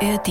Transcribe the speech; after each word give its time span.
ARD 0.00 0.28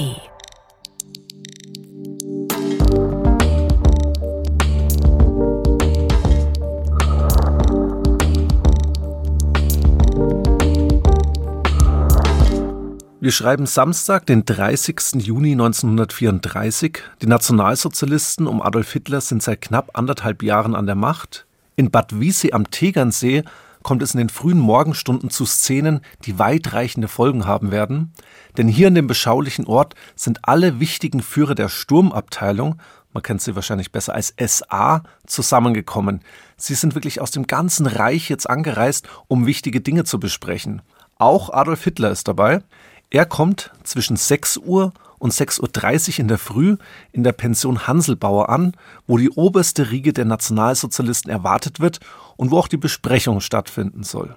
Wir 13.19 13.31
schreiben 13.33 13.65
Samstag, 13.65 14.25
den 14.25 14.45
30. 14.45 15.15
Juni 15.15 15.51
1934. 15.51 16.99
Die 17.21 17.27
Nationalsozialisten 17.27 18.47
um 18.47 18.61
Adolf 18.61 18.93
Hitler 18.93 19.19
sind 19.19 19.43
seit 19.43 19.59
knapp 19.59 19.97
anderthalb 19.97 20.43
Jahren 20.43 20.75
an 20.75 20.85
der 20.85 20.95
Macht. 20.95 21.45
In 21.75 21.91
Bad 21.91 22.17
Wiessee 22.17 22.53
am 22.53 22.71
Tegernsee 22.71 23.43
kommt 23.87 24.03
es 24.03 24.13
in 24.13 24.17
den 24.17 24.27
frühen 24.27 24.59
Morgenstunden 24.59 25.29
zu 25.29 25.45
Szenen, 25.45 26.01
die 26.25 26.37
weitreichende 26.37 27.07
Folgen 27.07 27.45
haben 27.45 27.71
werden. 27.71 28.11
Denn 28.57 28.67
hier 28.67 28.89
in 28.89 28.95
dem 28.95 29.07
beschaulichen 29.07 29.65
Ort 29.65 29.95
sind 30.13 30.39
alle 30.41 30.81
wichtigen 30.81 31.21
Führer 31.21 31.55
der 31.55 31.69
Sturmabteilung, 31.69 32.81
man 33.13 33.23
kennt 33.23 33.41
sie 33.41 33.55
wahrscheinlich 33.55 33.93
besser 33.93 34.13
als 34.13 34.33
SA, 34.37 35.03
zusammengekommen. 35.25 36.19
Sie 36.57 36.75
sind 36.75 36.95
wirklich 36.95 37.21
aus 37.21 37.31
dem 37.31 37.47
ganzen 37.47 37.87
Reich 37.87 38.29
jetzt 38.29 38.49
angereist, 38.49 39.07
um 39.29 39.45
wichtige 39.45 39.79
Dinge 39.79 40.03
zu 40.03 40.19
besprechen. 40.19 40.81
Auch 41.17 41.53
Adolf 41.53 41.85
Hitler 41.85 42.11
ist 42.11 42.27
dabei. 42.27 42.63
Er 43.09 43.25
kommt 43.25 43.71
zwischen 43.83 44.17
6 44.17 44.57
Uhr 44.57 44.91
und 45.17 45.31
6.30 45.31 46.09
Uhr 46.09 46.19
in 46.19 46.27
der 46.27 46.37
Früh 46.37 46.75
in 47.13 47.23
der 47.23 47.31
Pension 47.31 47.87
Hanselbauer 47.87 48.49
an, 48.49 48.73
wo 49.07 49.17
die 49.17 49.29
oberste 49.29 49.91
Riege 49.91 50.11
der 50.11 50.25
Nationalsozialisten 50.25 51.31
erwartet 51.31 51.79
wird 51.79 52.01
und 52.37 52.51
wo 52.51 52.59
auch 52.59 52.67
die 52.67 52.77
Besprechung 52.77 53.41
stattfinden 53.41 54.03
soll. 54.03 54.35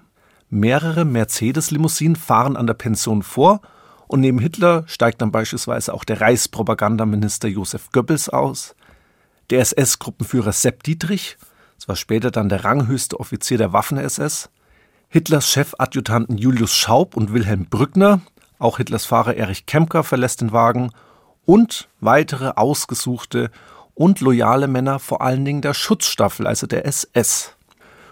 Mehrere 0.49 1.05
Mercedes-Limousinen 1.05 2.17
fahren 2.17 2.57
an 2.57 2.67
der 2.67 2.75
Pension 2.75 3.23
vor 3.23 3.61
und 4.09 4.21
neben 4.21 4.41
Hitler 4.41 4.83
steigt 4.87 5.23
dann 5.23 5.31
beispielsweise 5.31 5.95
auch 5.95 6.03
der 6.03 6.21
Reichspropagandaminister 6.21 7.47
Josef 7.47 7.93
Goebbels 7.93 8.29
aus, 8.29 8.75
der 9.51 9.61
SS-Gruppenführer 9.61 10.53
Sepp 10.53 10.83
Dietrich, 10.83 11.39
das 11.77 11.89
war 11.89 11.97
später 11.97 12.31
dann 12.31 12.49
der 12.49 12.65
ranghöchste 12.65 13.21
Offizier 13.21 13.59
der 13.59 13.73
Waffen-SS, 13.73 14.51
Hitlers 15.09 15.49
Chefadjutanten 15.51 16.39
Julius 16.39 16.75
Schaub 16.75 17.17
und 17.17 17.33
Wilhelm 17.33 17.67
Brückner, 17.67 18.21
auch 18.59 18.79
Hitlers 18.79 19.07
Fahrer 19.07 19.37
Erich 19.37 19.67
Kempker 19.67 20.05
verlässt 20.05 20.41
den 20.41 20.53
Wagen 20.53 20.91
und 21.45 21.89
weitere 22.01 22.53
ausgesuchte 22.57 23.51
und 23.95 24.21
loyale 24.21 24.69
Männer, 24.69 24.99
vor 24.99 25.21
allen 25.21 25.45
Dingen 25.45 25.63
der 25.63 25.75
Schutzstaffel, 25.75 26.47
also 26.47 26.67
der 26.67 26.87
SS. 26.87 27.57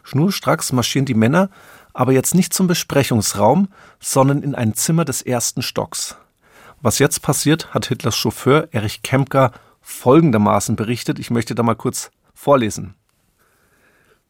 Schnurstracks 0.09 0.73
marschieren 0.73 1.06
die 1.06 1.14
Männer 1.14 1.51
aber 1.98 2.12
jetzt 2.12 2.33
nicht 2.33 2.55
zum 2.55 2.69
Besprechungsraum, 2.69 3.67
sondern 3.98 4.42
in 4.45 4.55
ein 4.55 4.75
Zimmer 4.75 5.05
des 5.05 5.20
ersten 5.20 5.62
Stocks. 5.62 6.17
Was 6.81 7.00
jetzt 7.00 7.23
passiert, 7.23 7.75
hat 7.75 7.87
Hitlers 7.87 8.17
Chauffeur 8.17 8.69
Erich 8.70 9.03
Kempker 9.03 9.50
folgendermaßen 9.81 10.77
berichtet. 10.77 11.19
Ich 11.19 11.31
möchte 11.31 11.56
da 11.56 11.65
mal 11.65 11.75
kurz 11.75 12.12
vorlesen. 12.34 12.95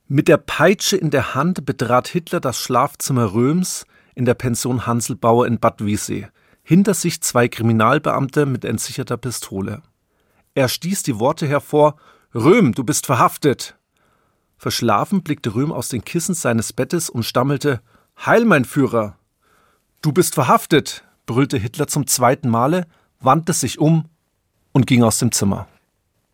Mit 0.07 0.29
der 0.29 0.39
Peitsche 0.39 0.97
in 0.97 1.11
der 1.11 1.35
Hand 1.35 1.67
betrat 1.67 2.09
Hitler 2.09 2.41
das 2.41 2.59
Schlafzimmer 2.59 3.35
Röms, 3.35 3.85
in 4.15 4.25
der 4.25 4.33
Pension 4.33 4.87
Hanselbauer 4.87 5.47
in 5.47 5.59
Bad 5.59 5.85
Wiessee. 5.85 6.29
Hinter 6.63 6.95
sich 6.95 7.21
zwei 7.21 7.49
Kriminalbeamte 7.49 8.47
mit 8.47 8.65
entsicherter 8.65 9.19
Pistole. 9.19 9.83
Er 10.55 10.69
stieß 10.69 11.03
die 11.03 11.19
Worte 11.19 11.47
hervor: 11.47 11.97
Röhm, 12.35 12.73
du 12.73 12.83
bist 12.83 13.05
verhaftet! 13.05 13.78
Verschlafen 14.59 15.23
blickte 15.23 15.55
Röhm 15.55 15.73
aus 15.73 15.89
den 15.89 16.05
Kissen 16.05 16.35
seines 16.35 16.73
Bettes 16.73 17.09
und 17.09 17.23
stammelte: 17.23 17.81
Heil, 18.27 18.45
mein 18.45 18.65
Führer! 18.65 19.17
Du 20.03 20.13
bist 20.13 20.35
verhaftet! 20.35 21.05
brüllte 21.27 21.59
Hitler 21.59 21.87
zum 21.87 22.07
zweiten 22.07 22.49
Male, 22.49 22.87
wandte 23.21 23.53
sich 23.53 23.79
um 23.79 24.07
und 24.73 24.87
ging 24.87 25.05
aus 25.05 25.19
dem 25.19 25.31
Zimmer. 25.31 25.69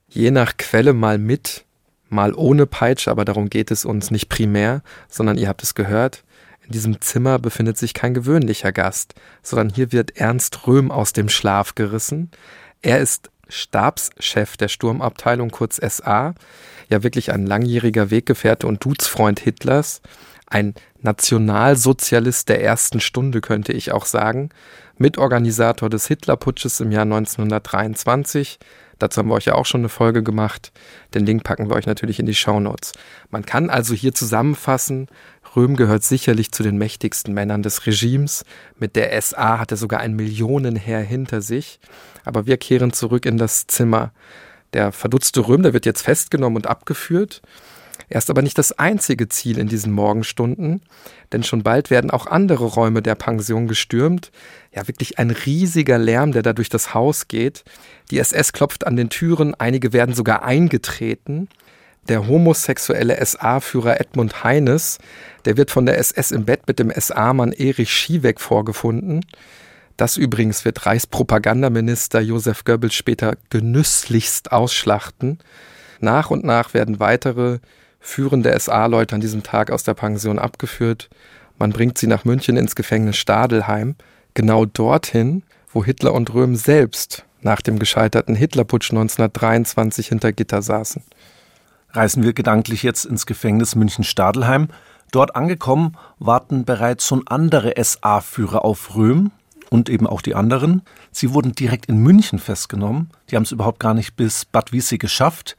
Je 0.08 0.30
nach 0.30 0.56
Quelle 0.56 0.92
mal 0.92 1.18
mit, 1.18 1.64
mal 2.08 2.32
ohne 2.32 2.66
Peitsche, 2.66 3.10
aber 3.10 3.24
darum 3.24 3.50
geht 3.50 3.70
es 3.70 3.84
uns 3.84 4.10
nicht 4.10 4.28
primär, 4.28 4.82
sondern 5.08 5.36
ihr 5.36 5.48
habt 5.48 5.62
es 5.62 5.74
gehört. 5.74 6.24
In 6.64 6.72
diesem 6.72 7.00
Zimmer 7.00 7.38
befindet 7.38 7.76
sich 7.76 7.92
kein 7.92 8.14
gewöhnlicher 8.14 8.72
Gast, 8.72 9.14
sondern 9.42 9.68
hier 9.68 9.92
wird 9.92 10.16
Ernst 10.16 10.66
Röhm 10.66 10.90
aus 10.90 11.12
dem 11.12 11.28
Schlaf 11.28 11.74
gerissen. 11.74 12.30
Er 12.80 13.00
ist 13.00 13.30
Stabschef 13.48 14.56
der 14.56 14.68
Sturmabteilung, 14.68 15.50
kurz 15.50 15.76
SA, 15.76 16.34
ja 16.88 17.02
wirklich 17.02 17.32
ein 17.32 17.46
langjähriger 17.46 18.10
Weggefährte 18.10 18.66
und 18.66 18.84
Duzfreund 18.84 19.40
Hitlers, 19.40 20.02
ein 20.46 20.74
Nationalsozialist 21.00 22.48
der 22.48 22.62
ersten 22.62 23.00
Stunde, 23.00 23.40
könnte 23.40 23.72
ich 23.72 23.92
auch 23.92 24.06
sagen, 24.06 24.50
Mitorganisator 24.96 25.90
des 25.90 26.06
Hitlerputsches 26.06 26.80
im 26.80 26.92
Jahr 26.92 27.02
1923. 27.02 28.58
Dazu 28.98 29.18
haben 29.18 29.28
wir 29.28 29.34
euch 29.34 29.46
ja 29.46 29.54
auch 29.54 29.66
schon 29.66 29.80
eine 29.80 29.88
Folge 29.88 30.22
gemacht. 30.22 30.72
Den 31.14 31.26
Link 31.26 31.42
packen 31.42 31.68
wir 31.68 31.76
euch 31.76 31.86
natürlich 31.86 32.20
in 32.20 32.26
die 32.26 32.34
Shownotes. 32.34 32.92
Man 33.30 33.44
kann 33.44 33.70
also 33.70 33.94
hier 33.94 34.14
zusammenfassen, 34.14 35.08
Röhm 35.56 35.76
gehört 35.76 36.02
sicherlich 36.02 36.52
zu 36.52 36.62
den 36.62 36.78
mächtigsten 36.78 37.34
Männern 37.34 37.62
des 37.62 37.86
Regimes. 37.86 38.44
Mit 38.78 38.96
der 38.96 39.20
SA 39.20 39.58
hat 39.58 39.70
er 39.70 39.76
sogar 39.76 40.00
ein 40.00 40.14
Millionenheer 40.14 41.00
hinter 41.00 41.42
sich. 41.42 41.78
Aber 42.24 42.46
wir 42.46 42.56
kehren 42.56 42.92
zurück 42.92 43.26
in 43.26 43.38
das 43.38 43.66
Zimmer. 43.66 44.12
Der 44.72 44.92
verdutzte 44.92 45.46
Röhm, 45.46 45.62
der 45.62 45.72
wird 45.72 45.86
jetzt 45.86 46.02
festgenommen 46.02 46.56
und 46.56 46.66
abgeführt. 46.66 47.42
Er 48.08 48.18
ist 48.18 48.30
aber 48.30 48.42
nicht 48.42 48.58
das 48.58 48.72
einzige 48.72 49.28
Ziel 49.28 49.58
in 49.58 49.68
diesen 49.68 49.92
Morgenstunden, 49.92 50.82
denn 51.32 51.42
schon 51.42 51.62
bald 51.62 51.90
werden 51.90 52.10
auch 52.10 52.26
andere 52.26 52.64
Räume 52.64 53.02
der 53.02 53.14
Pension 53.14 53.68
gestürmt. 53.68 54.30
Ja, 54.74 54.86
wirklich 54.88 55.18
ein 55.18 55.30
riesiger 55.30 55.98
Lärm, 55.98 56.32
der 56.32 56.42
da 56.42 56.52
durch 56.52 56.68
das 56.68 56.92
Haus 56.92 57.28
geht. 57.28 57.64
Die 58.10 58.18
SS 58.18 58.52
klopft 58.52 58.86
an 58.86 58.96
den 58.96 59.10
Türen, 59.10 59.54
einige 59.54 59.92
werden 59.92 60.14
sogar 60.14 60.44
eingetreten. 60.44 61.48
Der 62.08 62.26
homosexuelle 62.26 63.24
SA-Führer 63.24 63.98
Edmund 64.00 64.44
Heines, 64.44 64.98
der 65.44 65.56
wird 65.56 65.70
von 65.70 65.86
der 65.86 65.98
SS 65.98 66.30
im 66.30 66.44
Bett 66.44 66.66
mit 66.66 66.78
dem 66.78 66.92
SA-Mann 66.94 67.52
Erich 67.52 67.90
Schiebeck 67.90 68.40
vorgefunden. 68.40 69.24
Das 69.96 70.16
übrigens 70.16 70.64
wird 70.64 70.86
Reichspropagandaminister 70.86 72.20
Josef 72.20 72.64
Goebbels 72.64 72.94
später 72.94 73.36
genüsslichst 73.50 74.52
ausschlachten. 74.52 75.38
Nach 76.00 76.30
und 76.30 76.44
nach 76.44 76.74
werden 76.74 77.00
weitere 77.00 77.58
führende 78.00 78.58
SA-Leute 78.58 79.14
an 79.14 79.20
diesem 79.20 79.42
Tag 79.42 79.70
aus 79.70 79.84
der 79.84 79.94
Pension 79.94 80.38
abgeführt. 80.38 81.08
Man 81.58 81.70
bringt 81.70 81.98
sie 81.98 82.08
nach 82.08 82.24
München 82.24 82.56
ins 82.56 82.74
Gefängnis 82.74 83.16
Stadelheim, 83.16 83.94
genau 84.34 84.64
dorthin, 84.64 85.44
wo 85.72 85.84
Hitler 85.84 86.12
und 86.12 86.34
Röhm 86.34 86.56
selbst 86.56 87.24
nach 87.40 87.60
dem 87.60 87.78
gescheiterten 87.78 88.34
Hitlerputsch 88.34 88.90
1923 88.90 90.08
hinter 90.08 90.32
Gitter 90.32 90.62
saßen 90.62 91.02
reisen 91.96 92.22
wir 92.22 92.32
gedanklich 92.32 92.82
jetzt 92.82 93.04
ins 93.04 93.26
Gefängnis 93.26 93.74
München-Stadelheim. 93.74 94.68
Dort 95.14 95.36
angekommen 95.36 95.92
warten 96.18 96.64
bereits 96.64 97.06
schon 97.06 97.22
andere 97.28 97.74
SA-Führer 97.80 98.64
auf 98.64 98.96
Röhm 98.96 99.30
und 99.70 99.88
eben 99.88 100.08
auch 100.08 100.20
die 100.20 100.34
anderen. 100.34 100.82
Sie 101.12 101.32
wurden 101.32 101.52
direkt 101.52 101.86
in 101.86 101.98
München 101.98 102.40
festgenommen. 102.40 103.10
Die 103.30 103.36
haben 103.36 103.44
es 103.44 103.52
überhaupt 103.52 103.78
gar 103.78 103.94
nicht 103.94 104.16
bis 104.16 104.44
Bad 104.44 104.72
Wiessee 104.72 104.98
geschafft. 104.98 105.56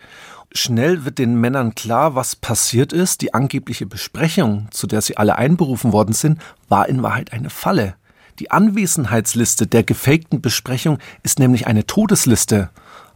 Schnell 0.52 1.06
wird 1.06 1.20
den 1.20 1.40
Männern 1.40 1.74
klar, 1.74 2.16
was 2.16 2.36
passiert 2.36 2.92
ist. 2.92 3.22
Die 3.22 3.34
angebliche 3.34 3.86
Besprechung, 3.86 4.68
zu 4.72 4.88
der 4.88 5.02
sie 5.02 5.16
alle 5.16 5.38
einberufen 5.38 5.94
worden 5.94 6.12
sind, 6.12 6.42
war 6.68 6.90
in 6.90 7.02
Wahrheit 7.02 7.32
eine 7.32 7.50
Falle. 7.50 7.96
Die 8.40 8.52
Anwesenheitsliste 8.52 9.68
der 9.68 9.84
gefakten 9.84 10.42
Besprechung 10.42 11.00
ist 11.24 11.40
nämlich 11.40 11.66
eine 11.66 11.88
Todesliste. 11.88 12.72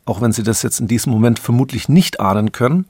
Auch 0.05 0.21
wenn 0.21 0.31
Sie 0.31 0.43
das 0.43 0.63
jetzt 0.63 0.79
in 0.79 0.87
diesem 0.87 1.11
Moment 1.11 1.37
vermutlich 1.37 1.89
nicht 1.89 2.21
ahnen 2.21 2.53
können. 2.53 2.85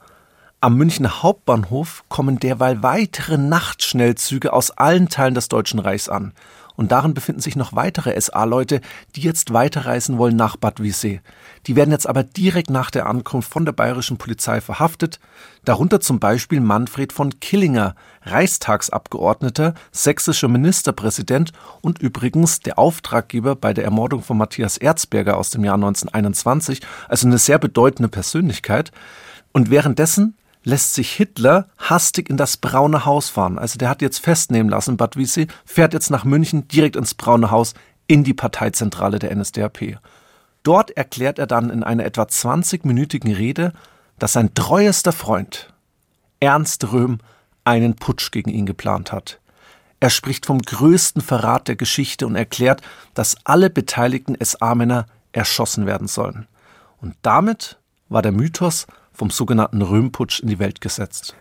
Am 0.62 0.76
Münchner 0.76 1.22
Hauptbahnhof 1.22 2.04
kommen 2.10 2.38
derweil 2.38 2.82
weitere 2.82 3.38
Nachtschnellzüge 3.38 4.52
aus 4.52 4.70
allen 4.70 5.08
Teilen 5.08 5.32
des 5.32 5.48
Deutschen 5.48 5.78
Reichs 5.78 6.10
an. 6.10 6.34
Und 6.76 6.92
darin 6.92 7.14
befinden 7.14 7.40
sich 7.40 7.56
noch 7.56 7.74
weitere 7.74 8.20
SA-Leute, 8.20 8.82
die 9.16 9.22
jetzt 9.22 9.54
weiterreisen 9.54 10.18
wollen 10.18 10.36
nach 10.36 10.56
Bad 10.56 10.82
Wiessee. 10.82 11.22
Die 11.66 11.76
werden 11.76 11.92
jetzt 11.92 12.06
aber 12.06 12.24
direkt 12.24 12.68
nach 12.68 12.90
der 12.90 13.06
Ankunft 13.06 13.50
von 13.50 13.64
der 13.64 13.72
bayerischen 13.72 14.18
Polizei 14.18 14.60
verhaftet. 14.60 15.18
Darunter 15.64 16.00
zum 16.00 16.20
Beispiel 16.20 16.60
Manfred 16.60 17.14
von 17.14 17.40
Killinger, 17.40 17.94
Reichstagsabgeordneter, 18.24 19.72
sächsischer 19.92 20.48
Ministerpräsident 20.48 21.52
und 21.80 22.00
übrigens 22.00 22.60
der 22.60 22.78
Auftraggeber 22.78 23.56
bei 23.56 23.72
der 23.72 23.84
Ermordung 23.84 24.22
von 24.22 24.36
Matthias 24.36 24.76
Erzberger 24.76 25.38
aus 25.38 25.48
dem 25.48 25.64
Jahr 25.64 25.76
1921, 25.76 26.82
also 27.08 27.26
eine 27.26 27.38
sehr 27.38 27.58
bedeutende 27.58 28.10
Persönlichkeit. 28.10 28.92
Und 29.52 29.70
währenddessen 29.70 30.34
lässt 30.62 30.94
sich 30.94 31.12
Hitler 31.12 31.66
hastig 31.78 32.28
in 32.28 32.36
das 32.36 32.56
Braune 32.56 33.04
Haus 33.04 33.30
fahren. 33.30 33.58
Also 33.58 33.78
der 33.78 33.88
hat 33.88 34.02
jetzt 34.02 34.18
festnehmen 34.18 34.70
lassen, 34.70 34.96
Bad 34.96 35.16
Wiessee, 35.16 35.46
fährt 35.64 35.94
jetzt 35.94 36.10
nach 36.10 36.24
München 36.24 36.68
direkt 36.68 36.96
ins 36.96 37.14
Braune 37.14 37.50
Haus 37.50 37.74
in 38.06 38.24
die 38.24 38.34
Parteizentrale 38.34 39.18
der 39.18 39.34
NSDAP. 39.34 39.98
Dort 40.62 40.90
erklärt 40.90 41.38
er 41.38 41.46
dann 41.46 41.70
in 41.70 41.82
einer 41.82 42.04
etwa 42.04 42.22
20-minütigen 42.22 43.34
Rede, 43.34 43.72
dass 44.18 44.34
sein 44.34 44.52
treuester 44.54 45.12
Freund, 45.12 45.72
Ernst 46.40 46.92
Röhm, 46.92 47.18
einen 47.64 47.96
Putsch 47.96 48.30
gegen 48.30 48.50
ihn 48.50 48.66
geplant 48.66 49.12
hat. 49.12 49.40
Er 50.00 50.10
spricht 50.10 50.46
vom 50.46 50.60
größten 50.60 51.22
Verrat 51.22 51.68
der 51.68 51.76
Geschichte 51.76 52.26
und 52.26 52.34
erklärt, 52.34 52.82
dass 53.14 53.36
alle 53.44 53.70
beteiligten 53.70 54.36
SA-Männer 54.42 55.06
erschossen 55.32 55.86
werden 55.86 56.08
sollen. 56.08 56.46
Und 57.00 57.14
damit 57.22 57.78
war 58.08 58.22
der 58.22 58.32
Mythos 58.32 58.86
vom 59.20 59.28
sogenannten 59.28 59.82
Röhmputsch 59.82 60.40
in 60.40 60.48
die 60.48 60.58
Welt 60.58 60.80
gesetzt. 60.80 61.36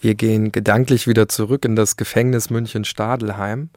Wir 0.00 0.14
gehen 0.14 0.52
gedanklich 0.52 1.08
wieder 1.08 1.28
zurück 1.28 1.64
in 1.64 1.74
das 1.74 1.96
Gefängnis 1.96 2.48
München-Stadelheim. 2.48 3.70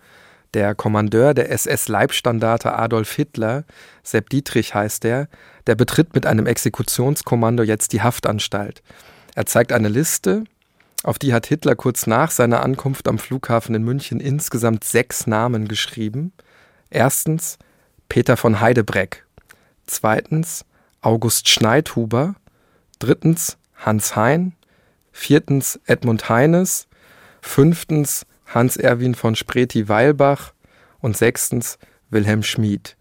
Der 0.53 0.75
Kommandeur 0.75 1.33
der 1.33 1.51
SS-Leibstandarte 1.51 2.77
Adolf 2.77 3.11
Hitler, 3.13 3.63
Sepp 4.03 4.29
Dietrich 4.29 4.75
heißt 4.75 5.05
er, 5.05 5.27
der 5.65 5.73
betritt 5.73 6.13
mit 6.13 6.27
einem 6.27 6.45
Exekutionskommando 6.45 7.63
jetzt 7.63 7.93
die 7.93 8.03
Haftanstalt. 8.03 8.83
Er 9.33 9.47
zeigt 9.47 9.71
eine 9.71 9.89
Liste, 9.89 10.44
auf 11.01 11.17
die 11.17 11.33
hat 11.33 11.47
Hitler 11.47 11.75
kurz 11.75 12.05
nach 12.05 12.29
seiner 12.29 12.61
Ankunft 12.61 13.07
am 13.07 13.17
Flughafen 13.17 13.73
in 13.73 13.81
München 13.81 14.19
insgesamt 14.19 14.83
sechs 14.83 15.25
Namen 15.25 15.67
geschrieben. 15.67 16.31
Erstens 16.91 17.57
Peter 18.07 18.37
von 18.37 18.61
Heidebreck. 18.61 19.25
Zweitens 19.87 20.63
August 21.01 21.49
Schneidhuber. 21.49 22.35
Drittens 23.01 23.57
Hans 23.77 24.15
Hein. 24.15 24.53
Viertens 25.12 25.80
Edmund 25.88 26.30
Heines. 26.30 26.88
Fünftens 27.42 28.27
Hans-Erwin 28.45 29.15
von 29.15 29.36
Spreti-Weilbach 29.36 30.53
und 31.00 31.18
sechstens 31.18 31.80
Wilhelm 32.12 32.44
Schmid. 32.44 32.95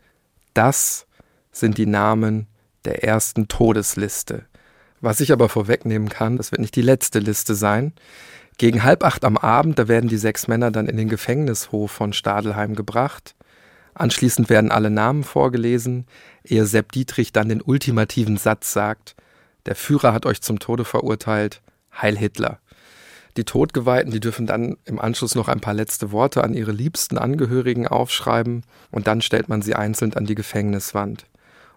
Das 0.54 1.06
sind 1.52 1.76
die 1.76 1.84
Namen 1.84 2.46
der 2.86 3.04
ersten 3.04 3.46
Todesliste. 3.48 4.46
Was 5.02 5.20
ich 5.20 5.32
aber 5.32 5.50
vorwegnehmen 5.50 6.08
kann, 6.08 6.38
das 6.38 6.50
wird 6.50 6.62
nicht 6.62 6.76
die 6.76 6.82
letzte 6.82 7.18
Liste 7.18 7.54
sein. 7.54 7.92
Gegen 8.56 8.82
halb 8.82 9.04
acht 9.04 9.22
am 9.22 9.36
Abend, 9.36 9.78
da 9.78 9.86
werden 9.86 10.08
die 10.08 10.16
sechs 10.16 10.48
Männer 10.48 10.70
dann 10.70 10.88
in 10.88 10.96
den 10.96 11.10
Gefängnishof 11.10 11.90
von 11.90 12.14
Stadelheim 12.14 12.74
gebracht. 12.74 13.34
Anschließend 13.92 14.48
werden 14.48 14.70
alle 14.70 14.88
Namen 14.88 15.24
vorgelesen, 15.24 16.06
ehe 16.42 16.64
Sepp 16.64 16.92
Dietrich 16.92 17.32
dann 17.32 17.50
den 17.50 17.60
ultimativen 17.60 18.38
Satz 18.38 18.72
sagt, 18.72 19.14
der 19.66 19.74
Führer 19.74 20.12
hat 20.12 20.26
euch 20.26 20.40
zum 20.42 20.58
Tode 20.58 20.84
verurteilt, 20.84 21.60
Heil 21.92 22.16
Hitler. 22.16 22.58
Die 23.36 23.44
Todgeweihten, 23.44 24.10
die 24.10 24.20
dürfen 24.20 24.46
dann 24.46 24.76
im 24.84 24.98
Anschluss 24.98 25.34
noch 25.34 25.48
ein 25.48 25.60
paar 25.60 25.74
letzte 25.74 26.10
Worte 26.10 26.42
an 26.42 26.54
ihre 26.54 26.72
liebsten 26.72 27.16
Angehörigen 27.16 27.86
aufschreiben 27.86 28.64
und 28.90 29.06
dann 29.06 29.22
stellt 29.22 29.48
man 29.48 29.62
sie 29.62 29.74
einzeln 29.74 30.14
an 30.14 30.26
die 30.26 30.34
Gefängniswand. 30.34 31.26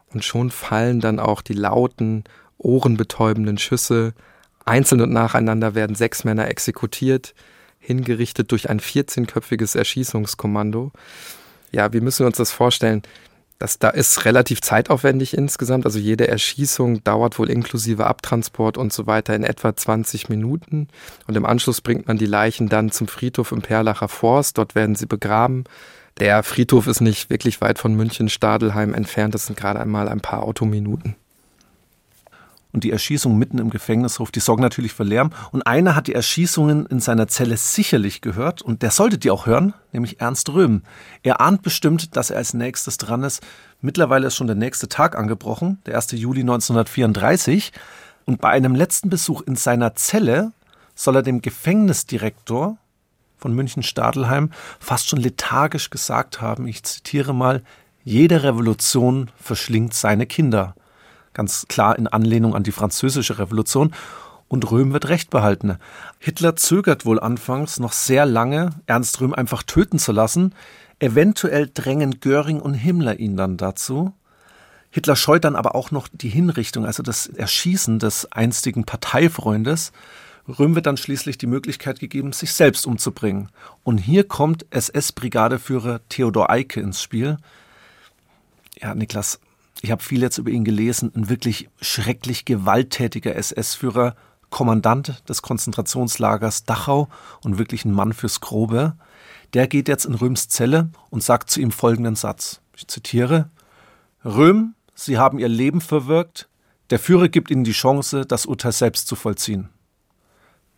Und 0.07 0.23
schon 0.23 0.51
fallen 0.51 0.99
dann 0.99 1.19
auch 1.19 1.41
die 1.41 1.53
lauten, 1.53 2.23
ohrenbetäubenden 2.57 3.57
Schüsse. 3.57 4.13
Einzeln 4.65 5.01
und 5.01 5.11
nacheinander 5.11 5.75
werden 5.75 5.95
sechs 5.95 6.23
Männer 6.23 6.47
exekutiert, 6.47 7.33
hingerichtet 7.79 8.51
durch 8.51 8.69
ein 8.69 8.79
14-köpfiges 8.79 9.77
Erschießungskommando. 9.77 10.91
Ja, 11.71 11.91
wie 11.93 12.01
müssen 12.01 12.19
wir 12.19 12.27
uns 12.27 12.37
das 12.37 12.51
vorstellen? 12.51 13.01
Das 13.63 13.79
da 13.79 13.87
ist 13.91 14.25
relativ 14.25 14.59
zeitaufwendig 14.59 15.37
insgesamt. 15.37 15.85
Also 15.85 15.97
jede 15.97 16.27
Erschießung 16.27 17.01
dauert 17.05 17.39
wohl 17.39 17.49
inklusive 17.49 18.07
Abtransport 18.07 18.77
und 18.77 18.91
so 18.91 19.07
weiter 19.07 19.33
in 19.37 19.45
etwa 19.45 19.73
20 19.73 20.27
Minuten. 20.27 20.89
Und 21.27 21.37
im 21.37 21.45
Anschluss 21.45 21.79
bringt 21.79 22.05
man 22.05 22.17
die 22.17 22.25
Leichen 22.25 22.67
dann 22.67 22.91
zum 22.91 23.07
Friedhof 23.07 23.53
im 23.53 23.61
Perlacher 23.61 24.09
Forst. 24.09 24.57
Dort 24.57 24.75
werden 24.75 24.95
sie 24.95 25.05
begraben. 25.05 25.63
Der 26.19 26.43
Friedhof 26.43 26.87
ist 26.87 26.99
nicht 26.99 27.29
wirklich 27.29 27.61
weit 27.61 27.79
von 27.79 27.95
München-Stadelheim 27.95 28.93
entfernt. 28.93 29.33
Das 29.33 29.45
sind 29.45 29.57
gerade 29.57 29.79
einmal 29.79 30.09
ein 30.09 30.19
paar 30.19 30.43
Autominuten 30.43 31.15
und 32.73 32.83
die 32.83 32.91
Erschießung 32.91 33.37
mitten 33.37 33.59
im 33.59 33.69
Gefängnishof, 33.69 34.31
die 34.31 34.39
sorgen 34.39 34.63
natürlich 34.63 34.93
für 34.93 35.03
Lärm. 35.03 35.29
Und 35.51 35.61
einer 35.61 35.95
hat 35.95 36.07
die 36.07 36.15
Erschießungen 36.15 36.87
in 36.87 36.99
seiner 36.99 37.27
Zelle 37.27 37.55
sicherlich 37.55 38.19
gehört 38.19 38.63
und 38.63 38.81
der 38.81 38.89
sollte 38.89 39.19
die 39.19 39.29
auch 39.29 39.45
hören, 39.45 39.75
nämlich 39.91 40.19
Ernst 40.19 40.49
Röhm. 40.49 40.81
Er 41.21 41.39
ahnt 41.39 41.61
bestimmt, 41.61 42.15
dass 42.17 42.31
er 42.31 42.37
als 42.37 42.55
nächstes 42.55 42.97
dran 42.97 43.23
ist. 43.23 43.41
Mittlerweile 43.79 44.27
ist 44.27 44.35
schon 44.35 44.47
der 44.47 44.55
nächste 44.55 44.89
Tag 44.89 45.15
angebrochen, 45.15 45.77
der 45.85 45.95
1. 45.95 46.11
Juli 46.13 46.41
1934. 46.41 47.71
Und 48.25 48.41
bei 48.41 48.49
einem 48.49 48.73
letzten 48.73 49.09
Besuch 49.09 49.41
in 49.41 49.55
seiner 49.55 49.93
Zelle 49.95 50.51
soll 50.95 51.17
er 51.17 51.23
dem 51.23 51.41
Gefängnisdirektor 51.41 52.77
von 53.37 53.53
München-Stadelheim 53.53 54.51
fast 54.79 55.09
schon 55.09 55.19
lethargisch 55.19 55.91
gesagt 55.91 56.41
haben, 56.41 56.67
ich 56.67 56.83
zitiere 56.83 57.35
mal, 57.35 57.61
jede 58.03 58.43
Revolution 58.43 59.29
verschlingt 59.37 59.93
seine 59.93 60.25
Kinder 60.25 60.75
ganz 61.33 61.65
klar 61.67 61.97
in 61.97 62.07
Anlehnung 62.07 62.55
an 62.55 62.63
die 62.63 62.71
französische 62.71 63.39
Revolution. 63.39 63.93
Und 64.47 64.69
Röhm 64.69 64.93
wird 64.93 65.09
Recht 65.09 65.29
behalten. 65.29 65.77
Hitler 66.19 66.55
zögert 66.55 67.05
wohl 67.05 67.19
anfangs 67.19 67.79
noch 67.79 67.93
sehr 67.93 68.25
lange, 68.25 68.71
Ernst 68.85 69.19
Röhm 69.19 69.33
einfach 69.33 69.63
töten 69.63 69.97
zu 69.97 70.11
lassen. 70.11 70.53
Eventuell 70.99 71.69
drängen 71.73 72.19
Göring 72.19 72.59
und 72.59 72.75
Himmler 72.75 73.19
ihn 73.19 73.35
dann 73.35 73.57
dazu. 73.57 74.13
Hitler 74.91 75.15
scheut 75.15 75.43
dann 75.43 75.55
aber 75.55 75.73
auch 75.73 75.89
noch 75.89 76.07
die 76.11 76.29
Hinrichtung, 76.29 76.85
also 76.85 77.01
das 77.01 77.25
Erschießen 77.25 77.97
des 77.97 78.31
einstigen 78.31 78.83
Parteifreundes. 78.83 79.91
Röhm 80.47 80.75
wird 80.75 80.85
dann 80.85 80.97
schließlich 80.97 81.37
die 81.39 81.47
Möglichkeit 81.47 81.99
gegeben, 81.99 82.31
sich 82.31 82.53
selbst 82.53 82.85
umzubringen. 82.85 83.49
Und 83.83 83.97
hier 83.97 84.27
kommt 84.27 84.67
SS-Brigadeführer 84.69 86.01
Theodor 86.09 86.51
Eicke 86.51 86.79
ins 86.79 87.01
Spiel. 87.01 87.37
Ja, 88.79 88.93
Niklas, 88.93 89.39
ich 89.81 89.91
habe 89.91 90.03
viel 90.03 90.21
jetzt 90.21 90.37
über 90.37 90.51
ihn 90.51 90.63
gelesen, 90.63 91.11
ein 91.15 91.29
wirklich 91.29 91.69
schrecklich 91.81 92.45
gewalttätiger 92.45 93.35
SS-Führer, 93.35 94.15
Kommandant 94.49 95.27
des 95.27 95.41
Konzentrationslagers 95.41 96.65
Dachau 96.65 97.09
und 97.43 97.57
wirklich 97.57 97.85
ein 97.85 97.91
Mann 97.91 98.13
fürs 98.13 98.39
Grobe. 98.39 98.93
Der 99.53 99.67
geht 99.67 99.87
jetzt 99.87 100.05
in 100.05 100.13
Röms 100.13 100.47
Zelle 100.47 100.89
und 101.09 101.23
sagt 101.23 101.49
zu 101.49 101.59
ihm 101.59 101.71
folgenden 101.71 102.15
Satz. 102.15 102.61
Ich 102.75 102.87
zitiere: 102.87 103.49
Röhm, 104.23 104.75
Sie 104.93 105.17
haben 105.17 105.39
Ihr 105.39 105.49
Leben 105.49 105.81
verwirkt. 105.81 106.47
Der 106.91 106.99
Führer 106.99 107.29
gibt 107.29 107.49
Ihnen 107.49 107.63
die 107.63 107.71
Chance, 107.71 108.25
das 108.27 108.45
Urteil 108.45 108.73
selbst 108.73 109.07
zu 109.07 109.15
vollziehen. 109.15 109.69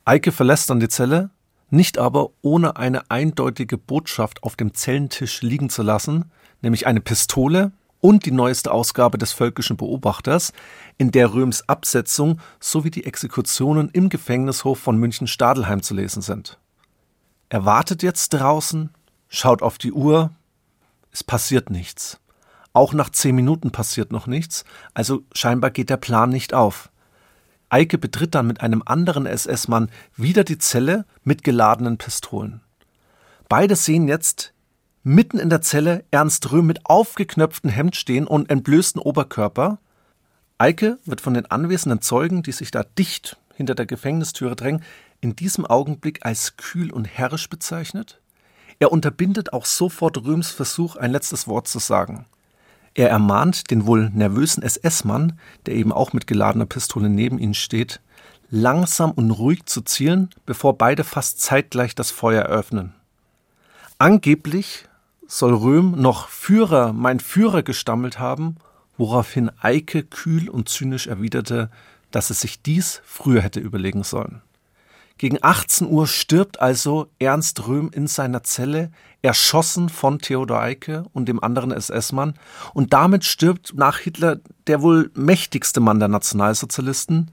Eike 0.05 0.31
verlässt 0.31 0.69
dann 0.69 0.79
die 0.79 0.87
Zelle, 0.87 1.31
nicht 1.69 1.97
aber 1.97 2.29
ohne 2.41 2.77
eine 2.77 3.09
eindeutige 3.11 3.77
Botschaft 3.77 4.43
auf 4.43 4.55
dem 4.55 4.73
Zellentisch 4.73 5.41
liegen 5.41 5.69
zu 5.69 5.83
lassen, 5.83 6.31
nämlich 6.61 6.87
eine 6.87 7.01
Pistole, 7.01 7.71
und 8.05 8.27
die 8.27 8.31
neueste 8.31 8.71
Ausgabe 8.71 9.17
des 9.17 9.31
Völkischen 9.31 9.77
Beobachters, 9.77 10.53
in 10.99 11.09
der 11.09 11.33
Röms 11.33 11.67
Absetzung 11.67 12.39
sowie 12.59 12.91
die 12.91 13.03
Exekutionen 13.03 13.89
im 13.93 14.09
Gefängnishof 14.09 14.77
von 14.77 14.99
München-Stadelheim 14.99 15.81
zu 15.81 15.95
lesen 15.95 16.21
sind. 16.21 16.59
Er 17.49 17.65
wartet 17.65 18.03
jetzt 18.03 18.29
draußen, 18.29 18.91
schaut 19.27 19.63
auf 19.63 19.79
die 19.79 19.91
Uhr, 19.91 20.29
es 21.11 21.23
passiert 21.23 21.71
nichts. 21.71 22.19
Auch 22.73 22.93
nach 22.93 23.09
zehn 23.09 23.33
Minuten 23.33 23.71
passiert 23.71 24.11
noch 24.11 24.27
nichts, 24.27 24.65
also 24.93 25.23
scheinbar 25.33 25.71
geht 25.71 25.89
der 25.89 25.97
Plan 25.97 26.29
nicht 26.29 26.53
auf. 26.53 26.91
Eike 27.69 27.97
betritt 27.97 28.35
dann 28.35 28.45
mit 28.45 28.61
einem 28.61 28.83
anderen 28.85 29.25
SS-Mann 29.25 29.89
wieder 30.15 30.43
die 30.43 30.59
Zelle 30.59 31.05
mit 31.23 31.43
geladenen 31.43 31.97
Pistolen. 31.97 32.61
Beide 33.49 33.75
sehen 33.75 34.07
jetzt 34.07 34.53
mitten 35.05 35.37
in 35.37 35.51
der 35.51 35.61
Zelle 35.61 36.03
Ernst 36.09 36.51
Röhm 36.51 36.65
mit 36.65 36.87
aufgeknöpftem 36.87 37.69
Hemd 37.69 37.95
stehen 37.95 38.25
und 38.25 38.49
entblößten 38.49 38.99
Oberkörper. 38.99 39.77
Eike 40.57 40.97
wird 41.05 41.21
von 41.21 41.35
den 41.35 41.45
anwesenden 41.45 42.01
Zeugen, 42.01 42.41
die 42.41 42.51
sich 42.51 42.71
da 42.71 42.83
dicht 42.83 43.37
hinter 43.53 43.75
der 43.75 43.85
Gefängnistüre 43.85 44.55
drängen, 44.55 44.83
in 45.21 45.35
diesem 45.35 45.63
Augenblick 45.63 46.25
als 46.25 46.57
kühl 46.57 46.91
und 46.91 47.05
herrisch 47.05 47.49
bezeichnet. 47.49 48.19
Er 48.79 48.91
unterbindet 48.91 49.53
auch 49.53 49.65
sofort 49.65 50.17
Röms 50.25 50.49
Versuch, 50.49 50.95
ein 50.95 51.11
letztes 51.11 51.47
Wort 51.47 51.67
zu 51.67 51.77
sagen. 51.77 52.25
Er 52.95 53.09
ermahnt 53.09 53.69
den 53.69 53.85
wohl 53.85 54.09
nervösen 54.09 54.63
SS-Mann, 54.63 55.39
der 55.67 55.75
eben 55.75 55.93
auch 55.93 56.13
mit 56.13 56.25
geladener 56.25 56.65
Pistole 56.65 57.09
neben 57.09 57.37
ihnen 57.37 57.53
steht, 57.53 58.01
langsam 58.49 59.11
und 59.11 59.29
ruhig 59.29 59.67
zu 59.67 59.81
zielen, 59.81 60.31
bevor 60.47 60.79
beide 60.79 61.03
fast 61.03 61.41
zeitgleich 61.41 61.93
das 61.93 62.09
Feuer 62.09 62.41
eröffnen. 62.41 62.95
Angeblich 63.99 64.87
soll 65.27 65.53
Röhm 65.53 65.99
noch 65.99 66.29
Führer, 66.29 66.93
mein 66.93 67.19
Führer 67.19 67.63
gestammelt 67.63 68.19
haben, 68.19 68.57
woraufhin 68.97 69.51
Eike 69.59 70.03
kühl 70.03 70.49
und 70.49 70.69
zynisch 70.69 71.07
erwiderte, 71.07 71.69
dass 72.11 72.29
es 72.29 72.41
sich 72.41 72.61
dies 72.61 73.01
früher 73.05 73.41
hätte 73.41 73.59
überlegen 73.59 74.03
sollen. 74.03 74.41
Gegen 75.17 75.37
18 75.41 75.87
Uhr 75.87 76.07
stirbt 76.07 76.59
also 76.59 77.07
Ernst 77.19 77.67
Röhm 77.67 77.89
in 77.93 78.07
seiner 78.07 78.43
Zelle, 78.43 78.91
erschossen 79.21 79.87
von 79.87 80.19
Theodor 80.19 80.59
Eike 80.59 81.05
und 81.13 81.29
dem 81.29 81.41
anderen 81.41 81.71
SS-Mann, 81.71 82.33
und 82.73 82.91
damit 82.91 83.23
stirbt 83.23 83.73
nach 83.75 83.99
Hitler 83.99 84.39
der 84.67 84.81
wohl 84.81 85.11
mächtigste 85.15 85.79
Mann 85.79 85.99
der 85.99 86.09
Nationalsozialisten, 86.09 87.31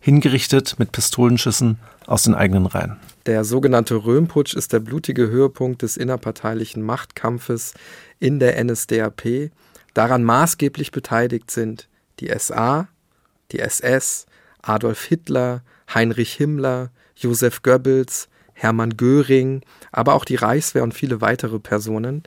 hingerichtet 0.00 0.78
mit 0.78 0.92
Pistolenschüssen 0.92 1.78
aus 2.06 2.22
den 2.24 2.34
eigenen 2.34 2.66
Reihen. 2.66 2.96
Der 3.26 3.44
sogenannte 3.44 3.96
Röhmputsch 3.96 4.54
ist 4.54 4.72
der 4.72 4.80
blutige 4.80 5.28
Höhepunkt 5.28 5.82
des 5.82 5.96
innerparteilichen 5.96 6.82
Machtkampfes 6.82 7.74
in 8.18 8.40
der 8.40 8.62
NSDAP. 8.64 9.50
Daran 9.94 10.24
maßgeblich 10.24 10.90
beteiligt 10.90 11.50
sind 11.50 11.88
die 12.18 12.32
SA, 12.36 12.88
die 13.52 13.60
SS, 13.60 14.26
Adolf 14.62 15.04
Hitler, 15.04 15.62
Heinrich 15.94 16.32
Himmler, 16.34 16.90
Josef 17.16 17.62
Goebbels, 17.62 18.28
Hermann 18.54 18.96
Göring, 18.96 19.62
aber 19.92 20.14
auch 20.14 20.24
die 20.24 20.36
Reichswehr 20.36 20.82
und 20.82 20.94
viele 20.94 21.20
weitere 21.20 21.58
Personen. 21.58 22.22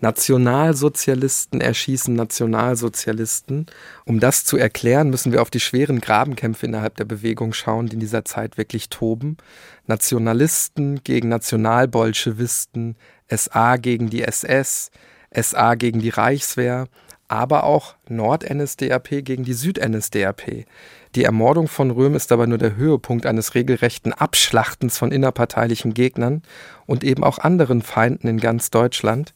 Nationalsozialisten 0.00 1.60
erschießen 1.60 2.14
Nationalsozialisten. 2.14 3.66
Um 4.04 4.20
das 4.20 4.44
zu 4.44 4.56
erklären, 4.56 5.08
müssen 5.08 5.32
wir 5.32 5.40
auf 5.40 5.50
die 5.50 5.60
schweren 5.60 6.00
Grabenkämpfe 6.00 6.66
innerhalb 6.66 6.96
der 6.96 7.06
Bewegung 7.06 7.52
schauen, 7.52 7.86
die 7.86 7.94
in 7.94 8.00
dieser 8.00 8.24
Zeit 8.24 8.58
wirklich 8.58 8.90
toben. 8.90 9.38
Nationalisten 9.86 11.02
gegen 11.02 11.28
Nationalbolschewisten, 11.28 12.96
SA 13.28 13.76
gegen 13.76 14.10
die 14.10 14.22
SS, 14.22 14.90
SA 15.34 15.74
gegen 15.74 16.00
die 16.00 16.10
Reichswehr, 16.10 16.88
aber 17.28 17.64
auch 17.64 17.94
Nord-NSDAP 18.08 19.24
gegen 19.24 19.44
die 19.44 19.54
Süd-NSDAP. 19.54 20.66
Die 21.14 21.24
Ermordung 21.24 21.66
von 21.66 21.90
Röhm 21.90 22.14
ist 22.14 22.30
aber 22.30 22.46
nur 22.46 22.58
der 22.58 22.76
Höhepunkt 22.76 23.26
eines 23.26 23.54
regelrechten 23.54 24.12
Abschlachtens 24.12 24.98
von 24.98 25.10
innerparteilichen 25.10 25.94
Gegnern 25.94 26.42
und 26.84 27.02
eben 27.02 27.24
auch 27.24 27.38
anderen 27.38 27.82
Feinden 27.82 28.28
in 28.28 28.38
ganz 28.38 28.70
Deutschland. 28.70 29.32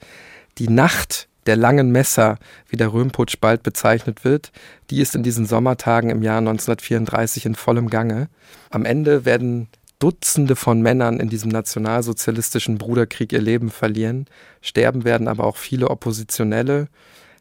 Die 0.61 0.69
Nacht 0.69 1.29
der 1.47 1.57
langen 1.57 1.91
Messer, 1.91 2.37
wie 2.69 2.77
der 2.77 2.93
Röhmputsch 2.93 3.39
bald 3.41 3.63
bezeichnet 3.63 4.25
wird, 4.25 4.53
die 4.91 5.01
ist 5.01 5.15
in 5.15 5.23
diesen 5.23 5.47
Sommertagen 5.47 6.11
im 6.11 6.23
Jahr 6.23 6.37
1934 6.37 7.47
in 7.47 7.55
vollem 7.55 7.89
Gange. 7.89 8.29
Am 8.69 8.85
Ende 8.85 9.25
werden 9.25 9.69
Dutzende 10.01 10.57
von 10.57 10.83
Männern 10.83 11.19
in 11.19 11.31
diesem 11.31 11.51
nationalsozialistischen 11.51 12.77
Bruderkrieg 12.77 13.33
ihr 13.33 13.41
Leben 13.41 13.71
verlieren, 13.71 14.27
sterben 14.61 15.05
werden 15.05 15.29
aber 15.29 15.45
auch 15.45 15.57
viele 15.57 15.89
Oppositionelle, 15.89 16.89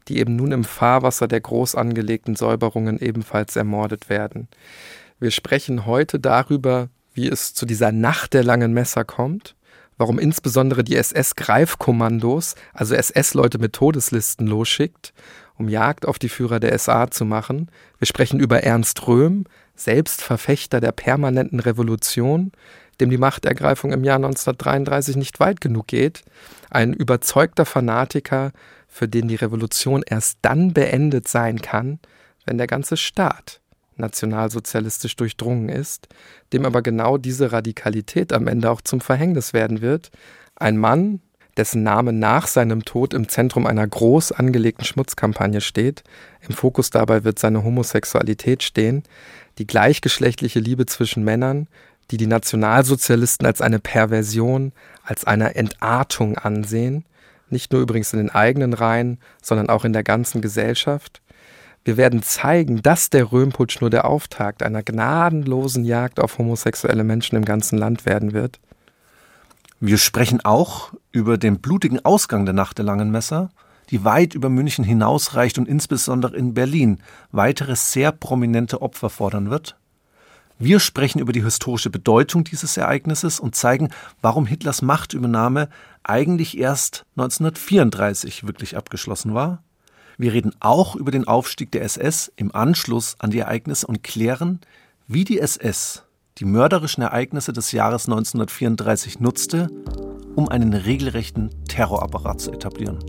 die 0.07 0.19
eben 0.19 0.37
nun 0.37 0.53
im 0.53 0.63
Fahrwasser 0.63 1.27
der 1.27 1.41
groß 1.41 1.75
angelegten 1.75 2.37
Säuberungen 2.37 3.01
ebenfalls 3.01 3.57
ermordet 3.57 4.09
werden. 4.09 4.47
Wir 5.19 5.31
sprechen 5.31 5.85
heute 5.85 6.21
darüber, 6.21 6.87
wie 7.13 7.27
es 7.27 7.53
zu 7.53 7.65
dieser 7.65 7.91
Nacht 7.91 8.33
der 8.33 8.45
langen 8.45 8.71
Messer 8.71 9.03
kommt, 9.03 9.55
warum 9.99 10.17
insbesondere 10.17 10.83
die 10.83 10.95
SS-Greifkommandos, 10.95 12.55
also 12.73 12.95
SS-Leute 12.95 13.59
mit 13.59 13.73
Todeslisten 13.73 14.47
losschickt, 14.47 15.13
um 15.57 15.67
Jagd 15.69 16.07
auf 16.07 16.17
die 16.17 16.29
Führer 16.29 16.59
der 16.61 16.77
SA 16.79 17.11
zu 17.11 17.25
machen. 17.25 17.69
Wir 17.99 18.07
sprechen 18.07 18.39
über 18.39 18.63
Ernst 18.63 19.05
Röhm, 19.07 19.43
Selbstverfechter 19.75 20.79
der 20.79 20.93
permanenten 20.93 21.59
Revolution, 21.59 22.53
dem 23.01 23.09
die 23.09 23.17
Machtergreifung 23.17 23.91
im 23.91 24.05
Jahr 24.05 24.15
1933 24.15 25.17
nicht 25.17 25.39
weit 25.41 25.59
genug 25.59 25.87
geht, 25.87 26.23
ein 26.69 26.93
überzeugter 26.93 27.65
Fanatiker, 27.65 28.51
für 28.87 29.09
den 29.09 29.27
die 29.27 29.35
Revolution 29.35 30.01
erst 30.05 30.39
dann 30.41 30.73
beendet 30.73 31.27
sein 31.27 31.61
kann, 31.61 31.99
wenn 32.45 32.57
der 32.57 32.67
ganze 32.67 32.95
Staat 32.95 33.59
nationalsozialistisch 33.99 35.15
durchdrungen 35.15 35.69
ist, 35.69 36.07
dem 36.53 36.65
aber 36.65 36.81
genau 36.81 37.17
diese 37.17 37.51
Radikalität 37.51 38.33
am 38.33 38.47
Ende 38.47 38.71
auch 38.71 38.81
zum 38.81 39.01
Verhängnis 39.01 39.53
werden 39.53 39.81
wird. 39.81 40.11
Ein 40.55 40.77
Mann, 40.77 41.21
dessen 41.57 41.83
Name 41.83 42.13
nach 42.13 42.47
seinem 42.47 42.85
Tod 42.85 43.13
im 43.13 43.27
Zentrum 43.27 43.67
einer 43.67 43.85
groß 43.85 44.31
angelegten 44.31 44.85
Schmutzkampagne 44.85 45.61
steht. 45.61 46.03
Im 46.47 46.55
Fokus 46.55 46.89
dabei 46.89 47.23
wird 47.23 47.37
seine 47.37 47.63
Homosexualität 47.63 48.63
stehen, 48.63 49.03
die 49.57 49.67
gleichgeschlechtliche 49.67 50.59
Liebe 50.59 50.85
zwischen 50.85 51.23
Männern, 51.23 51.67
die 52.11 52.17
die 52.17 52.27
Nationalsozialisten 52.27 53.45
als 53.45 53.61
eine 53.61 53.79
Perversion, 53.79 54.71
als 55.03 55.25
eine 55.25 55.55
Entartung 55.55 56.37
ansehen, 56.37 57.05
nicht 57.49 57.71
nur 57.71 57.81
übrigens 57.81 58.13
in 58.13 58.19
den 58.19 58.29
eigenen 58.29 58.73
Reihen, 58.73 59.19
sondern 59.41 59.69
auch 59.69 59.83
in 59.83 59.93
der 59.93 60.03
ganzen 60.03 60.41
Gesellschaft. 60.41 61.21
Wir 61.83 61.97
werden 61.97 62.21
zeigen, 62.21 62.81
dass 62.81 63.09
der 63.09 63.31
Röhmputsch 63.31 63.81
nur 63.81 63.89
der 63.89 64.05
Auftakt 64.05 64.63
einer 64.63 64.83
gnadenlosen 64.83 65.85
Jagd 65.85 66.19
auf 66.19 66.37
homosexuelle 66.37 67.03
Menschen 67.03 67.35
im 67.35 67.45
ganzen 67.45 67.77
Land 67.77 68.05
werden 68.05 68.33
wird. 68.33 68.59
Wir 69.79 69.97
sprechen 69.97 70.43
auch 70.43 70.93
über 71.11 71.37
den 71.37 71.59
blutigen 71.59 72.03
Ausgang 72.03 72.45
der 72.45 72.53
Nacht 72.53 72.77
der 72.77 72.85
langen 72.85 73.11
Messer, 73.11 73.49
die 73.91 74.03
weit 74.03 74.35
über 74.35 74.49
München 74.49 74.83
hinausreicht 74.83 75.57
und 75.57 75.67
insbesondere 75.67 76.35
in 76.35 76.53
Berlin 76.53 76.99
weitere 77.31 77.75
sehr 77.75 78.11
prominente 78.11 78.81
Opfer 78.81 79.09
fordern 79.09 79.49
wird. 79.49 79.77
Wir 80.61 80.81
sprechen 80.81 81.19
über 81.19 81.31
die 81.31 81.43
historische 81.43 81.89
Bedeutung 81.89 82.43
dieses 82.43 82.75
Ereignisses 82.75 83.39
und 83.39 83.55
zeigen, 83.55 83.89
warum 84.21 84.45
Hitlers 84.45 84.81
Machtübernahme 84.81 85.69
eigentlich 86.03 86.57
erst 86.57 87.05
1934 87.15 88.45
wirklich 88.45 88.75
abgeschlossen 88.75 89.33
war. 89.33 89.63
Wir 90.19 90.33
reden 90.33 90.51
auch 90.59 90.97
über 90.97 91.11
den 91.11 91.29
Aufstieg 91.29 91.71
der 91.71 91.81
SS 91.83 92.29
im 92.35 92.53
Anschluss 92.53 93.15
an 93.19 93.31
die 93.31 93.39
Ereignisse 93.39 93.87
und 93.87 94.03
klären, 94.03 94.59
wie 95.07 95.23
die 95.23 95.39
SS 95.39 96.03
die 96.39 96.43
mörderischen 96.43 97.03
Ereignisse 97.03 97.53
des 97.53 97.71
Jahres 97.71 98.05
1934 98.07 99.21
nutzte, 99.21 99.69
um 100.35 100.49
einen 100.49 100.73
regelrechten 100.73 101.51
Terrorapparat 101.69 102.41
zu 102.41 102.51
etablieren. 102.51 102.99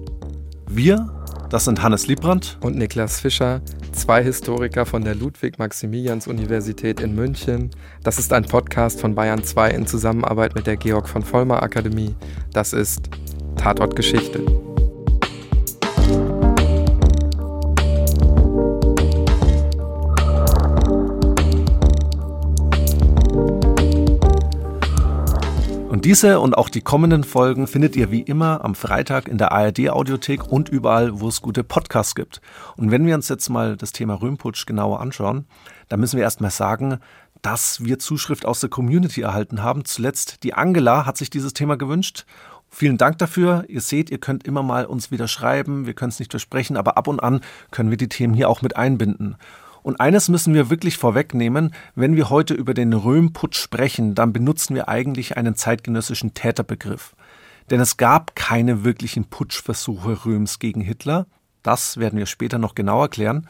Wir, 0.68 1.10
das 1.50 1.64
sind 1.64 1.82
Hannes 1.82 2.06
Liebrandt 2.06 2.58
und 2.60 2.76
Niklas 2.76 3.18
Fischer, 3.18 3.60
zwei 3.90 4.22
Historiker 4.22 4.86
von 4.86 5.02
der 5.02 5.16
Ludwig-Maximilians-Universität 5.16 7.00
in 7.00 7.16
München. 7.16 7.70
Das 8.04 8.20
ist 8.20 8.32
ein 8.32 8.44
Podcast 8.44 9.00
von 9.00 9.16
Bayern 9.16 9.42
2 9.42 9.70
in 9.72 9.86
Zusammenarbeit 9.88 10.54
mit 10.54 10.68
der 10.68 10.76
Georg 10.76 11.08
von 11.08 11.24
Vollmer 11.24 11.60
Akademie. 11.60 12.14
Das 12.52 12.72
ist 12.72 13.10
Tatort 13.56 13.96
Geschichte. 13.96 14.44
Und 25.90 26.04
diese 26.04 26.38
und 26.38 26.56
auch 26.56 26.68
die 26.68 26.82
kommenden 26.82 27.24
Folgen 27.24 27.66
findet 27.66 27.96
ihr 27.96 28.12
wie 28.12 28.20
immer 28.20 28.64
am 28.64 28.76
Freitag 28.76 29.26
in 29.26 29.38
der 29.38 29.50
ARD 29.50 29.90
Audiothek 29.90 30.46
und 30.46 30.68
überall, 30.68 31.18
wo 31.18 31.26
es 31.26 31.42
gute 31.42 31.64
Podcasts 31.64 32.14
gibt. 32.14 32.40
Und 32.76 32.92
wenn 32.92 33.06
wir 33.06 33.16
uns 33.16 33.28
jetzt 33.28 33.48
mal 33.48 33.76
das 33.76 33.90
Thema 33.90 34.14
Röhmputsch 34.14 34.66
genauer 34.66 35.00
anschauen, 35.00 35.46
dann 35.88 35.98
müssen 35.98 36.16
wir 36.16 36.22
erstmal 36.22 36.52
sagen, 36.52 37.00
dass 37.42 37.84
wir 37.84 37.98
Zuschrift 37.98 38.46
aus 38.46 38.60
der 38.60 38.70
Community 38.70 39.22
erhalten 39.22 39.64
haben. 39.64 39.84
Zuletzt 39.84 40.44
die 40.44 40.54
Angela 40.54 41.06
hat 41.06 41.16
sich 41.16 41.28
dieses 41.28 41.54
Thema 41.54 41.76
gewünscht. 41.76 42.24
Vielen 42.68 42.96
Dank 42.96 43.18
dafür. 43.18 43.64
Ihr 43.66 43.80
seht, 43.80 44.10
ihr 44.10 44.18
könnt 44.18 44.46
immer 44.46 44.62
mal 44.62 44.86
uns 44.86 45.10
wieder 45.10 45.26
schreiben. 45.26 45.86
Wir 45.86 45.94
können 45.94 46.10
es 46.10 46.20
nicht 46.20 46.30
versprechen, 46.30 46.76
aber 46.76 46.98
ab 46.98 47.08
und 47.08 47.18
an 47.18 47.40
können 47.72 47.90
wir 47.90 47.96
die 47.96 48.08
Themen 48.08 48.34
hier 48.34 48.48
auch 48.48 48.62
mit 48.62 48.76
einbinden. 48.76 49.36
Und 49.82 50.00
eines 50.00 50.28
müssen 50.28 50.54
wir 50.54 50.70
wirklich 50.70 50.98
vorwegnehmen, 50.98 51.74
wenn 51.94 52.16
wir 52.16 52.30
heute 52.30 52.54
über 52.54 52.74
den 52.74 52.92
Röhmputsch 52.92 53.58
sprechen, 53.58 54.14
dann 54.14 54.32
benutzen 54.32 54.74
wir 54.74 54.88
eigentlich 54.88 55.36
einen 55.36 55.54
zeitgenössischen 55.54 56.34
Täterbegriff. 56.34 57.14
Denn 57.70 57.80
es 57.80 57.96
gab 57.96 58.34
keine 58.34 58.84
wirklichen 58.84 59.24
Putschversuche 59.26 60.24
Röms 60.24 60.58
gegen 60.58 60.80
Hitler. 60.80 61.26
Das 61.62 61.98
werden 61.98 62.18
wir 62.18 62.26
später 62.26 62.58
noch 62.58 62.74
genau 62.74 63.02
erklären. 63.02 63.46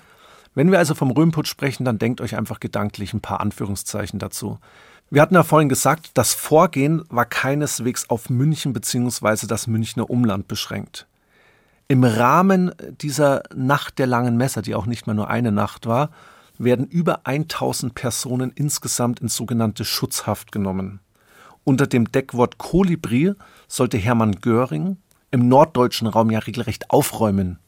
Wenn 0.54 0.70
wir 0.70 0.78
also 0.78 0.94
vom 0.94 1.10
Röhmputsch 1.10 1.48
sprechen, 1.48 1.84
dann 1.84 1.98
denkt 1.98 2.20
euch 2.20 2.36
einfach 2.36 2.60
gedanklich 2.60 3.14
ein 3.14 3.20
paar 3.20 3.40
Anführungszeichen 3.40 4.18
dazu. 4.18 4.58
Wir 5.08 5.22
hatten 5.22 5.34
ja 5.34 5.42
vorhin 5.42 5.68
gesagt, 5.68 6.10
das 6.14 6.34
Vorgehen 6.34 7.02
war 7.08 7.24
keineswegs 7.24 8.10
auf 8.10 8.30
München 8.30 8.72
bzw. 8.72 9.46
das 9.46 9.66
Münchner 9.66 10.08
Umland 10.10 10.48
beschränkt. 10.48 11.06
Im 11.90 12.04
Rahmen 12.04 12.70
dieser 13.00 13.42
Nacht 13.52 13.98
der 13.98 14.06
langen 14.06 14.36
Messer, 14.36 14.62
die 14.62 14.76
auch 14.76 14.86
nicht 14.86 15.08
mehr 15.08 15.14
nur 15.14 15.28
eine 15.28 15.50
Nacht 15.50 15.86
war, 15.86 16.10
werden 16.56 16.86
über 16.86 17.26
1000 17.26 17.96
Personen 17.96 18.52
insgesamt 18.54 19.18
in 19.18 19.26
sogenannte 19.26 19.84
Schutzhaft 19.84 20.52
genommen. 20.52 21.00
Unter 21.64 21.88
dem 21.88 22.12
Deckwort 22.12 22.58
Kolibri 22.58 23.32
sollte 23.66 23.98
Hermann 23.98 24.36
Göring 24.36 24.98
im 25.32 25.48
norddeutschen 25.48 26.06
Raum 26.06 26.30
ja 26.30 26.38
regelrecht 26.38 26.92
aufräumen. 26.92 27.58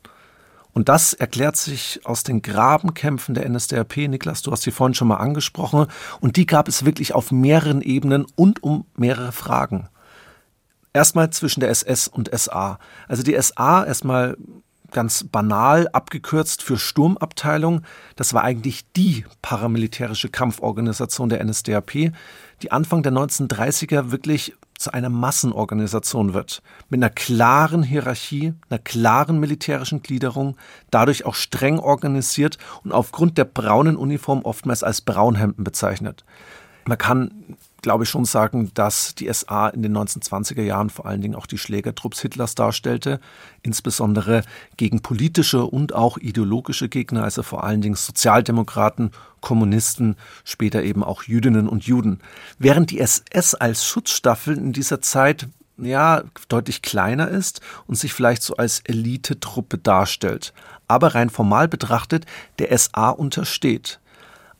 Und 0.72 0.88
das 0.88 1.14
erklärt 1.14 1.56
sich 1.56 2.02
aus 2.04 2.22
den 2.22 2.42
Grabenkämpfen 2.42 3.34
der 3.34 3.48
NSDAP. 3.48 3.96
Niklas, 4.06 4.42
du 4.42 4.52
hast 4.52 4.62
sie 4.62 4.70
vorhin 4.70 4.94
schon 4.94 5.08
mal 5.08 5.16
angesprochen. 5.16 5.88
Und 6.20 6.36
die 6.36 6.46
gab 6.46 6.68
es 6.68 6.84
wirklich 6.84 7.12
auf 7.12 7.32
mehreren 7.32 7.82
Ebenen 7.82 8.24
und 8.36 8.62
um 8.62 8.84
mehrere 8.94 9.32
Fragen. 9.32 9.88
Erstmal 10.92 11.30
zwischen 11.30 11.60
der 11.60 11.70
SS 11.70 12.08
und 12.08 12.30
SA. 12.36 12.78
Also 13.08 13.22
die 13.22 13.40
SA 13.40 13.84
erstmal 13.84 14.36
ganz 14.92 15.24
banal 15.24 15.88
abgekürzt 15.88 16.62
für 16.62 16.78
Sturmabteilung. 16.78 17.82
Das 18.16 18.34
war 18.34 18.44
eigentlich 18.44 18.84
die 18.92 19.24
paramilitärische 19.40 20.28
Kampforganisation 20.28 21.28
der 21.28 21.42
NSDAP, 21.44 22.12
die 22.62 22.70
Anfang 22.70 23.02
der 23.02 23.12
1930er 23.12 24.10
wirklich 24.10 24.54
zu 24.78 24.92
einer 24.92 25.08
Massenorganisation 25.08 26.34
wird. 26.34 26.62
Mit 26.88 26.98
einer 26.98 27.10
klaren 27.10 27.82
Hierarchie, 27.82 28.54
einer 28.68 28.78
klaren 28.78 29.40
militärischen 29.40 30.02
Gliederung, 30.02 30.56
dadurch 30.90 31.24
auch 31.24 31.34
streng 31.34 31.78
organisiert 31.78 32.58
und 32.84 32.92
aufgrund 32.92 33.38
der 33.38 33.44
braunen 33.44 33.96
Uniform 33.96 34.42
oftmals 34.42 34.82
als 34.82 35.00
Braunhemden 35.00 35.64
bezeichnet. 35.64 36.24
Man 36.84 36.98
kann 36.98 37.56
glaube 37.82 38.04
ich, 38.04 38.10
schon 38.10 38.24
sagen, 38.24 38.70
dass 38.74 39.14
die 39.14 39.30
SA 39.32 39.68
in 39.68 39.82
den 39.82 39.96
1920er 39.96 40.62
Jahren 40.62 40.88
vor 40.88 41.06
allen 41.06 41.20
Dingen 41.20 41.34
auch 41.34 41.46
die 41.46 41.58
Schlägertrupps 41.58 42.20
Hitlers 42.20 42.54
darstellte, 42.54 43.20
insbesondere 43.62 44.42
gegen 44.76 45.02
politische 45.02 45.64
und 45.64 45.92
auch 45.92 46.16
ideologische 46.16 46.88
Gegner, 46.88 47.24
also 47.24 47.42
vor 47.42 47.64
allen 47.64 47.80
Dingen 47.80 47.96
Sozialdemokraten, 47.96 49.10
Kommunisten, 49.40 50.16
später 50.44 50.82
eben 50.84 51.02
auch 51.02 51.24
Jüdinnen 51.24 51.68
und 51.68 51.84
Juden. 51.84 52.20
Während 52.58 52.90
die 52.90 53.00
SS 53.00 53.54
als 53.54 53.84
Schutzstaffel 53.84 54.56
in 54.56 54.72
dieser 54.72 55.00
Zeit 55.00 55.48
ja, 55.78 56.22
deutlich 56.48 56.82
kleiner 56.82 57.28
ist 57.28 57.60
und 57.86 57.96
sich 57.96 58.12
vielleicht 58.12 58.42
so 58.42 58.56
als 58.56 58.80
Elitetruppe 58.80 59.78
darstellt, 59.78 60.52
aber 60.86 61.14
rein 61.14 61.30
formal 61.30 61.66
betrachtet 61.66 62.26
der 62.58 62.76
SA 62.78 63.10
untersteht. 63.10 63.98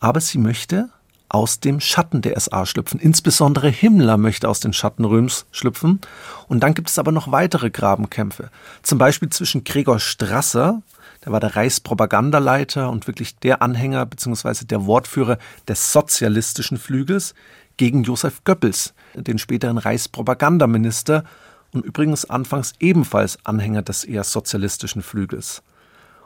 Aber 0.01 0.21
sie 0.21 0.39
möchte 0.39 0.91
aus 1.33 1.61
dem 1.61 1.81
Schatten 1.81 2.21
der 2.21 2.39
SA 2.39 2.67
schlüpfen. 2.67 3.01
Insbesondere 3.01 3.71
Himmler 3.71 4.19
möchte 4.19 4.49
aus 4.49 4.61
den 4.61 4.75
Schatten 4.75 5.07
Röms 5.07 5.47
schlüpfen. 5.51 6.01
Und 6.47 6.61
dann 6.61 6.75
gibt 6.75 6.91
es 6.91 6.99
aber 6.99 7.11
noch 7.11 7.33
weitere 7.33 7.71
Grabenkämpfe. 7.71 8.51
Zum 8.83 8.99
Beispiel 8.99 9.31
zwischen 9.31 9.65
Gregor 9.65 9.99
Strasser, 9.99 10.83
der 11.25 11.33
war 11.33 11.41
der 11.41 11.57
Reichspropagandaleiter 11.57 12.91
und 12.91 13.07
wirklich 13.07 13.37
der 13.39 13.63
Anhänger 13.63 14.05
bzw. 14.05 14.67
der 14.67 14.85
Wortführer 14.85 15.39
des 15.67 15.93
sozialistischen 15.93 16.77
Flügels, 16.77 17.35
gegen 17.79 18.03
Josef 18.03 18.45
Goebbels, 18.45 18.93
den 19.15 19.39
späteren 19.39 19.79
Reichspropagandaminister 19.79 21.25
und 21.73 21.85
übrigens 21.85 22.29
anfangs 22.29 22.75
ebenfalls 22.81 23.39
Anhänger 23.45 23.81
des 23.81 24.05
eher 24.05 24.25
sozialistischen 24.25 25.03
Flügels. 25.03 25.63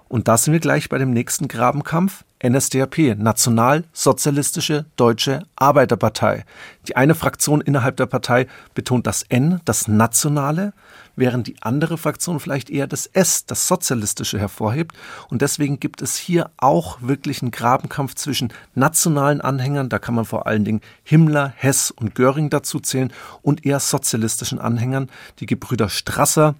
Und 0.08 0.28
da 0.28 0.36
sind 0.36 0.52
wir 0.52 0.60
gleich 0.60 0.88
bei 0.88 0.98
dem 0.98 1.10
nächsten 1.10 1.48
Grabenkampf. 1.48 2.24
NSDAP, 2.44 3.16
Nationalsozialistische 3.16 4.84
Deutsche 4.96 5.44
Arbeiterpartei. 5.56 6.44
Die 6.86 6.94
eine 6.94 7.14
Fraktion 7.14 7.62
innerhalb 7.62 7.96
der 7.96 8.04
Partei 8.04 8.46
betont 8.74 9.06
das 9.06 9.22
N, 9.22 9.62
das 9.64 9.88
Nationale, 9.88 10.74
während 11.16 11.46
die 11.46 11.56
andere 11.62 11.96
Fraktion 11.96 12.38
vielleicht 12.38 12.68
eher 12.68 12.86
das 12.86 13.06
S, 13.06 13.46
das 13.46 13.66
Sozialistische 13.66 14.38
hervorhebt. 14.38 14.94
Und 15.30 15.40
deswegen 15.40 15.80
gibt 15.80 16.02
es 16.02 16.16
hier 16.16 16.50
auch 16.58 16.98
wirklich 17.00 17.40
einen 17.40 17.52
Grabenkampf 17.52 18.14
zwischen 18.14 18.52
nationalen 18.74 19.40
Anhängern, 19.40 19.88
da 19.88 19.98
kann 19.98 20.14
man 20.14 20.26
vor 20.26 20.46
allen 20.46 20.66
Dingen 20.66 20.82
Himmler, 21.04 21.54
Hess 21.56 21.90
und 21.90 22.14
Göring 22.14 22.50
dazu 22.50 22.80
zählen, 22.80 23.12
und 23.40 23.64
eher 23.64 23.80
sozialistischen 23.80 24.58
Anhängern, 24.58 25.08
die 25.40 25.46
Gebrüder 25.46 25.88
Strasser 25.88 26.54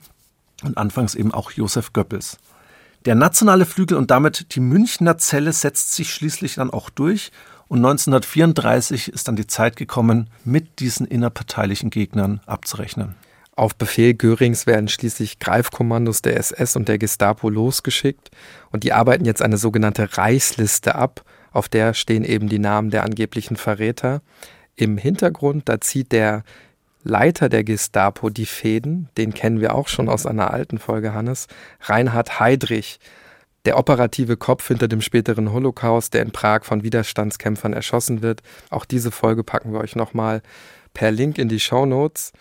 und 0.63 0.79
anfangs 0.79 1.15
eben 1.15 1.35
auch 1.35 1.51
Josef 1.51 1.93
Goebbels. 1.93 2.39
Der 3.07 3.15
nationale 3.15 3.67
Flügel 3.67 3.97
und 3.97 4.11
damit 4.11 4.57
die 4.57 4.61
Münchner 4.61 5.17
Zelle 5.17 5.53
setzt 5.53 5.95
sich 5.95 6.13
schließlich 6.13 6.57
dann 6.57 6.71
auch 6.71 6.91
durch 6.91 7.31
und 7.69 7.79
1934 7.79 9.13
ist 9.13 9.29
dann 9.29 9.37
die 9.37 9.47
Zeit 9.47 9.77
gekommen, 9.77 10.29
mit 10.45 10.81
diesen 10.81 11.07
innerparteilichen 11.07 11.91
Gegnern 11.91 12.41
abzurechnen. 12.47 13.15
Auf 13.55 13.77
Befehl 13.77 14.15
Görings 14.15 14.67
werden 14.67 14.89
schließlich 14.89 15.39
Greifkommandos 15.39 16.21
der 16.21 16.37
SS 16.37 16.75
und 16.75 16.89
der 16.89 16.99
Gestapo 16.99 17.49
losgeschickt 17.49 18.33
und 18.73 18.83
die 18.83 18.93
arbeiten 18.93 19.25
jetzt 19.25 19.41
eine 19.41 19.57
sogenannte 19.57 20.19
Reichsliste 20.19 20.97
ab, 20.97 21.23
auf 21.53 21.69
der 21.69 21.95
stehen 21.95 22.25
eben 22.25 22.49
die 22.49 22.59
Namen 22.59 22.91
der 22.91 23.05
angeblichen 23.05 23.57
Verräter. 23.57 24.21
Im 24.75 24.99
Hintergrund, 24.99 25.69
da 25.69 25.81
zieht 25.81 26.11
der 26.11 26.43
Leiter 27.07 27.49
der 27.49 27.63
Gestapo 27.63 28.31
die 28.31 28.47
Fäden, 28.47 29.09
den 29.17 29.33
kennen 29.33 29.61
wir 29.61 29.77
auch 29.77 29.87
schon 29.87 30.09
aus 30.09 30.27
einer 30.27 30.51
alten 30.51 30.81
Folge, 30.81 31.15
Hannes, 31.15 31.47
Reinhard 31.83 32.41
Heydrich, 32.41 32.99
der 33.65 33.79
operative 33.79 34.37
Kopf 34.37 34.67
hinter 34.67 34.89
dem 34.89 35.01
späteren 35.01 35.53
Holocaust, 35.53 36.15
der 36.15 36.23
in 36.23 36.33
Prag 36.33 36.65
von 36.65 36.83
Widerstandskämpfern 36.83 37.73
erschossen 37.73 38.23
wird. 38.23 38.43
Auch 38.71 38.85
diese 38.85 39.13
Folge 39.13 39.45
packen 39.45 39.73
wir 39.73 39.79
euch 39.79 39.95
nochmal 39.95 40.43
per 40.95 41.13
Link 41.13 41.39
in 41.39 41.49
die 41.49 41.61
Show 41.61 41.87
Notes. 41.87 42.33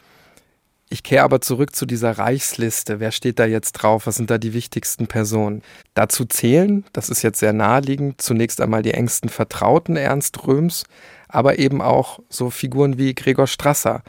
Ich 0.90 1.04
kehre 1.04 1.24
aber 1.24 1.42
zurück 1.42 1.76
zu 1.76 1.86
dieser 1.86 2.18
Reichsliste. 2.18 3.00
Wer 3.00 3.12
steht 3.12 3.38
da 3.38 3.46
jetzt 3.46 3.74
drauf? 3.74 4.08
Was 4.08 4.16
sind 4.16 4.32
da 4.32 4.40
die 4.40 4.54
wichtigsten 4.54 5.06
Personen? 5.06 5.62
Dazu 5.94 6.26
zählen, 6.26 6.86
das 6.92 7.10
ist 7.10 7.22
jetzt 7.22 7.40
sehr 7.40 7.54
naheliegend, 7.54 8.20
zunächst 8.20 8.62
einmal 8.62 8.82
die 8.82 8.96
engsten 8.96 9.30
Vertrauten 9.30 9.96
Ernst 9.96 10.48
Röms, 10.48 10.86
aber 11.28 11.60
eben 11.60 11.82
auch 11.82 12.20
so 12.30 12.50
Figuren 12.50 12.98
wie 12.98 13.14
Gregor 13.14 13.48
Strasser, 13.48 14.02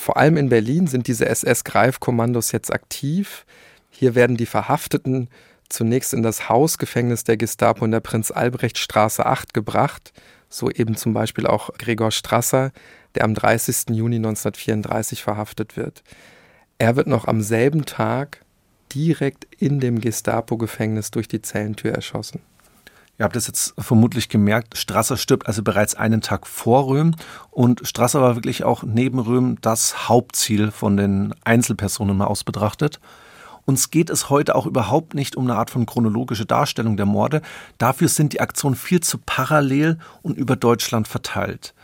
vor 0.00 0.16
allem 0.16 0.36
in 0.36 0.48
Berlin 0.48 0.86
sind 0.86 1.08
diese 1.08 1.26
SS-Greifkommandos 1.26 2.52
jetzt 2.52 2.72
aktiv. 2.72 3.44
Hier 3.90 4.14
werden 4.14 4.36
die 4.36 4.46
Verhafteten 4.46 5.28
zunächst 5.68 6.14
in 6.14 6.22
das 6.22 6.48
Hausgefängnis 6.48 7.24
der 7.24 7.36
Gestapo 7.36 7.84
in 7.84 7.90
der 7.90 7.98
Prinz-Albrecht-Straße 7.98 9.26
8 9.26 9.52
gebracht, 9.52 10.12
so 10.48 10.70
eben 10.70 10.96
zum 10.96 11.14
Beispiel 11.14 11.48
auch 11.48 11.70
Gregor 11.78 12.12
Strasser, 12.12 12.70
der 13.16 13.24
am 13.24 13.34
30. 13.34 13.90
Juni 13.90 14.16
1934 14.16 15.24
verhaftet 15.24 15.76
wird. 15.76 16.04
Er 16.78 16.94
wird 16.94 17.08
noch 17.08 17.26
am 17.26 17.42
selben 17.42 17.84
Tag 17.84 18.44
direkt 18.94 19.48
in 19.58 19.80
dem 19.80 20.00
Gestapo-Gefängnis 20.00 21.10
durch 21.10 21.26
die 21.26 21.42
Zellentür 21.42 21.90
erschossen. 21.90 22.40
Ihr 23.18 23.24
habt 23.24 23.34
es 23.34 23.48
jetzt 23.48 23.74
vermutlich 23.76 24.28
gemerkt, 24.28 24.78
Strasser 24.78 25.16
stirbt 25.16 25.48
also 25.48 25.64
bereits 25.64 25.96
einen 25.96 26.20
Tag 26.20 26.46
vor 26.46 26.86
Röhm 26.86 27.16
und 27.50 27.80
Strasser 27.82 28.20
war 28.20 28.36
wirklich 28.36 28.62
auch 28.62 28.84
neben 28.84 29.18
Röhm 29.18 29.58
das 29.60 30.08
Hauptziel 30.08 30.70
von 30.70 30.96
den 30.96 31.34
Einzelpersonen 31.44 32.16
mal 32.16 32.26
aus 32.26 32.44
betrachtet. 32.44 33.00
Uns 33.64 33.90
geht 33.90 34.08
es 34.08 34.30
heute 34.30 34.54
auch 34.54 34.66
überhaupt 34.66 35.14
nicht 35.14 35.34
um 35.34 35.44
eine 35.44 35.56
Art 35.56 35.70
von 35.70 35.84
chronologische 35.84 36.46
Darstellung 36.46 36.96
der 36.96 37.06
Morde. 37.06 37.42
Dafür 37.76 38.06
sind 38.08 38.34
die 38.34 38.40
Aktionen 38.40 38.76
viel 38.76 39.00
zu 39.00 39.18
parallel 39.18 39.98
und 40.22 40.38
über 40.38 40.54
Deutschland 40.54 41.08
verteilt. 41.08 41.74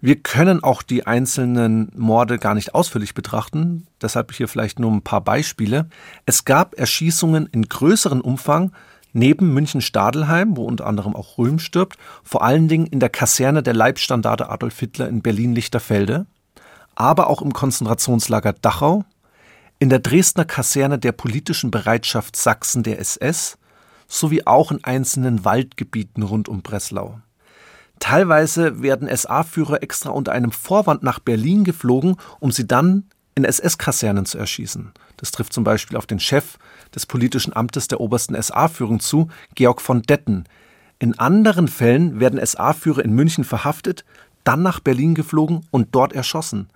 Wir 0.00 0.16
können 0.16 0.64
auch 0.64 0.82
die 0.82 1.06
einzelnen 1.06 1.92
Morde 1.94 2.38
gar 2.38 2.54
nicht 2.54 2.74
ausführlich 2.74 3.12
betrachten, 3.12 3.86
deshalb 4.00 4.32
hier 4.32 4.48
vielleicht 4.48 4.78
nur 4.78 4.90
ein 4.90 5.02
paar 5.02 5.20
Beispiele. 5.20 5.90
Es 6.24 6.46
gab 6.46 6.78
Erschießungen 6.78 7.46
in 7.52 7.68
größerem 7.68 8.22
Umfang, 8.22 8.72
neben 9.12 9.52
München-Stadelheim, 9.52 10.56
wo 10.56 10.64
unter 10.64 10.86
anderem 10.86 11.14
auch 11.16 11.38
Röhm 11.38 11.58
stirbt, 11.58 11.98
vor 12.22 12.42
allen 12.42 12.68
Dingen 12.68 12.86
in 12.86 13.00
der 13.00 13.08
Kaserne 13.08 13.62
der 13.62 13.74
Leibstandarte 13.74 14.48
Adolf 14.48 14.78
Hitler 14.78 15.08
in 15.08 15.22
Berlin-Lichterfelde, 15.22 16.26
aber 16.94 17.28
auch 17.28 17.42
im 17.42 17.52
Konzentrationslager 17.52 18.52
Dachau, 18.52 19.04
in 19.78 19.88
der 19.88 20.00
Dresdner 20.00 20.44
Kaserne 20.44 20.98
der 20.98 21.12
politischen 21.12 21.70
Bereitschaft 21.70 22.36
Sachsen 22.36 22.82
der 22.82 22.98
SS 22.98 23.56
sowie 24.08 24.42
auch 24.44 24.70
in 24.70 24.84
einzelnen 24.84 25.44
Waldgebieten 25.44 26.22
rund 26.22 26.48
um 26.48 26.62
Breslau. 26.62 27.20
Teilweise 28.00 28.82
werden 28.82 29.14
SA-Führer 29.14 29.82
extra 29.82 30.10
unter 30.10 30.32
einem 30.32 30.52
Vorwand 30.52 31.02
nach 31.02 31.18
Berlin 31.18 31.64
geflogen, 31.64 32.16
um 32.40 32.50
sie 32.50 32.66
dann 32.66 33.04
in 33.34 33.44
SS-Kasernen 33.44 34.26
zu 34.26 34.38
erschießen. 34.38 34.92
Das 35.16 35.30
trifft 35.30 35.52
zum 35.52 35.64
Beispiel 35.64 35.96
auf 35.96 36.06
den 36.06 36.20
Chef 36.20 36.58
des 36.94 37.06
politischen 37.06 37.54
Amtes 37.54 37.88
der 37.88 38.00
obersten 38.00 38.40
SA-Führung 38.40 39.00
zu, 39.00 39.28
Georg 39.54 39.80
von 39.80 40.02
Detten. 40.02 40.44
In 40.98 41.18
anderen 41.18 41.68
Fällen 41.68 42.20
werden 42.20 42.44
SA-Führer 42.44 43.04
in 43.04 43.14
München 43.14 43.44
verhaftet, 43.44 44.04
dann 44.44 44.62
nach 44.62 44.80
Berlin 44.80 45.14
geflogen 45.14 45.66
und 45.70 45.88
dort 45.94 46.12
erschossen. 46.12 46.68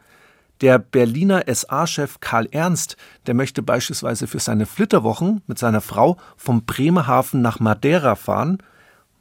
Der 0.61 0.79
Berliner 0.79 1.45
SA-Chef 1.47 2.21
Karl 2.21 2.49
Ernst, 2.51 2.97
der 3.27 3.35
möchte 3.35 3.63
beispielsweise 3.63 4.27
für 4.27 4.39
seine 4.39 4.67
Flitterwochen 4.67 5.43
mit 5.47 5.59
seiner 5.59 5.81
Frau 5.81 6.17
vom 6.37 6.65
Bremerhaven 6.65 7.43
nach 7.43 7.61
Madeira 7.61 8.15
fahren. 8.15 8.59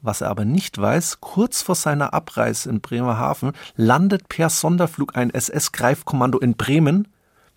Was 0.01 0.21
er 0.21 0.29
aber 0.29 0.45
nicht 0.45 0.79
weiß, 0.79 1.21
kurz 1.21 1.61
vor 1.61 1.75
seiner 1.75 2.13
Abreise 2.13 2.69
in 2.69 2.81
Bremerhaven 2.81 3.53
landet 3.75 4.29
per 4.29 4.49
Sonderflug 4.49 5.17
ein 5.17 5.31
SS-Greifkommando 5.31 6.39
in 6.39 6.55
Bremen, 6.55 7.07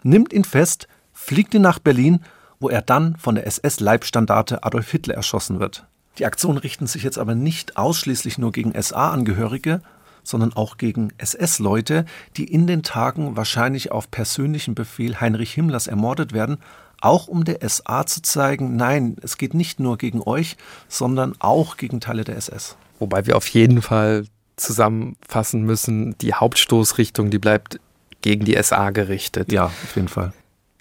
nimmt 0.03 0.33
ihn 0.33 0.45
fest, 0.45 0.89
fliegt 1.13 1.55
ihn 1.55 1.63
nach 1.63 1.79
Berlin 1.79 2.21
wo 2.61 2.69
er 2.69 2.83
dann 2.83 3.17
von 3.17 3.35
der 3.35 3.47
SS-Leibstandarte 3.47 4.65
Adolf 4.65 4.91
Hitler 4.91 5.15
erschossen 5.15 5.61
wird. 5.61 5.87
Die 6.19 6.27
Aktionen 6.27 6.59
richten 6.59 6.87
sich 6.87 7.03
jetzt 7.03 7.19
aber 7.19 7.35
nicht 7.35 7.77
ausschließlich 7.77 8.39
nur 8.39 8.53
gegen 8.53 8.73
SA-Angehörige, 8.81 9.83
sondern 10.23 10.53
auch 10.55 10.77
gegen 10.77 11.13
SS-Leute, 11.19 12.05
die 12.37 12.45
in 12.45 12.67
den 12.67 12.83
Tagen 12.83 13.37
wahrscheinlich 13.37 13.93
auf 13.93 14.11
persönlichen 14.11 14.75
Befehl 14.75 15.21
Heinrich 15.21 15.53
Himmlers 15.53 15.87
ermordet 15.87 16.33
werden, 16.33 16.59
auch 17.01 17.29
um 17.29 17.45
der 17.45 17.59
SA 17.69 18.07
zu 18.07 18.23
zeigen, 18.23 18.77
nein, 18.77 19.17
es 19.23 19.37
geht 19.37 19.55
nicht 19.55 19.79
nur 19.79 19.99
gegen 19.99 20.23
euch, 20.23 20.57
sondern 20.89 21.35
auch 21.39 21.77
gegen 21.77 22.01
Teile 22.01 22.25
der 22.25 22.37
SS. 22.37 22.77
Wobei 22.99 23.27
wir 23.27 23.37
auf 23.37 23.47
jeden 23.49 23.83
Fall 23.83 24.27
zusammenfassen 24.57 25.63
müssen, 25.63 26.17
die 26.19 26.33
Hauptstoßrichtung, 26.33 27.31
die 27.31 27.39
bleibt 27.39 27.79
gegen 28.23 28.47
die 28.47 28.61
SA 28.63 28.91
gerichtet. 28.91 29.53
Ja, 29.53 29.67
auf 29.67 29.95
jeden 29.95 30.09
Fall 30.09 30.33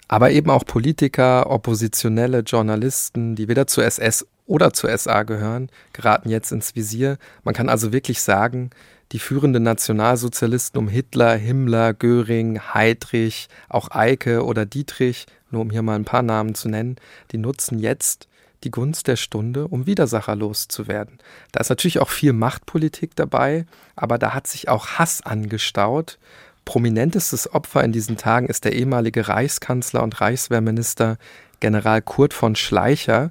aber 0.08 0.30
eben 0.30 0.50
auch 0.50 0.64
Politiker, 0.64 1.50
oppositionelle 1.50 2.40
Journalisten, 2.40 3.34
die 3.34 3.48
weder 3.48 3.66
zur 3.66 3.84
SS 3.84 4.26
oder 4.46 4.72
zur 4.72 4.96
SA 4.96 5.24
gehören, 5.24 5.68
geraten 5.92 6.28
jetzt 6.28 6.52
ins 6.52 6.76
Visier. 6.76 7.18
Man 7.42 7.54
kann 7.54 7.68
also 7.68 7.92
wirklich 7.92 8.22
sagen, 8.22 8.70
die 9.12 9.18
führenden 9.18 9.62
Nationalsozialisten 9.62 10.78
um 10.78 10.88
Hitler, 10.88 11.34
Himmler, 11.36 11.94
Göring, 11.94 12.60
Heydrich, 12.74 13.48
auch 13.68 13.90
Eike 13.90 14.44
oder 14.44 14.66
Dietrich, 14.66 15.26
nur 15.50 15.62
um 15.62 15.70
hier 15.70 15.82
mal 15.82 15.96
ein 15.96 16.04
paar 16.04 16.22
Namen 16.22 16.54
zu 16.54 16.68
nennen, 16.68 16.96
die 17.32 17.38
nutzen 17.38 17.78
jetzt 17.78 18.28
die 18.64 18.70
Gunst 18.70 19.06
der 19.06 19.16
Stunde, 19.16 19.68
um 19.68 19.86
Widersacher 19.86 20.34
loszuwerden. 20.34 21.18
Da 21.52 21.60
ist 21.60 21.68
natürlich 21.68 22.00
auch 22.00 22.08
viel 22.08 22.32
Machtpolitik 22.32 23.14
dabei, 23.14 23.66
aber 23.94 24.18
da 24.18 24.34
hat 24.34 24.46
sich 24.46 24.68
auch 24.68 24.86
Hass 24.98 25.22
angestaut 25.22 26.18
Prominentestes 26.66 27.54
Opfer 27.54 27.84
in 27.84 27.92
diesen 27.92 28.16
Tagen 28.18 28.48
ist 28.48 28.64
der 28.64 28.74
ehemalige 28.74 29.28
Reichskanzler 29.28 30.02
und 30.02 30.20
Reichswehrminister 30.20 31.16
General 31.60 32.02
Kurt 32.02 32.34
von 32.34 32.56
Schleicher. 32.56 33.30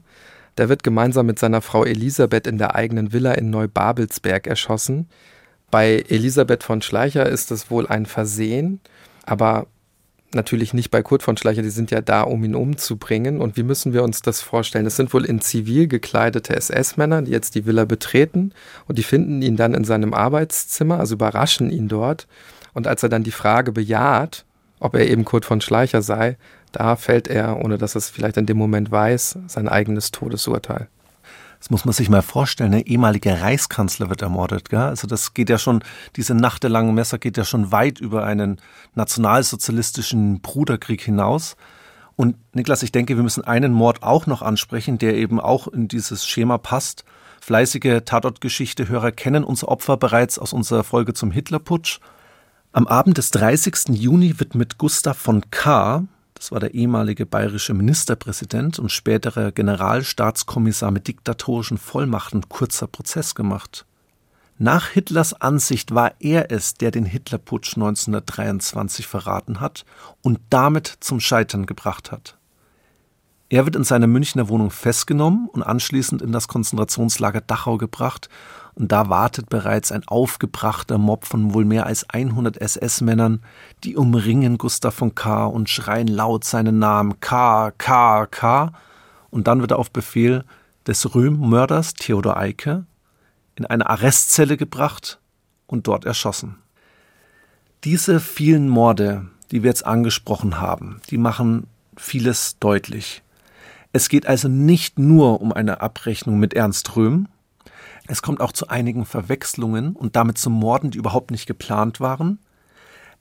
Der 0.57 0.69
wird 0.69 0.83
gemeinsam 0.83 1.25
mit 1.25 1.37
seiner 1.37 1.61
Frau 1.61 1.83
Elisabeth 1.83 2.47
in 2.47 2.57
der 2.57 2.75
eigenen 2.75 3.11
Villa 3.11 3.33
in 3.33 3.49
Neubabelsberg 3.49 4.47
erschossen. 4.47 5.09
Bei 5.69 6.05
Elisabeth 6.07 6.63
von 6.63 6.81
Schleicher 6.81 7.27
ist 7.27 7.51
es 7.51 7.69
wohl 7.69 7.87
ein 7.87 8.05
Versehen, 8.05 8.79
aber 9.25 9.67
natürlich 10.33 10.73
nicht 10.73 10.89
bei 10.89 11.03
Kurt 11.03 11.21
von 11.21 11.35
Schleicher, 11.35 11.61
die 11.61 11.69
sind 11.69 11.91
ja 11.91 11.99
da, 11.99 12.21
um 12.21 12.41
ihn 12.45 12.55
umzubringen. 12.55 13.41
Und 13.41 13.57
wie 13.57 13.63
müssen 13.63 13.91
wir 13.91 14.03
uns 14.03 14.21
das 14.21 14.41
vorstellen? 14.41 14.85
Es 14.85 14.95
sind 14.95 15.13
wohl 15.13 15.25
in 15.25 15.41
Zivil 15.41 15.89
gekleidete 15.89 16.55
SS-Männer, 16.55 17.23
die 17.23 17.31
jetzt 17.31 17.55
die 17.55 17.65
Villa 17.65 17.83
betreten 17.83 18.53
und 18.87 18.97
die 18.97 19.03
finden 19.03 19.41
ihn 19.41 19.57
dann 19.57 19.73
in 19.73 19.83
seinem 19.83 20.13
Arbeitszimmer, 20.13 20.99
also 20.99 21.15
überraschen 21.15 21.69
ihn 21.69 21.89
dort. 21.89 22.27
Und 22.75 22.85
als 22.85 23.01
er 23.01 23.09
dann 23.09 23.23
die 23.23 23.31
Frage 23.31 23.71
bejaht, 23.71 24.45
ob 24.79 24.95
er 24.95 25.09
eben 25.09 25.25
Kurt 25.25 25.45
von 25.45 25.61
Schleicher 25.61 26.03
sei, 26.03 26.37
da 26.71 26.97
fällt 26.97 27.27
er, 27.27 27.63
ohne 27.63 27.77
dass 27.77 27.95
er 27.95 27.99
es 27.99 28.09
vielleicht 28.09 28.37
in 28.37 28.45
dem 28.45 28.57
Moment 28.57 28.91
weiß, 28.91 29.39
sein 29.47 29.67
eigenes 29.69 30.11
Todesurteil. 30.11 30.89
Das 31.59 31.69
muss 31.69 31.85
man 31.85 31.93
sich 31.93 32.09
mal 32.09 32.21
vorstellen. 32.21 32.73
Der 32.73 32.85
ehemalige 32.85 33.41
Reichskanzler 33.41 34.09
wird 34.09 34.21
ermordet. 34.21 34.69
Gell? 34.69 34.81
Also 34.81 35.07
das 35.07 35.33
geht 35.33 35.49
ja 35.49 35.57
schon, 35.57 35.83
diese 36.17 36.35
Nacht 36.35 36.63
der 36.63 36.69
langen 36.69 36.93
Messer 36.93 37.17
geht 37.17 37.37
ja 37.37 37.45
schon 37.45 37.71
weit 37.71 37.99
über 37.99 38.25
einen 38.25 38.59
nationalsozialistischen 38.93 40.41
Bruderkrieg 40.41 41.01
hinaus. 41.01 41.55
Und 42.17 42.35
Niklas, 42.53 42.83
ich 42.83 42.91
denke, 42.91 43.15
wir 43.15 43.23
müssen 43.23 43.45
einen 43.45 43.71
Mord 43.71 44.03
auch 44.03 44.27
noch 44.27 44.41
ansprechen, 44.41 44.97
der 44.97 45.15
eben 45.15 45.39
auch 45.39 45.67
in 45.67 45.87
dieses 45.87 46.27
Schema 46.27 46.57
passt. 46.57 47.05
Fleißige 47.41 48.01
Tatortgeschichte-Hörer 48.03 49.11
kennen 49.11 49.43
unser 49.45 49.69
Opfer 49.69 49.97
bereits 49.97 50.37
aus 50.37 50.51
unserer 50.51 50.83
Folge 50.83 51.13
zum 51.13 51.31
Hitlerputsch. 51.31 51.99
Am 52.75 52.87
Abend 52.87 53.17
des 53.17 53.31
30. 53.31 53.91
Juni 53.91 54.37
wird 54.37 54.53
mit 54.53 54.77
Gustav 54.77 55.17
von 55.17 55.49
K., 55.49 56.03
das 56.33 56.51
war 56.51 56.59
der 56.59 56.73
ehemalige 56.73 57.25
bayerische 57.25 57.73
Ministerpräsident 57.73 58.79
und 58.79 58.91
spätere 58.91 59.53
Generalstaatskommissar 59.53 60.91
mit 60.91 61.07
diktatorischen 61.07 61.77
Vollmachten, 61.77 62.49
kurzer 62.49 62.87
Prozess 62.87 63.33
gemacht. 63.33 63.85
Nach 64.57 64.89
Hitlers 64.89 65.33
Ansicht 65.39 65.95
war 65.95 66.15
er 66.19 66.51
es, 66.51 66.73
der 66.73 66.91
den 66.91 67.05
Hitlerputsch 67.05 67.77
1923 67.77 69.07
verraten 69.07 69.61
hat 69.61 69.85
und 70.21 70.41
damit 70.49 70.97
zum 70.99 71.21
Scheitern 71.21 71.67
gebracht 71.67 72.11
hat. 72.11 72.37
Er 73.47 73.63
wird 73.63 73.77
in 73.77 73.85
seiner 73.85 74.07
Münchner 74.07 74.49
Wohnung 74.49 74.69
festgenommen 74.69 75.47
und 75.47 75.63
anschließend 75.63 76.21
in 76.21 76.33
das 76.33 76.49
Konzentrationslager 76.49 77.39
Dachau 77.39 77.77
gebracht 77.77 78.27
und 78.75 78.91
da 78.91 79.09
wartet 79.09 79.47
bereits 79.47 79.91
ein 79.93 80.05
aufgebrachter 80.05 80.97
Mob 80.97 81.25
von 81.25 81.53
wohl 81.53 81.63
mehr 81.63 81.85
als 81.85 82.09
100 82.09 82.57
SS-Männern, 82.57 83.41
die 83.85 83.95
umringen 83.95 84.57
Gustav 84.57 84.93
von 84.93 85.15
K. 85.15 85.45
und 85.45 85.69
schreien 85.69 86.07
laut 86.07 86.43
seinen 86.43 86.77
Namen 86.77 87.19
K, 87.21 87.71
K, 87.77 88.25
K. 88.25 88.73
Und 89.29 89.47
dann 89.47 89.61
wird 89.61 89.71
er 89.71 89.79
auf 89.79 89.91
Befehl 89.91 90.43
des 90.85 91.15
Röhm-Mörders 91.15 91.93
Theodor 91.93 92.35
Eike 92.35 92.85
in 93.55 93.65
eine 93.65 93.89
Arrestzelle 93.89 94.57
gebracht 94.57 95.19
und 95.67 95.87
dort 95.87 96.03
erschossen. 96.03 96.57
Diese 97.85 98.19
vielen 98.19 98.67
Morde, 98.67 99.27
die 99.51 99.63
wir 99.63 99.69
jetzt 99.69 99.85
angesprochen 99.85 100.59
haben, 100.59 100.99
die 101.09 101.17
machen 101.17 101.67
vieles 101.95 102.59
deutlich. 102.59 103.23
Es 103.93 104.09
geht 104.09 104.27
also 104.27 104.49
nicht 104.49 104.99
nur 104.99 105.39
um 105.39 105.53
eine 105.53 105.79
Abrechnung 105.79 106.39
mit 106.39 106.53
Ernst 106.53 106.97
Röhm, 106.97 107.29
es 108.07 108.21
kommt 108.21 108.41
auch 108.41 108.51
zu 108.51 108.67
einigen 108.67 109.05
Verwechslungen 109.05 109.95
und 109.95 110.15
damit 110.15 110.37
zu 110.37 110.49
Morden, 110.49 110.91
die 110.91 110.97
überhaupt 110.97 111.31
nicht 111.31 111.47
geplant 111.47 111.99
waren. 111.99 112.39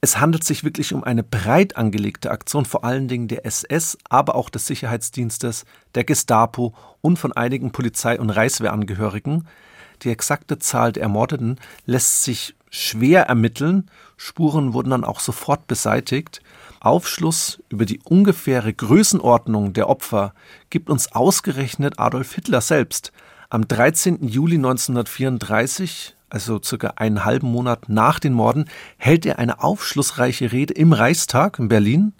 Es 0.01 0.21
handelt 0.21 0.45
sich 0.45 0.65
wirklich 0.65 0.93
um 0.93 1.03
eine 1.03 1.23
breit 1.23 1.77
angelegte 1.79 2.31
Aktion, 2.31 2.67
vor 2.67 2.85
allen 2.85 3.09
Dingen 3.09 3.27
der 3.27 3.47
SS, 3.47 3.97
aber 4.11 4.35
auch 4.35 4.51
des 4.51 4.67
Sicherheitsdienstes, 4.67 5.65
der 5.95 6.05
Gestapo 6.05 6.75
und 7.01 7.19
von 7.19 7.33
einigen 7.33 7.73
Polizei- 7.73 8.21
und 8.21 8.29
Reichswehrangehörigen. 8.29 9.49
Die 10.03 10.11
exakte 10.11 10.59
Zahl 10.59 10.93
der 10.93 11.05
Ermordeten 11.05 11.59
lässt 11.87 12.23
sich 12.23 12.55
schwer 12.69 13.29
ermitteln. 13.29 13.91
Spuren 14.19 14.75
wurden 14.75 14.91
dann 14.91 15.05
auch 15.05 15.21
sofort 15.21 15.67
beseitigt. 15.67 16.43
Aufschluss 16.81 17.63
über 17.71 17.87
die 17.87 18.01
ungefähre 18.05 18.75
Größenordnung 18.75 19.73
der 19.73 19.89
Opfer 19.89 20.35
gibt 20.69 20.91
uns 20.91 21.13
ausgerechnet 21.13 21.99
Adolf 21.99 22.35
Hitler 22.35 22.61
selbst, 22.61 23.11
am 23.55 23.69
13. 23.69 24.27
Juli 24.27 24.57
1934, 24.57 26.17
also 26.29 26.61
circa 26.61 26.95
einen 26.97 27.25
halben 27.25 27.47
Monat 27.53 27.89
nach 27.89 28.19
den 28.19 28.33
Morden, 28.33 28.65
hält 28.97 29.25
er 29.27 29.39
eine 29.39 29.63
aufschlussreiche 29.63 30.51
Rede 30.51 30.75
im 30.75 30.93
Reichstag 30.93 31.61
in 31.61 31.69
Berlin, 31.69 32.15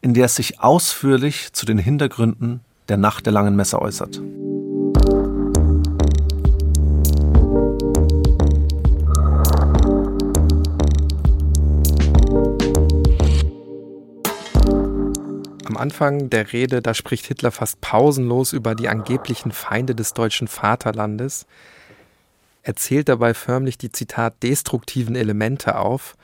in 0.00 0.14
der 0.14 0.24
er 0.24 0.28
sich 0.28 0.60
ausführlich 0.60 1.52
zu 1.52 1.66
den 1.66 1.76
Hintergründen 1.76 2.60
der 2.88 2.96
Nacht 2.96 3.26
der 3.26 3.34
langen 3.34 3.54
Messe 3.54 3.82
äußert. 3.82 4.22
Anfang 15.78 16.30
der 16.30 16.52
Rede, 16.52 16.82
da 16.82 16.94
spricht 16.94 17.26
Hitler 17.26 17.50
fast 17.50 17.80
pausenlos 17.80 18.52
über 18.52 18.74
die 18.74 18.88
angeblichen 18.88 19.52
Feinde 19.52 19.94
des 19.94 20.14
deutschen 20.14 20.48
Vaterlandes, 20.48 21.46
er 22.62 22.76
zählt 22.76 23.08
dabei 23.08 23.32
förmlich 23.32 23.78
die 23.78 23.92
Zitat 23.92 24.42
destruktiven 24.42 25.16
Elemente 25.16 25.76
auf, 25.76 26.16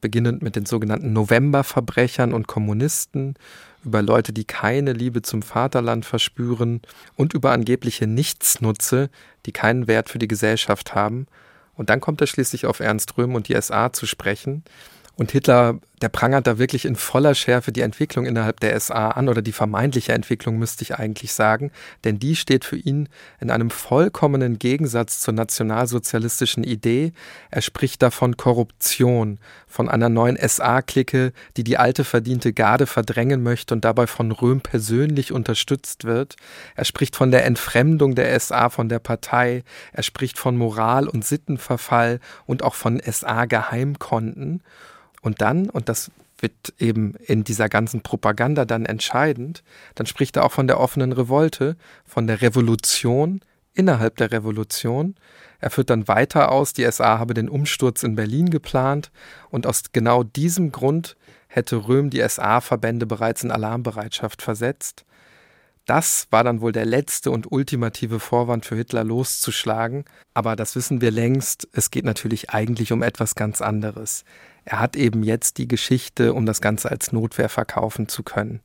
beginnend 0.00 0.42
mit 0.42 0.54
den 0.54 0.64
sogenannten 0.64 1.12
Novemberverbrechern 1.12 2.32
und 2.32 2.46
Kommunisten, 2.46 3.34
über 3.84 4.02
Leute, 4.02 4.32
die 4.32 4.44
keine 4.44 4.92
Liebe 4.92 5.22
zum 5.22 5.42
Vaterland 5.42 6.04
verspüren 6.04 6.82
und 7.16 7.34
über 7.34 7.50
angebliche 7.50 8.06
Nichtsnutze, 8.06 9.10
die 9.44 9.52
keinen 9.52 9.88
Wert 9.88 10.08
für 10.08 10.18
die 10.18 10.28
Gesellschaft 10.28 10.94
haben. 10.94 11.26
Und 11.74 11.90
dann 11.90 12.00
kommt 12.00 12.20
er 12.20 12.26
schließlich 12.28 12.66
auf 12.66 12.80
Ernst 12.80 13.18
Röhm 13.18 13.34
und 13.34 13.48
die 13.48 13.60
SA 13.60 13.92
zu 13.92 14.06
sprechen, 14.06 14.62
und 15.16 15.32
Hitler, 15.32 15.80
der 15.98 16.08
prangert 16.08 16.46
da 16.46 16.58
wirklich 16.58 16.84
in 16.84 16.96
voller 16.96 17.34
Schärfe 17.34 17.72
die 17.72 17.80
Entwicklung 17.80 18.26
innerhalb 18.26 18.60
der 18.60 18.78
SA 18.78 19.10
an 19.10 19.28
oder 19.28 19.42
die 19.42 19.52
vermeintliche 19.52 20.12
Entwicklung, 20.12 20.58
müsste 20.58 20.82
ich 20.82 20.96
eigentlich 20.96 21.32
sagen, 21.32 21.70
denn 22.04 22.18
die 22.18 22.36
steht 22.36 22.64
für 22.64 22.76
ihn 22.76 23.08
in 23.40 23.50
einem 23.50 23.70
vollkommenen 23.70 24.58
Gegensatz 24.58 25.20
zur 25.20 25.34
nationalsozialistischen 25.34 26.64
Idee. 26.64 27.12
Er 27.50 27.62
spricht 27.62 28.02
da 28.02 28.10
von 28.10 28.36
Korruption, 28.36 29.38
von 29.66 29.88
einer 29.88 30.08
neuen 30.08 30.36
SA-Clique, 30.36 31.32
die 31.56 31.64
die 31.64 31.78
alte 31.78 32.04
verdiente 32.04 32.52
Garde 32.52 32.86
verdrängen 32.86 33.42
möchte 33.42 33.74
und 33.74 33.84
dabei 33.84 34.06
von 34.06 34.32
Röhm 34.32 34.60
persönlich 34.60 35.32
unterstützt 35.32 36.04
wird. 36.04 36.36
Er 36.74 36.84
spricht 36.84 37.16
von 37.16 37.30
der 37.30 37.44
Entfremdung 37.44 38.14
der 38.14 38.38
SA 38.38 38.70
von 38.70 38.88
der 38.88 38.98
Partei. 38.98 39.62
Er 39.92 40.02
spricht 40.02 40.38
von 40.38 40.56
Moral- 40.56 41.08
und 41.08 41.24
Sittenverfall 41.24 42.20
und 42.46 42.62
auch 42.62 42.74
von 42.74 43.00
SA-Geheimkonten. 43.00 44.62
Und 45.28 45.42
dann, 45.42 45.68
und 45.68 45.90
das 45.90 46.10
wird 46.38 46.72
eben 46.78 47.16
in 47.16 47.44
dieser 47.44 47.68
ganzen 47.68 48.00
Propaganda 48.00 48.64
dann 48.64 48.86
entscheidend, 48.86 49.62
dann 49.94 50.06
spricht 50.06 50.38
er 50.38 50.44
auch 50.46 50.52
von 50.52 50.66
der 50.66 50.80
offenen 50.80 51.12
Revolte, 51.12 51.76
von 52.06 52.26
der 52.26 52.40
Revolution 52.40 53.42
innerhalb 53.74 54.16
der 54.16 54.32
Revolution. 54.32 55.16
Er 55.60 55.68
führt 55.68 55.90
dann 55.90 56.08
weiter 56.08 56.50
aus, 56.50 56.72
die 56.72 56.90
SA 56.90 57.18
habe 57.18 57.34
den 57.34 57.50
Umsturz 57.50 58.04
in 58.04 58.14
Berlin 58.14 58.48
geplant 58.48 59.10
und 59.50 59.66
aus 59.66 59.82
genau 59.92 60.22
diesem 60.22 60.72
Grund 60.72 61.14
hätte 61.46 61.86
Röhm 61.86 62.08
die 62.08 62.26
SA-Verbände 62.26 63.04
bereits 63.04 63.44
in 63.44 63.50
Alarmbereitschaft 63.50 64.40
versetzt. 64.40 65.04
Das 65.84 66.26
war 66.30 66.42
dann 66.42 66.62
wohl 66.62 66.72
der 66.72 66.86
letzte 66.86 67.30
und 67.30 67.52
ultimative 67.52 68.18
Vorwand 68.18 68.64
für 68.64 68.76
Hitler 68.76 69.04
loszuschlagen, 69.04 70.06
aber 70.32 70.56
das 70.56 70.74
wissen 70.74 71.02
wir 71.02 71.10
längst, 71.10 71.68
es 71.72 71.90
geht 71.90 72.06
natürlich 72.06 72.48
eigentlich 72.48 72.92
um 72.92 73.02
etwas 73.02 73.34
ganz 73.34 73.60
anderes. 73.60 74.24
Er 74.70 74.80
hat 74.80 74.96
eben 74.96 75.22
jetzt 75.22 75.56
die 75.56 75.66
Geschichte, 75.66 76.34
um 76.34 76.44
das 76.44 76.60
Ganze 76.60 76.90
als 76.90 77.10
Notwehr 77.10 77.48
verkaufen 77.48 78.06
zu 78.06 78.22
können. 78.22 78.60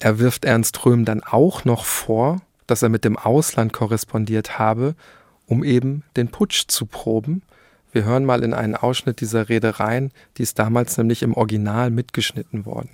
Er 0.00 0.18
wirft 0.18 0.44
Ernst 0.44 0.84
Röhm 0.84 1.04
dann 1.04 1.22
auch 1.22 1.64
noch 1.64 1.84
vor, 1.84 2.40
dass 2.66 2.82
er 2.82 2.88
mit 2.88 3.04
dem 3.04 3.16
Ausland 3.16 3.72
korrespondiert 3.72 4.58
habe, 4.58 4.96
um 5.46 5.62
eben 5.62 6.02
den 6.16 6.26
Putsch 6.26 6.64
zu 6.66 6.86
proben. 6.86 7.42
Wir 7.92 8.04
hören 8.04 8.24
mal 8.24 8.42
in 8.42 8.52
einen 8.52 8.74
Ausschnitt 8.74 9.20
dieser 9.20 9.48
Rede 9.48 9.78
rein, 9.78 10.10
die 10.36 10.42
ist 10.42 10.58
damals 10.58 10.98
nämlich 10.98 11.22
im 11.22 11.34
Original 11.34 11.90
mitgeschnitten 11.90 12.66
worden. 12.66 12.90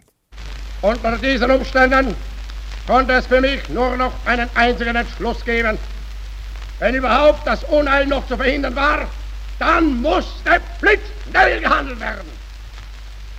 Unter 0.83 1.17
diesen 1.17 1.51
Umständen 1.51 2.15
konnte 2.87 3.15
es 3.15 3.27
für 3.27 3.41
mich 3.41 3.71
nur 3.71 3.97
noch 3.97 4.13
einen 4.27 4.51
einzigen 4.55 4.97
Entschluss 4.97 5.43
geben. 5.47 5.79
Wenn 6.79 6.95
überhaupt 6.95 7.47
das 7.47 7.65
Unheil 7.65 8.07
noch 8.07 8.29
zu 8.29 8.37
verhindern 8.37 8.77
war, 8.77 9.09
dann 9.59 10.03
musste 10.03 10.61
blitzschnell 10.83 11.63
gehandelt 11.63 12.01
werden. 12.01 12.34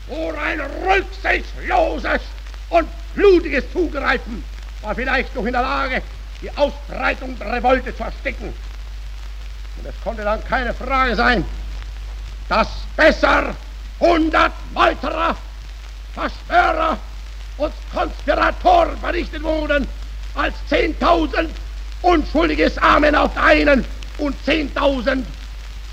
Nur 0.07 0.37
ein 0.39 0.61
rücksichtsloses 0.61 2.21
und 2.69 2.87
blutiges 3.15 3.63
Zugreifen 3.71 4.43
war 4.81 4.93
vielleicht 4.93 5.33
noch 5.35 5.45
in 5.45 5.53
der 5.53 5.61
Lage, 5.61 6.01
die 6.41 6.55
Ausbreitung 6.55 7.37
der 7.39 7.53
Revolte 7.53 7.95
zu 7.95 8.03
ersticken. 8.03 8.53
Und 9.77 9.85
es 9.85 9.95
konnte 10.03 10.23
dann 10.23 10.43
keine 10.45 10.73
Frage 10.73 11.15
sein, 11.15 11.43
dass 12.49 12.67
besser 12.95 13.55
hundert 13.99 14.53
Meuterer, 14.73 15.35
Verschwörer 16.13 16.97
und 17.57 17.73
Konspiratoren 17.93 18.97
vernichtet 18.97 19.41
wurden, 19.41 19.87
als 20.35 20.53
zehntausend 20.67 21.49
unschuldiges 22.01 22.77
Amen 22.77 23.15
auf 23.15 23.33
der 23.33 23.43
einen 23.43 23.85
und 24.17 24.35
zehntausend 24.45 25.25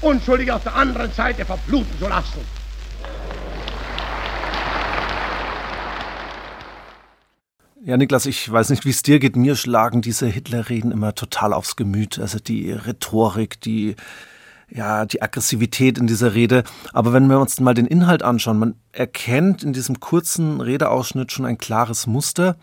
Unschuldige 0.01 0.55
auf 0.55 0.65
der 0.65 0.75
anderen 0.75 1.13
Seite 1.13 1.45
verbluten 1.45 1.99
zu 1.99 2.09
lassen. 2.09 2.45
Ja, 7.85 7.97
Niklas, 7.97 8.27
ich 8.27 8.51
weiß 8.51 8.71
nicht, 8.71 8.85
wie 8.85 8.91
es 8.91 9.03
dir 9.03 9.19
geht. 9.19 9.35
Mir 9.35 9.57
schlagen 9.57 10.03
diese 10.03 10.29
Hitlerreden 10.29 10.93
immer 10.93 11.17
total 11.17 11.53
aufs 11.53 11.75
Gemüt. 11.75 12.21
Also 12.21 12.39
die 12.39 12.71
Rhetorik, 12.71 13.61
die, 13.61 13.97
ja, 14.71 15.05
die 15.05 15.21
Aggressivität 15.21 15.99
in 15.99 16.07
dieser 16.07 16.33
Rede. 16.33 16.63
Aber 16.93 17.13
wenn 17.13 17.27
wir 17.27 17.41
uns 17.41 17.59
mal 17.59 17.75
den 17.75 17.89
Inhalt 17.89 18.23
anschauen, 18.23 18.61
man 18.61 18.77
erkennt 18.93 19.65
in 19.65 19.73
diesem 19.73 19.99
kurzen 19.99 20.61
Redeausschnitt 20.61 21.33
schon 21.33 21.45
ein 21.45 21.59
klares 21.59 22.07
Muster. 22.07 22.57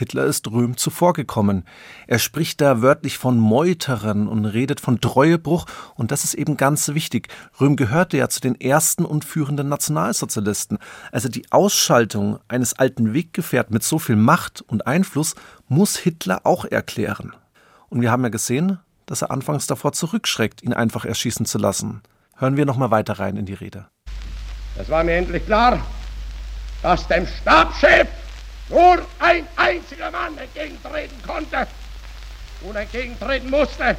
Hitler 0.00 0.24
ist 0.24 0.50
Röhm 0.50 0.78
zuvorgekommen. 0.78 1.64
Er 2.06 2.18
spricht 2.18 2.62
da 2.62 2.80
wörtlich 2.80 3.18
von 3.18 3.38
Meuterern 3.38 4.28
und 4.28 4.46
redet 4.46 4.80
von 4.80 5.02
Treuebruch 5.02 5.66
und 5.94 6.10
das 6.10 6.24
ist 6.24 6.32
eben 6.32 6.56
ganz 6.56 6.88
wichtig. 6.88 7.28
Röhm 7.60 7.76
gehörte 7.76 8.16
ja 8.16 8.30
zu 8.30 8.40
den 8.40 8.58
ersten 8.58 9.04
und 9.04 9.26
führenden 9.26 9.68
Nationalsozialisten. 9.68 10.78
Also 11.12 11.28
die 11.28 11.52
Ausschaltung 11.52 12.38
eines 12.48 12.72
alten 12.78 13.12
Weggefährten 13.12 13.74
mit 13.74 13.82
so 13.82 13.98
viel 13.98 14.16
Macht 14.16 14.62
und 14.62 14.86
Einfluss 14.86 15.34
muss 15.68 15.98
Hitler 15.98 16.40
auch 16.44 16.64
erklären. 16.64 17.36
Und 17.90 18.00
wir 18.00 18.10
haben 18.10 18.22
ja 18.22 18.30
gesehen, 18.30 18.78
dass 19.04 19.20
er 19.20 19.30
anfangs 19.30 19.66
davor 19.66 19.92
zurückschreckt, 19.92 20.62
ihn 20.62 20.72
einfach 20.72 21.04
erschießen 21.04 21.44
zu 21.44 21.58
lassen. 21.58 22.00
Hören 22.38 22.56
wir 22.56 22.64
noch 22.64 22.78
mal 22.78 22.90
weiter 22.90 23.18
rein 23.18 23.36
in 23.36 23.44
die 23.44 23.52
Rede. 23.52 23.86
Es 24.78 24.88
war 24.88 25.04
mir 25.04 25.16
endlich 25.16 25.44
klar, 25.44 25.78
dass 26.82 27.06
dem 27.06 27.26
Stabschef 27.26 28.08
nur 28.70 29.04
ein 29.18 29.46
einziger 29.56 30.10
Mann 30.10 30.38
entgegentreten 30.38 31.20
konnte 31.26 31.66
und 32.62 32.76
entgegentreten 32.76 33.50
musste. 33.50 33.96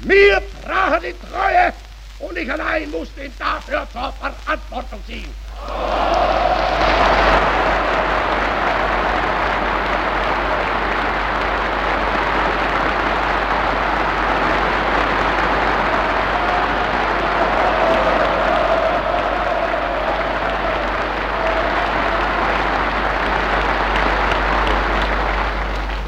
Mir 0.00 0.40
brach 0.64 1.00
die 1.00 1.14
Treue 1.30 1.72
und 2.20 2.38
ich 2.38 2.50
allein 2.50 2.90
musste 2.90 3.24
ihn 3.24 3.32
dafür 3.38 3.86
zur 3.92 4.12
Verantwortung 4.12 5.04
ziehen. 5.06 5.34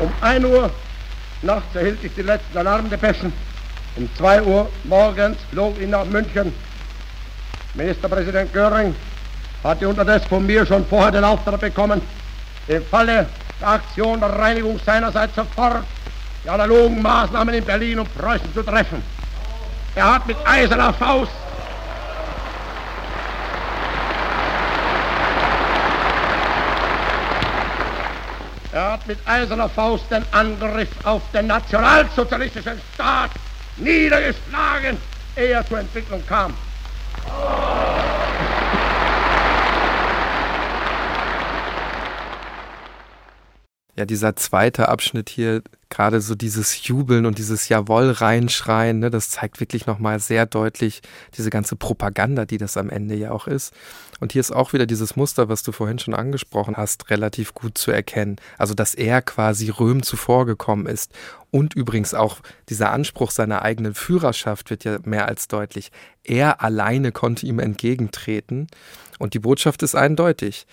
Um 0.00 0.11
1 0.31 0.45
Uhr 0.45 0.71
nachts 1.43 1.75
erhielt 1.75 2.05
ich 2.05 2.14
die 2.14 2.23
letzten 2.23 2.57
Alarmdepeschen. 2.57 3.33
Um 3.97 4.09
2 4.16 4.43
Uhr 4.43 4.71
morgens 4.85 5.38
flog 5.51 5.75
ich 5.81 5.88
nach 5.88 6.05
München. 6.05 6.55
Ministerpräsident 7.75 8.53
Göring 8.53 8.95
hatte 9.64 9.88
unterdessen 9.88 10.29
von 10.29 10.47
mir 10.47 10.64
schon 10.64 10.87
vorher 10.87 11.11
den 11.11 11.25
Auftrag 11.25 11.59
bekommen, 11.59 12.01
im 12.69 12.85
Falle 12.85 13.27
der 13.61 13.69
Aktion 13.69 14.21
der 14.21 14.29
Reinigung 14.38 14.79
seinerseits 14.87 15.35
sofort 15.35 15.85
die 16.45 16.49
analogen 16.49 17.03
Maßnahmen 17.03 17.53
in 17.53 17.64
Berlin 17.64 17.99
und 17.99 18.16
Preußen 18.16 18.55
zu 18.55 18.62
treffen. 18.62 19.03
Er 19.97 20.14
hat 20.14 20.27
mit 20.29 20.37
eiserner 20.47 20.93
Faust 20.93 21.33
Er 28.72 28.92
hat 28.92 29.06
mit 29.06 29.18
eiserner 29.26 29.68
Faust 29.68 30.04
den 30.11 30.24
Angriff 30.33 30.88
auf 31.04 31.22
den 31.33 31.48
nationalsozialistischen 31.48 32.80
Staat 32.94 33.30
niedergeschlagen, 33.76 34.96
ehe 35.37 35.48
er 35.48 35.66
zur 35.66 35.80
Entwicklung 35.80 36.24
kam. 36.26 36.54
Ja, 44.00 44.06
dieser 44.06 44.34
zweite 44.34 44.88
Abschnitt 44.88 45.28
hier, 45.28 45.62
gerade 45.90 46.22
so 46.22 46.34
dieses 46.34 46.86
Jubeln 46.86 47.26
und 47.26 47.36
dieses 47.36 47.68
Jawohl 47.68 48.12
reinschreien, 48.12 48.98
ne, 48.98 49.10
das 49.10 49.28
zeigt 49.28 49.60
wirklich 49.60 49.84
nochmal 49.84 50.20
sehr 50.20 50.46
deutlich 50.46 51.02
diese 51.36 51.50
ganze 51.50 51.76
Propaganda, 51.76 52.46
die 52.46 52.56
das 52.56 52.78
am 52.78 52.88
Ende 52.88 53.14
ja 53.14 53.30
auch 53.30 53.46
ist. 53.46 53.74
Und 54.18 54.32
hier 54.32 54.40
ist 54.40 54.52
auch 54.52 54.72
wieder 54.72 54.86
dieses 54.86 55.16
Muster, 55.16 55.50
was 55.50 55.62
du 55.64 55.72
vorhin 55.72 55.98
schon 55.98 56.14
angesprochen 56.14 56.78
hast, 56.78 57.10
relativ 57.10 57.52
gut 57.52 57.76
zu 57.76 57.90
erkennen. 57.90 58.36
Also, 58.56 58.72
dass 58.72 58.94
er 58.94 59.20
quasi 59.20 59.68
Röhm 59.68 60.02
zuvorgekommen 60.02 60.86
ist. 60.86 61.12
Und 61.50 61.74
übrigens 61.74 62.14
auch 62.14 62.38
dieser 62.70 62.92
Anspruch 62.92 63.30
seiner 63.30 63.60
eigenen 63.60 63.92
Führerschaft 63.92 64.70
wird 64.70 64.84
ja 64.84 64.96
mehr 65.04 65.28
als 65.28 65.46
deutlich. 65.46 65.92
Er 66.24 66.62
alleine 66.62 67.12
konnte 67.12 67.44
ihm 67.44 67.58
entgegentreten. 67.58 68.66
Und 69.18 69.34
die 69.34 69.40
Botschaft 69.40 69.82
ist 69.82 69.94
eindeutig. 69.94 70.66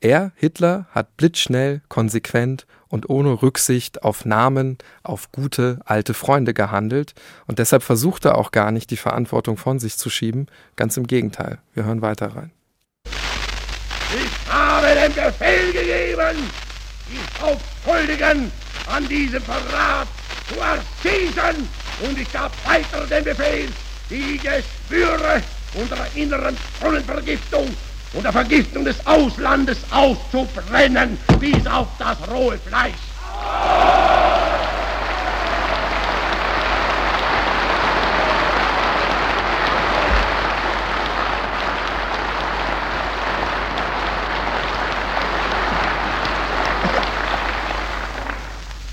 Er, 0.00 0.30
Hitler, 0.36 0.86
hat 0.92 1.16
blitzschnell, 1.16 1.82
konsequent 1.88 2.66
und 2.86 3.10
ohne 3.10 3.42
Rücksicht 3.42 4.04
auf 4.04 4.24
Namen, 4.24 4.78
auf 5.02 5.32
gute, 5.32 5.80
alte 5.84 6.14
Freunde 6.14 6.54
gehandelt 6.54 7.14
und 7.48 7.58
deshalb 7.58 7.82
versucht 7.82 8.24
er 8.24 8.38
auch 8.38 8.52
gar 8.52 8.70
nicht, 8.70 8.92
die 8.92 8.96
Verantwortung 8.96 9.56
von 9.56 9.80
sich 9.80 9.96
zu 9.96 10.08
schieben. 10.08 10.46
Ganz 10.76 10.96
im 10.96 11.08
Gegenteil. 11.08 11.58
Wir 11.74 11.84
hören 11.84 12.00
weiter 12.00 12.28
rein. 12.36 12.52
Ich 12.94 14.52
habe 14.52 14.86
den 14.86 15.12
Befehl 15.12 15.72
gegeben, 15.72 16.36
die 17.08 17.42
Hauptschuldigen 17.42 18.52
an 18.86 19.08
diesem 19.08 19.42
Verrat 19.42 20.06
zu 20.46 20.54
erschießen 20.60 21.68
und 22.08 22.18
ich 22.18 22.32
gab 22.32 22.52
weiter 22.64 23.04
den 23.04 23.24
Befehl, 23.24 23.68
die 24.08 24.38
Geschwüre 24.38 25.42
unserer 25.74 26.06
inneren 26.14 26.56
Brunnenvergiftung 26.80 27.68
und 28.14 28.24
der 28.24 28.32
Vergiftung 28.32 28.84
des 28.84 29.04
Auslandes 29.06 29.78
auszubrennen, 29.90 31.18
bis 31.38 31.66
auf 31.66 31.88
das 31.98 32.16
rohe 32.30 32.58
Fleisch. 32.58 32.94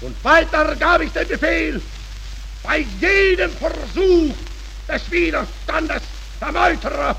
Und 0.02 0.24
weiter 0.24 0.76
gab 0.76 1.02
ich 1.02 1.12
den 1.12 1.28
Befehl, 1.28 1.82
bei 2.64 2.86
jedem 3.00 3.52
Versuch 3.52 4.36
des 4.88 5.12
Widerstandes 5.12 6.02
der 6.42 6.52
Meuterer 6.52 7.16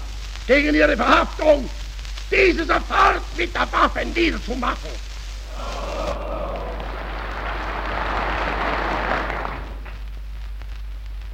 gegen 0.46 0.74
ihre 0.74 0.96
Verhaftung 0.96 1.68
diese 2.30 2.64
sofort 2.64 3.22
mit 3.36 3.54
der 3.54 3.70
Waffe 3.72 4.04
niederzumachen. 4.04 4.90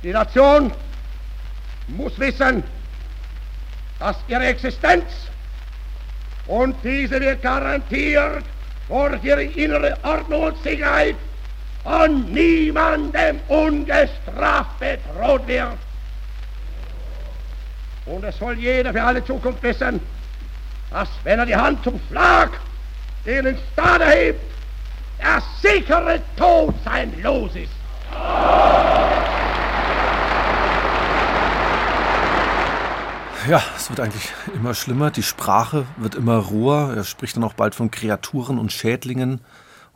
Die 0.03 0.11
Nation 0.13 0.73
muss 1.89 2.19
wissen, 2.19 2.65
dass 3.99 4.17
ihre 4.27 4.47
Existenz 4.47 5.05
und 6.47 6.77
diese 6.83 7.21
wird 7.21 7.41
garantiert 7.41 8.45
durch 8.89 9.23
ihre 9.25 9.45
innere 9.45 9.97
Ordnung 10.03 10.43
und 10.45 10.63
Sicherheit 10.63 11.17
von 11.85 12.33
niemandem 12.33 13.41
ungestraft 13.49 14.79
bedroht 14.81 15.47
wird. 15.47 15.79
Und 18.07 18.25
es 18.25 18.37
soll 18.39 18.59
jeder 18.59 18.93
für 18.93 19.03
alle 19.03 19.25
Zukunft 19.25 19.63
wissen, 19.63 20.01
dass 20.93 21.09
wenn 21.25 21.39
er 21.39 21.47
die 21.47 21.57
Hand 21.57 21.83
zum 21.83 21.99
Schlag 22.09 22.51
den 23.25 23.57
Staat 23.73 24.01
erhebt, 24.03 24.41
der 25.19 25.43
sichere 25.61 26.21
Tod 26.37 26.75
sein 26.85 27.13
Los 27.23 27.55
ist. 27.55 27.73
Ja, 33.49 33.61
es 33.77 33.91
wird 33.91 34.01
eigentlich 34.01 34.29
immer 34.55 34.75
schlimmer. 34.75 35.11
Die 35.11 35.23
Sprache 35.23 35.87
wird 35.97 36.15
immer 36.15 36.37
roher. 36.37 36.95
Er 36.95 37.05
spricht 37.05 37.37
dann 37.37 37.45
auch 37.45 37.55
bald 37.55 37.75
von 37.75 37.91
Kreaturen 37.91 38.59
und 38.59 38.73
Schädlingen. 38.73 39.41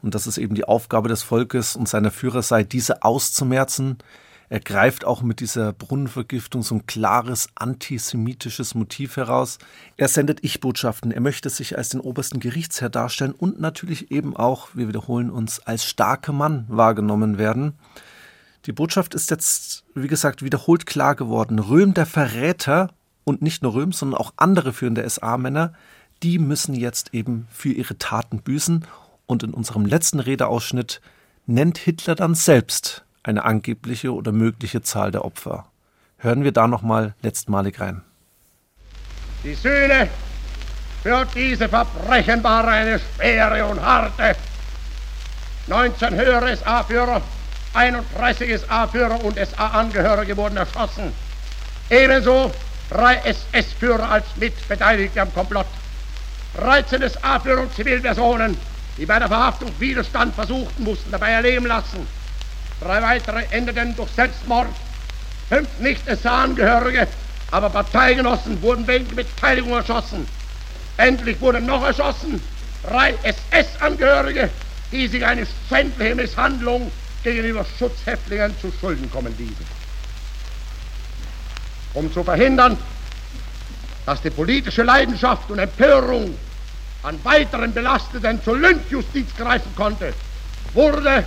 Und 0.03 0.15
dass 0.15 0.27
es 0.27 0.39
eben 0.39 0.55
die 0.55 0.65
Aufgabe 0.65 1.09
des 1.09 1.23
Volkes 1.23 1.77
und 1.77 1.89
seiner 1.89 2.11
Führer 2.11 2.43
sei, 2.43 2.65
diese 2.65 3.03
auszumerzen. 3.03 3.99
Er 4.49 4.61
greift 4.61 5.05
auch 5.05 5.23
mit 5.23 5.41
dieser 5.41 5.73
Brunnenvergiftung 5.73 6.63
so 6.63 6.77
ein 6.77 6.87
klares 6.87 7.49
antisemitisches 7.57 8.75
Motiv 8.75 9.17
heraus. 9.17 9.59
Er 9.97 10.09
sendet 10.09 10.39
Ich-Botschaften. 10.43 11.11
Er 11.11 11.21
möchte 11.21 11.51
sich 11.51 11.77
als 11.77 11.89
den 11.89 12.01
obersten 12.01 12.39
Gerichtsherr 12.39 12.89
darstellen 12.89 13.33
und 13.33 13.61
natürlich 13.61 14.11
eben 14.13 14.37
auch, 14.37 14.69
wir 14.75 14.87
wiederholen 14.87 15.31
uns, 15.31 15.59
als 15.61 15.85
starker 15.85 16.33
Mann 16.33 16.65
wahrgenommen 16.69 17.39
werden. 17.39 17.75
Die 18.67 18.73
Botschaft 18.73 19.15
ist 19.15 19.31
jetzt, 19.31 19.85
wie 19.95 20.09
gesagt, 20.09 20.43
wiederholt 20.43 20.87
klar 20.87 21.17
geworden. 21.17 21.59
Röhm, 21.59 21.95
der 21.95 22.07
Verräter, 22.07 22.91
und 23.25 23.43
nicht 23.43 23.63
nur 23.63 23.75
Röhm, 23.75 23.91
sondern 23.91 24.21
auch 24.21 24.33
andere 24.37 24.73
führende 24.73 25.09
SA-Männer, 25.09 25.73
die 26.23 26.39
müssen 26.39 26.75
jetzt 26.75 27.13
eben 27.13 27.49
für 27.51 27.71
ihre 27.71 27.99
Taten 27.99 28.41
büßen. 28.41 28.85
Und 29.27 29.43
in 29.43 29.53
unserem 29.53 29.85
letzten 29.85 30.21
Redeausschnitt 30.21 31.01
nennt 31.47 31.79
Hitler 31.79 32.15
dann 32.15 32.37
selbst 32.37 33.06
eine 33.27 33.45
angebliche 33.45 34.15
oder 34.15 34.33
mögliche 34.33 34.83
Zahl 34.83 35.11
der 35.11 35.25
Opfer. 35.25 35.67
Hören 36.19 36.45
wir 36.45 36.53
da 36.53 36.67
nochmal 36.69 37.15
letztmalig 37.23 37.81
rein. 37.81 38.03
Die 39.43 39.55
Sühne 39.55 40.09
für 41.03 41.27
diese 41.35 41.69
Verbrechen 41.69 42.43
war 42.43 42.67
eine 42.67 42.99
schwere 42.99 43.67
und 43.67 43.81
harte. 43.81 44.37
19 45.67 46.15
höhere 46.15 46.57
SA-Führer, 46.57 47.21
31 47.75 48.61
SA-Führer 48.61 49.23
und 49.25 49.37
SA-Angehörige 49.37 50.37
wurden 50.37 50.57
erschossen. 50.57 51.13
Ebenso 51.91 52.53
drei 52.89 53.17
SS-Führer 53.17 54.09
als 54.09 54.25
Mitbeteiligte 54.37 55.21
am 55.21 55.35
Komplott. 55.35 55.67
13 56.57 57.09
SA-Führer 57.09 57.63
und 57.63 57.75
Zivilpersonen, 57.75 58.57
die 58.97 59.07
bei 59.07 59.19
der 59.19 59.29
Verhaftung 59.29 59.71
Widerstand 59.79 60.35
versuchten, 60.35 60.85
mussten 60.85 61.11
dabei 61.11 61.31
erleben 61.33 61.67
lassen. 61.67 62.07
Drei 62.81 63.03
weitere 63.03 63.45
endeten 63.51 63.95
durch 63.97 64.11
Selbstmord. 64.11 64.69
Fünf 65.49 65.69
Nicht-SA-Angehörige, 65.79 67.07
aber 67.51 67.71
Parteigenossen 67.71 68.61
wurden 68.61 68.87
wegen 68.87 69.15
Beteiligung 69.15 69.73
erschossen. 69.73 70.27
Endlich 70.97 71.41
wurden 71.41 71.67
noch 71.67 71.85
erschossen 71.85 72.41
drei 72.87 73.15
SS-Angehörige, 73.23 74.51
die 74.93 75.07
sich 75.09 75.25
eine 75.25 75.47
schändliche 75.69 76.15
Misshandlung 76.15 76.91
gegenüber 77.23 77.65
Schutzhäftlingen 77.79 78.55
zu 78.61 78.73
Schulden 78.81 79.11
kommen 79.11 79.35
ließen. 79.37 79.67
Um 81.95 82.13
zu 82.13 82.23
verhindern, 82.23 82.79
dass 84.05 84.23
die 84.23 84.31
politische 84.31 84.83
Leidenschaft 84.83 85.51
und 85.51 85.59
Empörung 85.59 86.37
an 87.03 87.19
weiteren 87.25 87.73
Belasteten 87.73 88.43
zur 88.43 88.59
Lynchjustiz 88.59 89.29
greifen 89.37 89.75
konnte, 89.75 90.15
wurde, 90.75 91.25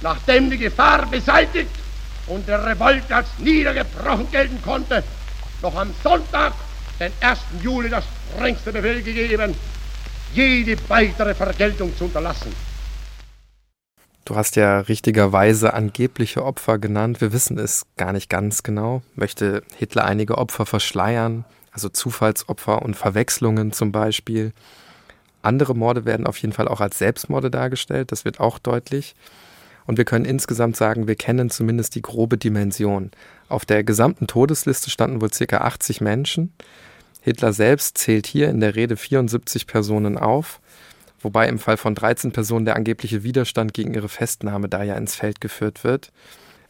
nachdem 0.00 0.50
die 0.50 0.58
Gefahr 0.58 1.06
beseitigt 1.06 1.70
und 2.26 2.46
der 2.48 2.64
Revolt 2.64 3.10
als 3.10 3.28
niedergebrochen 3.38 4.30
gelten 4.30 4.60
konnte, 4.62 5.02
noch 5.62 5.76
am 5.76 5.94
Sonntag, 6.02 6.52
den 7.00 7.12
1. 7.20 7.38
Juli, 7.62 7.88
der 7.88 8.02
strengste 8.34 8.72
Befehl 8.72 9.02
gegeben, 9.02 9.54
jede 10.32 10.76
weitere 10.88 11.34
Vergeltung 11.34 11.96
zu 11.96 12.04
unterlassen. 12.04 12.52
Du 14.24 14.36
hast 14.36 14.56
ja 14.56 14.80
richtigerweise 14.80 15.74
angebliche 15.74 16.44
Opfer 16.44 16.78
genannt. 16.78 17.20
Wir 17.20 17.32
wissen 17.34 17.58
es 17.58 17.84
gar 17.98 18.12
nicht 18.14 18.30
ganz 18.30 18.62
genau. 18.62 19.02
Möchte 19.14 19.62
Hitler 19.76 20.06
einige 20.06 20.38
Opfer 20.38 20.64
verschleiern, 20.64 21.44
also 21.72 21.90
Zufallsopfer 21.90 22.80
und 22.80 22.94
Verwechslungen 22.94 23.72
zum 23.72 23.92
Beispiel. 23.92 24.52
Andere 25.42 25.74
Morde 25.74 26.06
werden 26.06 26.26
auf 26.26 26.38
jeden 26.38 26.54
Fall 26.54 26.68
auch 26.68 26.80
als 26.80 26.98
Selbstmorde 26.98 27.50
dargestellt, 27.50 28.12
das 28.12 28.24
wird 28.24 28.40
auch 28.40 28.58
deutlich. 28.58 29.14
Und 29.86 29.98
wir 29.98 30.04
können 30.04 30.24
insgesamt 30.24 30.76
sagen, 30.76 31.06
wir 31.06 31.16
kennen 31.16 31.50
zumindest 31.50 31.94
die 31.94 32.02
grobe 32.02 32.38
Dimension. 32.38 33.10
Auf 33.48 33.64
der 33.64 33.84
gesamten 33.84 34.26
Todesliste 34.26 34.90
standen 34.90 35.20
wohl 35.20 35.30
ca. 35.30 35.58
80 35.58 36.00
Menschen. 36.00 36.52
Hitler 37.20 37.52
selbst 37.52 37.98
zählt 37.98 38.26
hier 38.26 38.48
in 38.48 38.60
der 38.60 38.74
Rede 38.74 38.96
74 38.96 39.66
Personen 39.66 40.18
auf, 40.18 40.60
wobei 41.20 41.48
im 41.48 41.58
Fall 41.58 41.76
von 41.76 41.94
13 41.94 42.32
Personen 42.32 42.66
der 42.66 42.76
angebliche 42.76 43.22
Widerstand 43.22 43.72
gegen 43.72 43.94
ihre 43.94 44.08
Festnahme 44.08 44.68
da 44.68 44.82
ja 44.82 44.94
ins 44.94 45.14
Feld 45.14 45.40
geführt 45.40 45.84
wird. 45.84 46.12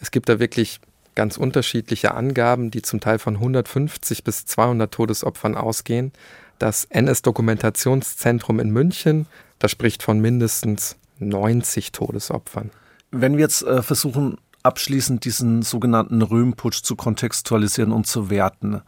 Es 0.01 0.11
gibt 0.11 0.29
da 0.29 0.39
wirklich 0.39 0.81
ganz 1.15 1.37
unterschiedliche 1.37 2.15
Angaben, 2.15 2.71
die 2.71 2.83
zum 2.83 3.01
Teil 3.01 3.19
von 3.19 3.35
150 3.35 4.25
bis 4.25 4.47
200 4.47 4.93
Todesopfern 4.93 5.57
ausgehen. 5.57 6.13
Das 6.59 6.85
NS-Dokumentationszentrum 6.85 8.61
in 8.61 8.71
München, 8.71 9.27
das 9.59 9.71
spricht 9.71 10.03
von 10.03 10.21
mindestens 10.21 10.97
90 11.19 11.93
Todesopfern. 11.93 12.71
Wenn 13.17 13.35
wir 13.35 13.43
jetzt 13.43 13.63
äh, 13.63 13.81
versuchen, 13.81 14.39
abschließend 14.65 15.25
diesen 15.25 15.63
sogenannten 15.63 16.21
Röhmputsch 16.21 16.83
zu 16.83 16.97
kontextualisieren 16.97 17.93
und 17.93 18.09
zu 18.09 18.29
werten. 18.29 18.83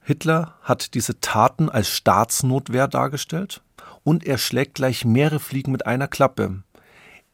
Hitler 0.00 0.54
hat 0.62 0.94
diese 0.94 1.18
Taten 1.18 1.68
als 1.68 1.88
Staatsnotwehr 1.88 2.86
dargestellt 2.86 3.62
und 4.04 4.24
er 4.24 4.38
schlägt 4.38 4.74
gleich 4.74 5.04
mehrere 5.04 5.40
Fliegen 5.40 5.72
mit 5.72 5.86
einer 5.86 6.06
Klappe. 6.06 6.62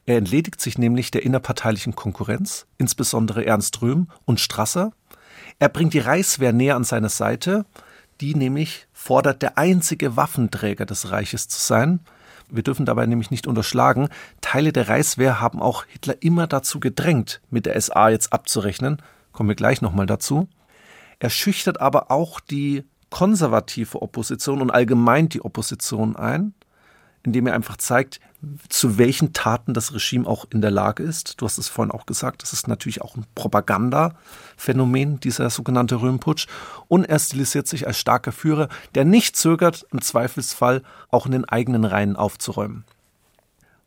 Er 0.06 0.16
entledigt 0.16 0.62
sich 0.62 0.78
nämlich 0.78 1.10
der 1.10 1.24
innerparteilichen 1.24 1.94
Konkurrenz, 1.94 2.66
insbesondere 2.78 3.44
Ernst 3.44 3.82
Röhm 3.82 4.08
und 4.24 4.40
Strasser. 4.40 4.92
Er 5.58 5.68
bringt 5.68 5.92
die 5.92 5.98
Reichswehr 5.98 6.54
näher 6.54 6.76
an 6.76 6.84
seine 6.84 7.10
Seite, 7.10 7.66
die 8.22 8.34
nämlich 8.34 8.86
fordert, 8.94 9.42
der 9.42 9.58
einzige 9.58 10.16
Waffenträger 10.16 10.86
des 10.86 11.10
Reiches 11.10 11.48
zu 11.48 11.60
sein. 11.60 12.00
Wir 12.50 12.62
dürfen 12.62 12.86
dabei 12.86 13.06
nämlich 13.06 13.30
nicht 13.30 13.46
unterschlagen, 13.46 14.08
Teile 14.40 14.72
der 14.72 14.88
Reichswehr 14.88 15.40
haben 15.40 15.60
auch 15.60 15.84
Hitler 15.86 16.16
immer 16.20 16.46
dazu 16.46 16.80
gedrängt, 16.80 17.40
mit 17.50 17.66
der 17.66 17.80
SA 17.80 18.10
jetzt 18.10 18.32
abzurechnen. 18.32 19.02
Kommen 19.32 19.48
wir 19.48 19.56
gleich 19.56 19.82
nochmal 19.82 20.06
dazu. 20.06 20.48
Er 21.18 21.30
schüchtert 21.30 21.80
aber 21.80 22.10
auch 22.10 22.40
die 22.40 22.84
konservative 23.10 24.02
Opposition 24.02 24.60
und 24.60 24.70
allgemein 24.70 25.28
die 25.28 25.44
Opposition 25.44 26.16
ein 26.16 26.54
indem 27.24 27.46
er 27.46 27.54
einfach 27.54 27.76
zeigt, 27.76 28.20
zu 28.68 28.98
welchen 28.98 29.32
Taten 29.32 29.74
das 29.74 29.92
Regime 29.92 30.26
auch 30.26 30.46
in 30.50 30.60
der 30.60 30.70
Lage 30.70 31.02
ist. 31.02 31.40
Du 31.40 31.46
hast 31.46 31.58
es 31.58 31.68
vorhin 31.68 31.92
auch 31.92 32.06
gesagt, 32.06 32.42
das 32.42 32.52
ist 32.52 32.68
natürlich 32.68 33.02
auch 33.02 33.16
ein 33.16 33.26
Propagandaphänomen, 33.34 35.20
dieser 35.20 35.50
sogenannte 35.50 36.00
Röhmputsch. 36.00 36.46
Und 36.88 37.04
er 37.04 37.18
stilisiert 37.18 37.68
sich 37.68 37.86
als 37.86 37.98
starker 37.98 38.32
Führer, 38.32 38.68
der 38.94 39.04
nicht 39.04 39.36
zögert, 39.36 39.86
im 39.92 40.00
Zweifelsfall 40.00 40.82
auch 41.10 41.26
in 41.26 41.32
den 41.32 41.44
eigenen 41.44 41.84
Reihen 41.84 42.16
aufzuräumen. 42.16 42.84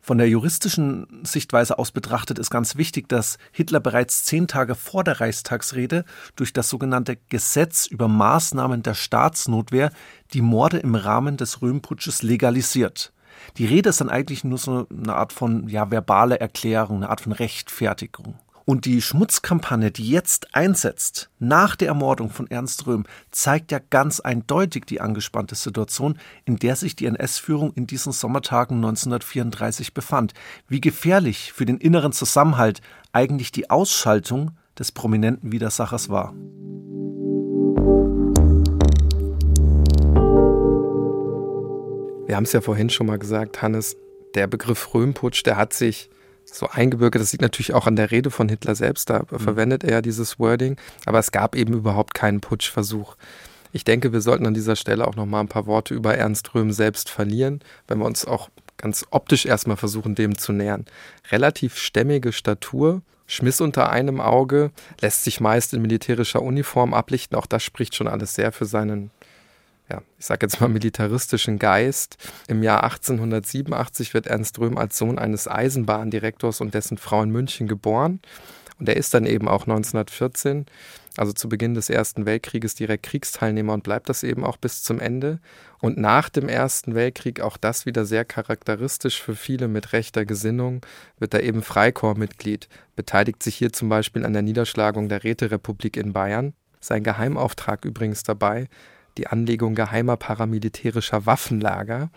Von 0.07 0.19
der 0.19 0.29
juristischen 0.29 1.05
Sichtweise 1.23 1.77
aus 1.77 1.91
betrachtet 1.91 2.39
ist 2.39 2.49
ganz 2.49 2.77
wichtig, 2.77 3.09
dass 3.09 3.37
Hitler 3.51 3.81
bereits 3.81 4.23
zehn 4.23 4.47
Tage 4.47 4.73
vor 4.73 5.03
der 5.03 5.19
Reichstagsrede 5.19 6.05
durch 6.37 6.53
das 6.53 6.69
sogenannte 6.69 7.17
Gesetz 7.27 7.87
über 7.87 8.07
Maßnahmen 8.07 8.83
der 8.83 8.93
Staatsnotwehr 8.93 9.91
die 10.31 10.41
Morde 10.41 10.77
im 10.77 10.95
Rahmen 10.95 11.35
des 11.35 11.61
Röhmputsches 11.61 12.23
legalisiert. 12.23 13.11
Die 13.57 13.65
Rede 13.65 13.89
ist 13.89 14.01
dann 14.01 14.09
eigentlich 14.09 14.43
nur 14.43 14.57
so 14.57 14.87
eine 14.89 15.15
Art 15.15 15.33
von 15.33 15.67
ja, 15.67 15.91
verbale 15.91 16.39
Erklärung, 16.39 16.97
eine 16.97 17.09
Art 17.09 17.21
von 17.21 17.31
Rechtfertigung. 17.31 18.35
Und 18.69 18.83
die 18.83 19.01
Schmutzkampagne, 19.01 19.91
die 19.91 20.09
jetzt 20.09 20.53
einsetzt, 20.53 21.29
nach 21.39 21.77
der 21.77 21.87
Ermordung 21.87 22.29
von 22.29 22.47
Ernst 22.47 22.85
Röhm, 22.85 23.05
zeigt 23.31 23.71
ja 23.71 23.79
ganz 23.79 24.19
eindeutig 24.19 24.83
die 24.83 24.99
angespannte 24.99 25.55
Situation, 25.55 26.19
in 26.43 26.57
der 26.57 26.75
sich 26.75 26.93
die 26.93 27.05
NS-Führung 27.05 27.71
in 27.75 27.87
diesen 27.87 28.11
Sommertagen 28.11 28.75
1934 28.75 29.93
befand. 29.93 30.33
Wie 30.67 30.81
gefährlich 30.81 31.53
für 31.53 31.65
den 31.65 31.77
inneren 31.77 32.11
Zusammenhalt 32.11 32.81
eigentlich 33.13 33.53
die 33.53 33.69
Ausschaltung 33.69 34.51
des 34.77 34.91
prominenten 34.91 35.53
Widersachers 35.53 36.09
war. 36.09 36.33
Wir 42.27 42.35
haben 42.35 42.43
es 42.43 42.51
ja 42.51 42.59
vorhin 42.59 42.89
schon 42.89 43.07
mal 43.07 43.17
gesagt, 43.17 43.61
Hannes, 43.61 43.95
der 44.35 44.47
Begriff 44.47 44.93
Röhmputsch, 44.93 45.43
der 45.45 45.55
hat 45.55 45.71
sich 45.71 46.09
so 46.43 46.67
eingebürgert. 46.67 47.21
Das 47.21 47.31
liegt 47.31 47.41
natürlich 47.41 47.73
auch 47.73 47.87
an 47.87 47.95
der 47.95 48.11
Rede 48.11 48.31
von 48.31 48.49
Hitler 48.49 48.75
selbst. 48.75 49.09
Da 49.09 49.23
mhm. 49.31 49.39
verwendet 49.39 49.85
er 49.85 50.01
dieses 50.01 50.37
Wording. 50.37 50.75
Aber 51.05 51.19
es 51.19 51.31
gab 51.31 51.55
eben 51.55 51.73
überhaupt 51.73 52.13
keinen 52.13 52.41
Putschversuch. 52.41 53.15
Ich 53.71 53.85
denke, 53.85 54.11
wir 54.11 54.19
sollten 54.19 54.45
an 54.45 54.53
dieser 54.53 54.75
Stelle 54.75 55.07
auch 55.07 55.15
noch 55.15 55.25
mal 55.25 55.39
ein 55.39 55.47
paar 55.47 55.67
Worte 55.67 55.93
über 55.93 56.15
Ernst 56.15 56.53
Röhm 56.53 56.73
selbst 56.73 57.09
verlieren, 57.09 57.61
wenn 57.87 57.99
wir 57.99 58.05
uns 58.05 58.25
auch 58.25 58.49
ganz 58.75 59.05
optisch 59.09 59.45
erstmal 59.45 59.77
versuchen, 59.77 60.13
dem 60.13 60.37
zu 60.37 60.51
nähern. 60.51 60.85
Relativ 61.31 61.77
stämmige 61.77 62.33
Statur, 62.33 63.01
Schmiss 63.25 63.61
unter 63.61 63.89
einem 63.89 64.19
Auge, 64.19 64.71
lässt 64.99 65.23
sich 65.23 65.39
meist 65.39 65.73
in 65.73 65.81
militärischer 65.81 66.41
Uniform 66.41 66.93
ablichten. 66.93 67.37
Auch 67.37 67.45
das 67.45 67.63
spricht 67.63 67.95
schon 67.95 68.07
alles 68.07 68.35
sehr 68.35 68.51
für 68.51 68.65
seinen 68.65 69.11
ja, 69.89 70.01
ich 70.17 70.25
sage 70.25 70.45
jetzt 70.45 70.59
mal 70.59 70.67
militaristischen 70.67 71.59
Geist. 71.59 72.17
Im 72.47 72.61
Jahr 72.63 72.83
1887 72.83 74.13
wird 74.13 74.27
Ernst 74.27 74.59
Röhm 74.59 74.77
als 74.77 74.97
Sohn 74.97 75.17
eines 75.17 75.47
Eisenbahndirektors 75.47 76.61
und 76.61 76.73
dessen 76.73 76.97
Frau 76.97 77.23
in 77.23 77.29
München 77.29 77.67
geboren. 77.67 78.19
Und 78.79 78.89
er 78.89 78.97
ist 78.97 79.13
dann 79.13 79.25
eben 79.25 79.47
auch 79.47 79.61
1914, 79.61 80.65
also 81.15 81.33
zu 81.33 81.49
Beginn 81.49 81.73
des 81.73 81.89
Ersten 81.89 82.27
Weltkrieges, 82.27 82.75
direkt 82.75 83.03
Kriegsteilnehmer 83.03 83.73
und 83.73 83.83
bleibt 83.83 84.07
das 84.07 84.21
eben 84.21 84.43
auch 84.43 84.57
bis 84.57 84.83
zum 84.83 84.99
Ende. 84.99 85.39
Und 85.79 85.97
nach 85.97 86.29
dem 86.29 86.47
Ersten 86.47 86.93
Weltkrieg, 86.93 87.41
auch 87.41 87.57
das 87.57 87.85
wieder 87.87 88.05
sehr 88.05 88.23
charakteristisch 88.23 89.21
für 89.21 89.35
viele 89.35 89.67
mit 89.67 89.93
rechter 89.93 90.25
Gesinnung, 90.25 90.81
wird 91.17 91.33
er 91.33 91.41
eben 91.41 91.63
Freikorpsmitglied, 91.63 92.69
beteiligt 92.95 93.41
sich 93.41 93.55
hier 93.55 93.73
zum 93.73 93.89
Beispiel 93.89 94.25
an 94.25 94.33
der 94.33 94.43
Niederschlagung 94.43 95.09
der 95.09 95.23
Räterepublik 95.23 95.97
in 95.97 96.13
Bayern. 96.13 96.53
Sein 96.79 97.03
Geheimauftrag 97.03 97.83
übrigens 97.83 98.21
dabei, 98.21 98.67
die 99.17 99.27
Anlegung 99.27 99.75
geheimer 99.75 100.17
paramilitärischer 100.17 101.25
Waffenlager. 101.25 102.09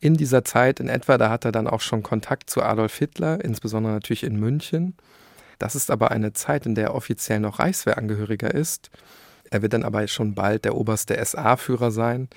In 0.00 0.14
dieser 0.14 0.44
Zeit 0.44 0.80
in 0.80 0.88
etwa, 0.88 1.18
da 1.18 1.30
hat 1.30 1.44
er 1.44 1.52
dann 1.52 1.66
auch 1.66 1.80
schon 1.80 2.02
Kontakt 2.02 2.50
zu 2.50 2.62
Adolf 2.62 2.96
Hitler, 2.96 3.44
insbesondere 3.44 3.94
natürlich 3.94 4.24
in 4.24 4.38
München. 4.38 4.96
Das 5.58 5.74
ist 5.74 5.90
aber 5.90 6.10
eine 6.10 6.32
Zeit, 6.32 6.66
in 6.66 6.74
der 6.74 6.88
er 6.88 6.94
offiziell 6.94 7.40
noch 7.40 7.58
Reichswehrangehöriger 7.58 8.54
ist. 8.54 8.90
Er 9.50 9.62
wird 9.62 9.72
dann 9.72 9.82
aber 9.82 10.06
schon 10.08 10.34
bald 10.34 10.64
der 10.64 10.76
oberste 10.76 11.22
SA-Führer 11.24 11.90
sein 11.90 12.28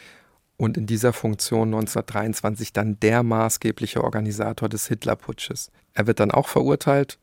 und 0.58 0.78
in 0.78 0.86
dieser 0.86 1.14
Funktion 1.14 1.70
1923 1.70 2.74
dann 2.74 3.00
der 3.00 3.24
maßgebliche 3.24 4.04
Organisator 4.04 4.70
des 4.70 4.88
Hitlerputsches. 4.88 5.72
Er 5.94 6.08
wird 6.08 6.20
dann 6.20 6.32
auch 6.32 6.48
verurteilt 6.48 7.20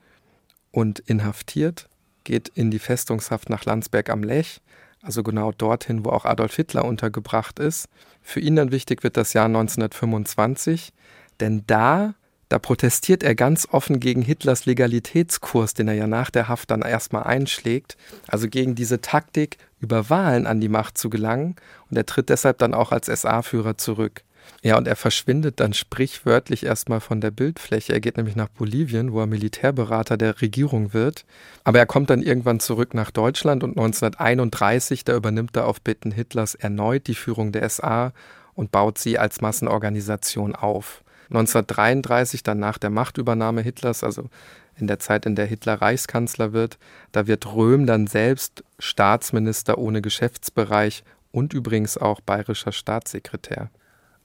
und 0.70 0.98
inhaftiert, 0.98 1.88
geht 2.24 2.48
in 2.48 2.70
die 2.70 2.78
Festungshaft 2.78 3.48
nach 3.48 3.64
Landsberg 3.64 4.10
am 4.10 4.22
Lech, 4.22 4.60
also 5.08 5.22
genau 5.22 5.52
dorthin, 5.52 6.04
wo 6.04 6.10
auch 6.10 6.26
Adolf 6.26 6.54
Hitler 6.54 6.84
untergebracht 6.84 7.58
ist. 7.58 7.88
Für 8.20 8.40
ihn 8.40 8.56
dann 8.56 8.72
wichtig 8.72 9.02
wird 9.02 9.16
das 9.16 9.32
Jahr 9.32 9.46
1925, 9.46 10.92
denn 11.40 11.64
da 11.66 12.14
da 12.50 12.58
protestiert 12.58 13.22
er 13.22 13.34
ganz 13.34 13.68
offen 13.70 14.00
gegen 14.00 14.22
Hitlers 14.22 14.64
Legalitätskurs, 14.64 15.74
den 15.74 15.88
er 15.88 15.94
ja 15.94 16.06
nach 16.06 16.30
der 16.30 16.48
Haft 16.48 16.70
dann 16.70 16.80
erstmal 16.80 17.24
einschlägt, 17.24 17.98
also 18.26 18.48
gegen 18.48 18.74
diese 18.74 19.02
Taktik, 19.02 19.58
über 19.80 20.08
Wahlen 20.08 20.46
an 20.46 20.60
die 20.60 20.70
Macht 20.70 20.96
zu 20.96 21.10
gelangen, 21.10 21.56
und 21.90 21.96
er 21.96 22.06
tritt 22.06 22.30
deshalb 22.30 22.58
dann 22.58 22.72
auch 22.72 22.90
als 22.90 23.06
SA-Führer 23.06 23.76
zurück. 23.76 24.22
Ja, 24.62 24.76
und 24.76 24.88
er 24.88 24.96
verschwindet 24.96 25.60
dann 25.60 25.72
sprichwörtlich 25.72 26.66
erstmal 26.66 27.00
von 27.00 27.20
der 27.20 27.30
Bildfläche. 27.30 27.92
Er 27.92 28.00
geht 28.00 28.16
nämlich 28.16 28.34
nach 28.34 28.48
Bolivien, 28.48 29.12
wo 29.12 29.20
er 29.20 29.26
Militärberater 29.26 30.16
der 30.16 30.40
Regierung 30.40 30.92
wird. 30.92 31.24
Aber 31.62 31.78
er 31.78 31.86
kommt 31.86 32.10
dann 32.10 32.22
irgendwann 32.22 32.58
zurück 32.58 32.92
nach 32.92 33.12
Deutschland 33.12 33.62
und 33.62 33.70
1931, 33.70 35.04
da 35.04 35.14
übernimmt 35.14 35.56
er 35.56 35.66
auf 35.66 35.80
Bitten 35.80 36.10
Hitlers 36.10 36.54
erneut 36.56 37.06
die 37.06 37.14
Führung 37.14 37.52
der 37.52 37.68
SA 37.68 38.12
und 38.54 38.72
baut 38.72 38.98
sie 38.98 39.18
als 39.18 39.40
Massenorganisation 39.40 40.56
auf. 40.56 41.04
1933, 41.30 42.42
dann 42.42 42.58
nach 42.58 42.78
der 42.78 42.90
Machtübernahme 42.90 43.60
Hitlers, 43.60 44.02
also 44.02 44.28
in 44.76 44.86
der 44.86 44.98
Zeit, 44.98 45.26
in 45.26 45.36
der 45.36 45.46
Hitler 45.46 45.74
Reichskanzler 45.74 46.52
wird, 46.52 46.78
da 47.12 47.26
wird 47.26 47.54
Röhm 47.54 47.86
dann 47.86 48.06
selbst 48.06 48.64
Staatsminister 48.78 49.78
ohne 49.78 50.02
Geschäftsbereich 50.02 51.04
und 51.30 51.52
übrigens 51.52 51.98
auch 51.98 52.20
bayerischer 52.20 52.72
Staatssekretär. 52.72 53.70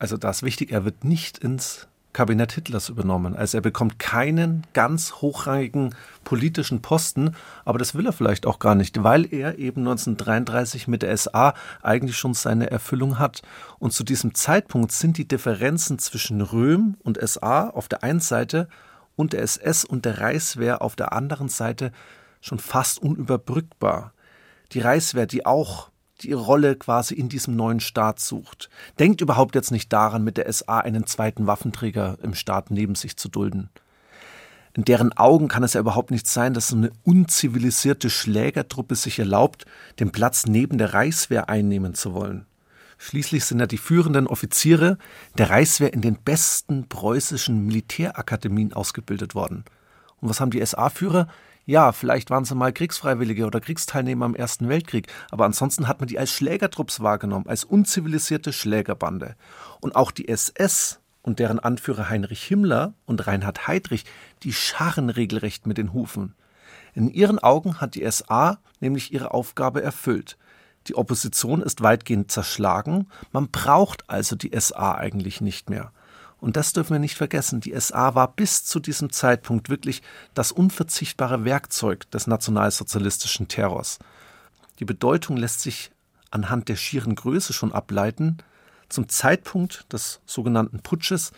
Also 0.03 0.17
das 0.17 0.39
ist 0.39 0.43
wichtig, 0.43 0.73
er 0.73 0.83
wird 0.83 1.05
nicht 1.05 1.37
ins 1.37 1.87
Kabinett 2.11 2.51
Hitlers 2.51 2.89
übernommen. 2.89 3.37
Also 3.37 3.59
er 3.59 3.61
bekommt 3.61 3.99
keinen 3.99 4.67
ganz 4.73 5.13
hochrangigen 5.21 5.95
politischen 6.25 6.81
Posten, 6.81 7.37
aber 7.63 7.79
das 7.79 7.95
will 7.95 8.05
er 8.05 8.11
vielleicht 8.11 8.45
auch 8.45 8.59
gar 8.59 8.75
nicht, 8.75 9.01
weil 9.01 9.33
er 9.33 9.59
eben 9.59 9.79
1933 9.79 10.89
mit 10.89 11.03
der 11.03 11.15
SA 11.15 11.53
eigentlich 11.81 12.17
schon 12.17 12.33
seine 12.33 12.69
Erfüllung 12.69 13.17
hat. 13.17 13.43
Und 13.79 13.93
zu 13.93 14.03
diesem 14.03 14.35
Zeitpunkt 14.35 14.91
sind 14.91 15.17
die 15.17 15.25
Differenzen 15.25 15.99
zwischen 15.99 16.41
Röhm 16.41 16.97
und 17.01 17.17
SA 17.25 17.69
auf 17.69 17.87
der 17.87 18.03
einen 18.03 18.19
Seite 18.19 18.67
und 19.15 19.31
der 19.31 19.41
SS 19.41 19.85
und 19.85 20.03
der 20.03 20.19
Reichswehr 20.19 20.81
auf 20.81 20.97
der 20.97 21.13
anderen 21.13 21.47
Seite 21.47 21.93
schon 22.41 22.59
fast 22.59 23.01
unüberbrückbar. 23.01 24.11
Die 24.73 24.81
Reichswehr, 24.81 25.27
die 25.27 25.45
auch 25.45 25.92
die 26.21 26.33
Rolle 26.33 26.75
quasi 26.75 27.15
in 27.15 27.29
diesem 27.29 27.55
neuen 27.55 27.79
Staat 27.79 28.19
sucht. 28.19 28.69
Denkt 28.99 29.21
überhaupt 29.21 29.55
jetzt 29.55 29.71
nicht 29.71 29.91
daran, 29.91 30.23
mit 30.23 30.37
der 30.37 30.51
SA 30.51 30.79
einen 30.79 31.05
zweiten 31.05 31.47
Waffenträger 31.47 32.17
im 32.21 32.33
Staat 32.33 32.71
neben 32.71 32.95
sich 32.95 33.17
zu 33.17 33.29
dulden. 33.29 33.69
In 34.75 34.85
deren 34.85 35.13
Augen 35.13 35.49
kann 35.49 35.63
es 35.63 35.73
ja 35.73 35.81
überhaupt 35.81 36.09
nicht 36.09 36.27
sein, 36.27 36.53
dass 36.53 36.69
so 36.69 36.75
eine 36.75 36.91
unzivilisierte 37.03 38.09
Schlägertruppe 38.09 38.95
sich 38.95 39.19
erlaubt, 39.19 39.65
den 39.99 40.11
Platz 40.11 40.47
neben 40.47 40.79
der 40.79 40.93
Reichswehr 40.93 41.47
einnehmen 41.47 41.93
zu 41.93 42.13
wollen. 42.13 42.47
Schließlich 42.97 43.45
sind 43.45 43.59
ja 43.59 43.67
die 43.67 43.77
führenden 43.77 44.27
Offiziere 44.27 44.97
der 45.37 45.49
Reichswehr 45.49 45.93
in 45.93 46.01
den 46.01 46.15
besten 46.15 46.87
preußischen 46.87 47.65
Militärakademien 47.65 48.73
ausgebildet 48.73 49.35
worden. 49.35 49.65
Und 50.21 50.29
was 50.29 50.39
haben 50.39 50.51
die 50.51 50.65
SA-Führer? 50.65 51.27
Ja, 51.65 51.93
vielleicht 51.93 52.29
waren 52.29 52.43
sie 52.43 52.55
mal 52.55 52.73
Kriegsfreiwillige 52.73 53.45
oder 53.45 53.61
Kriegsteilnehmer 53.61 54.25
im 54.25 54.35
Ersten 54.35 54.67
Weltkrieg, 54.67 55.07
aber 55.31 55.45
ansonsten 55.45 55.87
hat 55.87 56.01
man 56.01 56.09
die 56.09 56.19
als 56.19 56.31
Schlägertrupps 56.31 56.99
wahrgenommen, 56.99 57.47
als 57.47 57.63
unzivilisierte 57.63 58.51
Schlägerbande. 58.51 59.35
Und 59.79 59.95
auch 59.95 60.11
die 60.11 60.27
SS 60.27 60.99
und 61.21 61.39
deren 61.39 61.59
Anführer 61.59 62.09
Heinrich 62.09 62.43
Himmler 62.43 62.93
und 63.05 63.25
Reinhard 63.27 63.65
Heydrich, 63.65 64.03
die 64.43 64.51
scharren 64.51 65.09
regelrecht 65.09 65.65
mit 65.65 65.77
den 65.77 65.93
Hufen. 65.93 66.35
In 66.93 67.09
ihren 67.09 67.39
Augen 67.39 67.79
hat 67.79 67.95
die 67.95 68.09
SA 68.11 68.59
nämlich 68.81 69.13
ihre 69.13 69.31
Aufgabe 69.33 69.81
erfüllt. 69.81 70.37
Die 70.87 70.95
Opposition 70.95 71.61
ist 71.61 71.81
weitgehend 71.81 72.29
zerschlagen, 72.29 73.07
man 73.31 73.49
braucht 73.49 74.09
also 74.09 74.35
die 74.35 74.51
SA 74.59 74.95
eigentlich 74.95 75.39
nicht 75.39 75.69
mehr. 75.69 75.93
Und 76.43 76.57
das 76.57 76.73
dürfen 76.73 76.91
wir 76.91 76.99
nicht 76.99 77.15
vergessen. 77.15 77.61
Die 77.61 77.73
SA 77.79 78.15
war 78.15 78.27
bis 78.35 78.65
zu 78.65 78.81
diesem 78.81 79.13
Zeitpunkt 79.13 79.69
wirklich 79.69 80.01
das 80.33 80.51
unverzichtbare 80.51 81.45
Werkzeug 81.45 82.11
des 82.11 82.27
nationalsozialistischen 82.27 83.47
Terrors. 83.47 83.97
Die 84.79 84.83
Bedeutung 84.83 85.37
lässt 85.37 85.61
sich 85.61 85.91
anhand 86.31 86.67
der 86.67 86.75
schieren 86.75 87.15
Größe 87.15 87.53
schon 87.53 87.71
ableiten. 87.71 88.39
Zum 88.89 89.07
Zeitpunkt 89.07 89.85
des 89.93 90.19
sogenannten 90.25 90.81
Putsches 90.81 91.31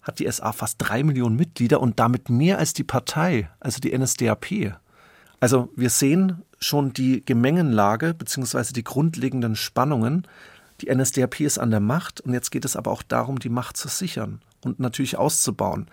hat 0.00 0.20
die 0.20 0.30
SA 0.30 0.52
fast 0.52 0.76
drei 0.78 1.02
Millionen 1.02 1.34
Mitglieder 1.34 1.80
und 1.80 1.98
damit 1.98 2.30
mehr 2.30 2.58
als 2.58 2.72
die 2.72 2.84
Partei, 2.84 3.50
also 3.58 3.80
die 3.80 3.98
NSDAP. 3.98 4.76
Also 5.40 5.72
wir 5.74 5.90
sehen 5.90 6.42
schon 6.60 6.92
die 6.92 7.24
Gemengenlage 7.26 8.14
bzw. 8.14 8.72
die 8.72 8.84
grundlegenden 8.84 9.56
Spannungen, 9.56 10.24
die 10.80 10.94
NSDAP 10.94 11.40
ist 11.40 11.58
an 11.58 11.70
der 11.70 11.80
Macht 11.80 12.20
und 12.20 12.32
jetzt 12.32 12.50
geht 12.50 12.64
es 12.64 12.76
aber 12.76 12.90
auch 12.90 13.02
darum, 13.02 13.38
die 13.38 13.48
Macht 13.48 13.76
zu 13.76 13.88
sichern 13.88 14.40
und 14.64 14.78
natürlich 14.80 15.16
auszubauen. 15.16 15.88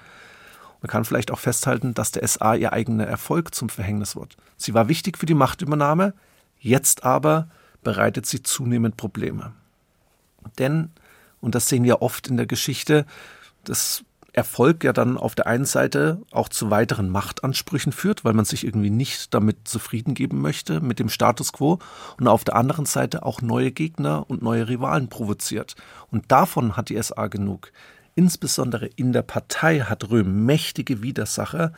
Man 0.81 0.89
kann 0.89 1.05
vielleicht 1.05 1.31
auch 1.31 1.39
festhalten, 1.39 1.93
dass 1.93 2.11
der 2.11 2.27
SA 2.27 2.55
ihr 2.55 2.73
eigener 2.73 3.05
Erfolg 3.05 3.55
zum 3.55 3.69
Verhängnis 3.69 4.15
wird. 4.15 4.35
Sie 4.57 4.73
war 4.73 4.89
wichtig 4.89 5.17
für 5.17 5.25
die 5.25 5.33
Machtübernahme, 5.33 6.13
jetzt 6.59 7.05
aber 7.05 7.47
bereitet 7.83 8.25
sie 8.25 8.43
zunehmend 8.43 8.97
Probleme. 8.97 9.53
Denn, 10.57 10.91
und 11.39 11.55
das 11.55 11.67
sehen 11.67 11.85
wir 11.85 12.01
oft 12.01 12.27
in 12.27 12.37
der 12.37 12.47
Geschichte, 12.47 13.05
das 13.63 14.03
Erfolg 14.33 14.83
ja 14.83 14.93
dann 14.93 15.15
auf 15.17 15.35
der 15.35 15.45
einen 15.45 15.65
Seite 15.65 16.21
auch 16.31 16.49
zu 16.49 16.71
weiteren 16.71 17.09
Machtansprüchen 17.09 17.91
führt, 17.91 18.25
weil 18.25 18.33
man 18.33 18.45
sich 18.45 18.65
irgendwie 18.65 18.89
nicht 18.89 19.31
damit 19.33 19.67
zufrieden 19.67 20.15
geben 20.15 20.41
möchte 20.41 20.81
mit 20.81 20.97
dem 20.97 21.09
Status 21.09 21.53
quo 21.53 21.77
und 22.19 22.27
auf 22.27 22.43
der 22.43 22.55
anderen 22.55 22.87
Seite 22.87 23.23
auch 23.23 23.41
neue 23.41 23.71
Gegner 23.71 24.27
und 24.27 24.41
neue 24.41 24.67
Rivalen 24.67 25.07
provoziert. 25.07 25.75
Und 26.09 26.31
davon 26.31 26.75
hat 26.75 26.89
die 26.89 27.01
SA 27.01 27.27
genug. 27.27 27.71
Insbesondere 28.15 28.87
in 28.87 29.13
der 29.13 29.21
Partei 29.21 29.81
hat 29.81 30.09
Röhm 30.09 30.45
mächtige 30.45 31.03
Widersacher, 31.03 31.71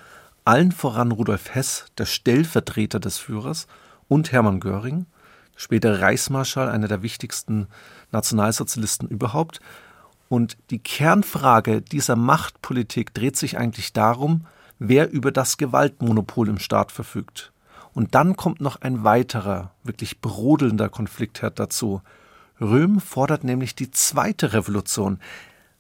allen 0.45 0.72
voran 0.72 1.12
Rudolf 1.12 1.53
Hess, 1.53 1.86
der 1.97 2.06
Stellvertreter 2.06 3.01
des 3.01 3.18
Führers, 3.18 3.68
und 4.08 4.32
Hermann 4.32 4.60
Göring, 4.60 5.08
später 5.56 5.99
Reichsmarschall, 5.99 6.70
einer 6.70 6.88
der 6.88 7.01
wichtigsten 7.01 7.68
Nationalsozialisten 8.12 9.10
überhaupt, 9.10 9.60
und 10.36 10.57
die 10.69 10.79
Kernfrage 10.79 11.81
dieser 11.81 12.17
Machtpolitik 12.17 13.13
dreht 13.13 13.38
sich 13.38 13.57
eigentlich 13.57 13.93
darum, 13.93 14.45
wer 14.79 15.09
über 15.09 15.31
das 15.31 15.55
Gewaltmonopol 15.55 16.49
im 16.49 16.59
Staat 16.59 16.91
verfügt. 16.91 17.53
Und 17.93 18.15
dann 18.15 18.36
kommt 18.36 18.59
noch 18.59 18.81
ein 18.81 19.05
weiterer, 19.05 19.71
wirklich 19.86 20.19
brodelnder 20.19 20.89
Konfliktherd 20.89 21.57
dazu. 21.57 22.01
Röhm 22.59 22.99
fordert 22.99 23.45
nämlich 23.45 23.75
die 23.75 23.91
zweite 23.91 24.51
Revolution. 24.51 25.19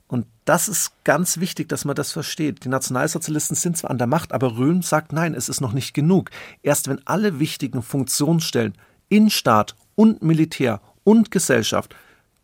Und 0.07 0.25
das 0.45 0.69
ist 0.69 0.93
ganz 1.03 1.41
wichtig, 1.41 1.67
dass 1.67 1.83
man 1.83 1.97
das 1.97 2.13
versteht. 2.13 2.63
Die 2.63 2.69
Nationalsozialisten 2.69 3.57
sind 3.57 3.75
zwar 3.75 3.91
an 3.91 3.97
der 3.97 4.07
Macht, 4.07 4.31
aber 4.31 4.55
Röhm 4.55 4.81
sagt, 4.83 5.11
nein, 5.11 5.33
es 5.33 5.49
ist 5.49 5.59
noch 5.59 5.73
nicht 5.73 5.93
genug. 5.93 6.29
Erst 6.63 6.87
wenn 6.87 7.05
alle 7.05 7.41
wichtigen 7.41 7.83
Funktionsstellen 7.83 8.73
in 9.09 9.29
Staat 9.29 9.75
und 9.95 10.23
Militär 10.23 10.79
und 11.03 11.29
Gesellschaft 11.29 11.93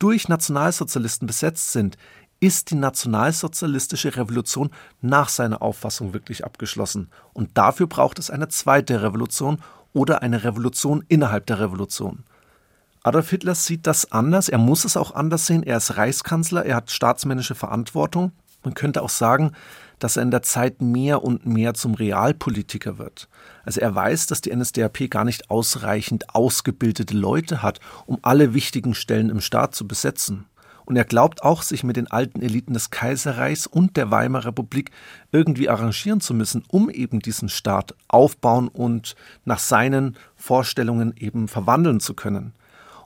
durch 0.02 0.28
Nationalsozialisten 0.28 1.28
besetzt 1.28 1.72
sind, 1.72 1.98
ist 2.40 2.72
die 2.72 2.76
nationalsozialistische 2.76 4.18
Revolution 4.18 4.72
nach 5.00 5.30
seiner 5.30 5.62
Auffassung 5.62 6.14
wirklich 6.14 6.44
abgeschlossen. 6.44 7.10
Und 7.34 7.56
dafür 7.56 7.86
braucht 7.86 8.18
es 8.18 8.32
eine 8.32 8.48
zweite 8.48 9.04
Revolution 9.04 9.60
oder 9.94 10.24
eine 10.24 10.44
Revolution 10.44 11.06
innerhalb 11.08 11.46
der 11.46 11.60
Revolution. 11.60 12.24
Adolf 13.04 13.30
Hitler 13.30 13.54
sieht 13.54 13.86
das 13.86 14.12
anders, 14.12 14.50
er 14.50 14.58
muss 14.58 14.86
es 14.86 14.98
auch 14.98 15.14
anders 15.14 15.46
sehen, 15.46 15.64
er 15.64 15.78
ist 15.78 15.98
Reichskanzler, 15.98 16.66
er 16.66 16.78
hat 16.78 16.92
staatsmännische 16.92 17.56
Verantwortung. 17.56 18.32
Man 18.64 18.74
könnte 18.74 19.04
auch 19.04 19.10
sagen, 19.10 19.54
dass 20.04 20.18
er 20.18 20.24
in 20.24 20.32
der 20.32 20.42
Zeit 20.42 20.82
mehr 20.82 21.24
und 21.24 21.46
mehr 21.46 21.74
zum 21.74 21.94
Realpolitiker 21.94 22.98
wird. 22.98 23.30
Also 23.64 23.80
er 23.82 23.94
weiß, 23.94 24.28
dass 24.28 24.42
die 24.42 24.54
NSDAP 24.56 25.10
gar 25.10 25.24
nicht 25.24 25.50
ausreichend 25.50 26.34
ausgebildete 26.34 27.16
Leute 27.16 27.62
hat, 27.62 27.80
um 28.08 28.18
alle 28.24 28.54
wichtigen 28.54 28.96
Stellen 28.96 29.30
im 29.30 29.42
Staat 29.42 29.76
zu 29.76 29.88
besetzen. 29.88 30.46
Und 30.86 30.96
er 30.96 31.06
glaubt 31.06 31.44
auch, 31.44 31.62
sich 31.62 31.84
mit 31.84 31.96
den 31.96 32.10
alten 32.10 32.42
Eliten 32.42 32.74
des 32.74 32.90
Kaiserreichs 32.90 33.68
und 33.68 33.96
der 33.96 34.10
Weimarer 34.10 34.48
Republik 34.48 34.90
irgendwie 35.32 35.70
arrangieren 35.70 36.20
zu 36.20 36.34
müssen, 36.34 36.64
um 36.68 36.90
eben 36.90 37.20
diesen 37.20 37.48
Staat 37.48 37.96
aufbauen 38.08 38.68
und 38.68 39.16
nach 39.46 39.60
seinen 39.60 40.18
Vorstellungen 40.36 41.14
eben 41.16 41.48
verwandeln 41.48 42.00
zu 42.00 42.16
können. 42.16 42.54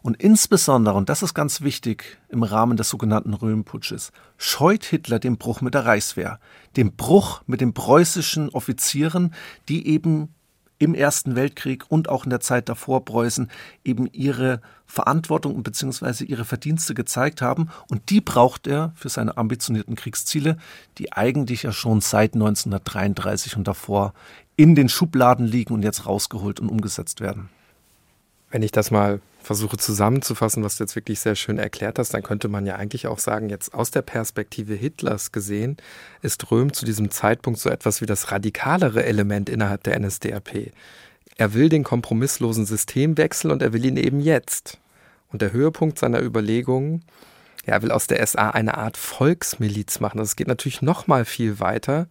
Und 0.06 0.22
insbesondere, 0.22 0.94
und 0.94 1.10
das 1.10 1.24
ist 1.24 1.34
ganz 1.34 1.62
wichtig 1.62 2.20
im 2.30 2.44
Rahmen 2.44 2.78
des 2.78 2.90
sogenannten 2.90 3.34
Röhmputsches, 3.34 4.12
scheut 4.38 4.86
Hitler 4.86 5.18
den 5.18 5.40
Bruch 5.40 5.62
mit 5.62 5.74
der 5.74 5.88
Reichswehr, 5.88 6.40
den 6.78 6.96
Bruch 6.96 7.42
mit 7.48 7.60
den 7.60 7.74
preußischen 7.74 8.50
Offizieren, 8.50 9.34
die 9.68 9.88
eben 9.88 10.30
im 10.78 10.94
Ersten 10.94 11.36
Weltkrieg 11.36 11.86
und 11.90 12.08
auch 12.08 12.24
in 12.24 12.30
der 12.30 12.40
Zeit 12.40 12.70
davor 12.70 13.04
Preußen 13.04 13.50
eben 13.84 14.06
ihre 14.12 14.62
Verantwortung 14.86 15.64
bzw. 15.64 16.26
ihre 16.26 16.46
Verdienste 16.46 16.94
gezeigt 16.94 17.42
haben. 17.42 17.72
Und 17.90 18.12
die 18.12 18.22
braucht 18.22 18.68
er 18.68 18.94
für 18.96 19.10
seine 19.10 19.38
ambitionierten 19.38 19.96
Kriegsziele, 19.96 20.58
die 21.00 21.14
eigentlich 21.14 21.64
ja 21.64 21.72
schon 21.72 22.00
seit 22.00 22.36
1933 22.36 23.58
und 23.58 23.68
davor 23.68 24.14
in 24.56 24.76
den 24.76 24.88
Schubladen 24.88 25.48
liegen 25.48 25.74
und 25.74 25.82
jetzt 25.82 26.06
rausgeholt 26.06 26.60
und 26.60 26.70
umgesetzt 26.70 27.22
werden. 27.22 27.50
Wenn 28.52 28.64
ich 28.64 28.72
das 28.72 28.92
mal 28.92 29.20
versuche 29.46 29.78
zusammenzufassen, 29.78 30.64
was 30.64 30.78
du 30.78 30.84
jetzt 30.84 30.96
wirklich 30.96 31.20
sehr 31.20 31.36
schön 31.36 31.60
erklärt 31.60 32.00
hast, 32.00 32.14
dann 32.14 32.24
könnte 32.24 32.48
man 32.48 32.66
ja 32.66 32.76
eigentlich 32.76 33.08
auch 33.08 33.20
sagen, 33.20 33.50
jetzt 33.50 33.74
aus 33.74 33.92
der 33.92 34.02
Perspektive 34.02 34.74
Hitlers 34.74 35.32
gesehen, 35.32 35.78
ist 36.22 36.52
Röhm 36.52 36.74
zu 36.74 36.86
diesem 36.86 37.12
Zeitpunkt 37.12 37.60
so 37.60 37.70
etwas 37.70 38.02
wie 38.02 38.06
das 38.06 38.32
radikalere 38.32 39.06
Element 39.06 39.50
innerhalb 39.50 39.84
der 39.84 40.00
NSDAP. 40.00 40.72
Er 41.38 41.54
will 41.54 41.70
den 41.70 41.84
kompromisslosen 41.84 42.66
Systemwechsel 42.66 43.52
und 43.52 43.62
er 43.62 43.74
will 43.74 43.86
ihn 43.86 43.98
eben 43.98 44.20
jetzt. 44.20 44.80
Und 45.32 45.42
der 45.42 45.52
Höhepunkt 45.52 46.00
seiner 46.00 46.22
Überlegungen, 46.22 47.04
ja, 47.66 47.74
er 47.74 47.82
will 47.82 47.92
aus 47.92 48.08
der 48.08 48.26
SA 48.26 48.52
eine 48.52 48.78
Art 48.78 48.98
Volksmiliz 48.98 50.00
machen. 50.00 50.18
Das 50.18 50.36
geht 50.36 50.48
natürlich 50.48 50.82
noch 50.82 51.08
mal 51.08 51.26
viel 51.26 51.60
weiter. 51.60 52.08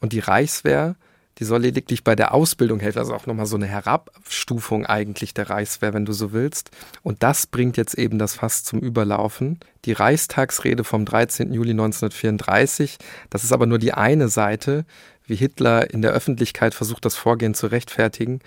Und 0.00 0.12
die 0.12 0.20
Reichswehr 0.20 0.96
die 1.40 1.44
soll 1.44 1.62
lediglich 1.62 2.04
bei 2.04 2.14
der 2.14 2.34
Ausbildung 2.34 2.80
helfen, 2.80 2.98
also 2.98 3.14
auch 3.14 3.26
nochmal 3.26 3.46
so 3.46 3.56
eine 3.56 3.66
Herabstufung 3.66 4.84
eigentlich 4.84 5.32
der 5.32 5.48
Reichswehr, 5.48 5.94
wenn 5.94 6.04
du 6.04 6.12
so 6.12 6.32
willst. 6.32 6.70
Und 7.02 7.22
das 7.22 7.46
bringt 7.46 7.78
jetzt 7.78 7.94
eben 7.94 8.18
das 8.18 8.34
Fass 8.34 8.62
zum 8.62 8.78
Überlaufen. 8.78 9.58
Die 9.86 9.92
Reichstagsrede 9.92 10.84
vom 10.84 11.06
13. 11.06 11.54
Juli 11.54 11.70
1934, 11.70 12.98
das 13.30 13.42
ist 13.42 13.52
aber 13.52 13.64
nur 13.64 13.78
die 13.78 13.94
eine 13.94 14.28
Seite, 14.28 14.84
wie 15.26 15.36
Hitler 15.36 15.90
in 15.90 16.02
der 16.02 16.10
Öffentlichkeit 16.12 16.74
versucht, 16.74 17.04
das 17.06 17.16
Vorgehen 17.16 17.54
zu 17.54 17.68
rechtfertigen. 17.68 18.40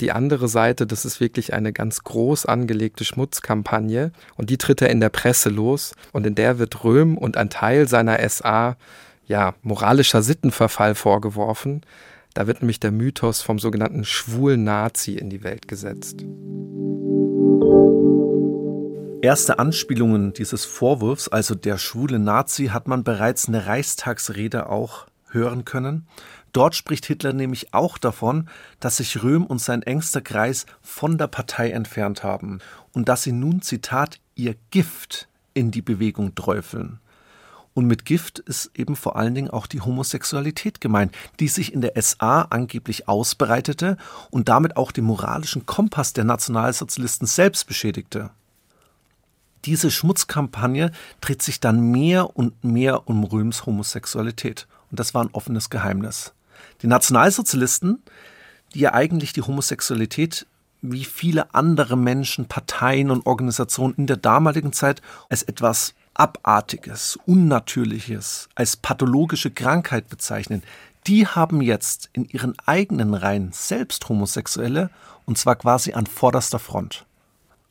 Die 0.00 0.10
andere 0.10 0.48
Seite, 0.48 0.86
das 0.86 1.04
ist 1.04 1.20
wirklich 1.20 1.52
eine 1.52 1.72
ganz 1.72 2.02
groß 2.02 2.46
angelegte 2.46 3.04
Schmutzkampagne 3.04 4.10
und 4.36 4.50
die 4.50 4.58
tritt 4.58 4.82
er 4.82 4.90
in 4.90 5.00
der 5.00 5.10
Presse 5.10 5.50
los 5.50 5.92
und 6.12 6.26
in 6.26 6.34
der 6.34 6.58
wird 6.58 6.82
Röhm 6.82 7.16
und 7.16 7.36
ein 7.36 7.50
Teil 7.50 7.86
seiner 7.86 8.28
SA 8.28 8.76
ja, 9.26 9.54
moralischer 9.62 10.22
Sittenverfall 10.22 10.96
vorgeworfen. 10.96 11.82
Da 12.34 12.46
wird 12.46 12.62
nämlich 12.62 12.80
der 12.80 12.92
Mythos 12.92 13.42
vom 13.42 13.58
sogenannten 13.58 14.04
schwulen 14.04 14.64
Nazi 14.64 15.14
in 15.14 15.30
die 15.30 15.42
Welt 15.42 15.68
gesetzt. 15.68 16.24
Erste 19.22 19.58
Anspielungen 19.58 20.32
dieses 20.32 20.64
Vorwurfs, 20.64 21.28
also 21.28 21.54
der 21.54 21.76
schwule 21.76 22.18
Nazi, 22.18 22.68
hat 22.68 22.88
man 22.88 23.04
bereits 23.04 23.44
in 23.44 23.52
der 23.52 23.66
Reichstagsrede 23.66 24.70
auch 24.70 25.06
hören 25.28 25.64
können. 25.64 26.06
Dort 26.52 26.74
spricht 26.74 27.06
Hitler 27.06 27.32
nämlich 27.32 27.74
auch 27.74 27.98
davon, 27.98 28.48
dass 28.80 28.96
sich 28.96 29.22
Röhm 29.22 29.44
und 29.44 29.60
sein 29.60 29.82
engster 29.82 30.20
Kreis 30.20 30.66
von 30.80 31.18
der 31.18 31.26
Partei 31.26 31.70
entfernt 31.70 32.24
haben 32.24 32.60
und 32.92 33.08
dass 33.08 33.22
sie 33.22 33.32
nun, 33.32 33.62
Zitat, 33.62 34.20
ihr 34.34 34.54
Gift 34.70 35.28
in 35.54 35.70
die 35.70 35.82
Bewegung 35.82 36.34
träufeln. 36.34 36.98
Und 37.72 37.86
mit 37.86 38.04
Gift 38.04 38.40
ist 38.40 38.70
eben 38.74 38.96
vor 38.96 39.16
allen 39.16 39.34
Dingen 39.34 39.50
auch 39.50 39.66
die 39.66 39.80
Homosexualität 39.80 40.80
gemeint, 40.80 41.14
die 41.38 41.48
sich 41.48 41.72
in 41.72 41.80
der 41.80 42.00
SA 42.02 42.42
angeblich 42.42 43.08
ausbreitete 43.08 43.96
und 44.30 44.48
damit 44.48 44.76
auch 44.76 44.90
den 44.90 45.04
moralischen 45.04 45.66
Kompass 45.66 46.12
der 46.12 46.24
Nationalsozialisten 46.24 47.26
selbst 47.26 47.66
beschädigte. 47.66 48.30
Diese 49.66 49.90
Schmutzkampagne 49.90 50.90
dreht 51.20 51.42
sich 51.42 51.60
dann 51.60 51.80
mehr 51.80 52.36
und 52.36 52.64
mehr 52.64 53.08
um 53.08 53.24
Röhms 53.24 53.66
Homosexualität. 53.66 54.66
Und 54.90 54.98
das 54.98 55.14
war 55.14 55.22
ein 55.22 55.30
offenes 55.32 55.70
Geheimnis. 55.70 56.32
Die 56.82 56.86
Nationalsozialisten, 56.86 58.02
die 58.74 58.80
ja 58.80 58.94
eigentlich 58.94 59.32
die 59.32 59.42
Homosexualität 59.42 60.46
wie 60.82 61.04
viele 61.04 61.54
andere 61.54 61.96
Menschen, 61.96 62.46
Parteien 62.46 63.10
und 63.10 63.26
Organisationen 63.26 63.94
in 63.98 64.06
der 64.06 64.16
damaligen 64.16 64.72
Zeit 64.72 65.02
als 65.28 65.42
etwas 65.42 65.94
Abartiges, 66.20 67.18
Unnatürliches, 67.24 68.50
als 68.54 68.76
pathologische 68.76 69.50
Krankheit 69.50 70.10
bezeichnen, 70.10 70.62
die 71.06 71.26
haben 71.26 71.62
jetzt 71.62 72.10
in 72.12 72.26
ihren 72.26 72.52
eigenen 72.66 73.14
Reihen 73.14 73.52
selbst 73.52 74.06
Homosexuelle 74.10 74.90
und 75.24 75.38
zwar 75.38 75.56
quasi 75.56 75.94
an 75.94 76.04
vorderster 76.04 76.58
Front. 76.58 77.06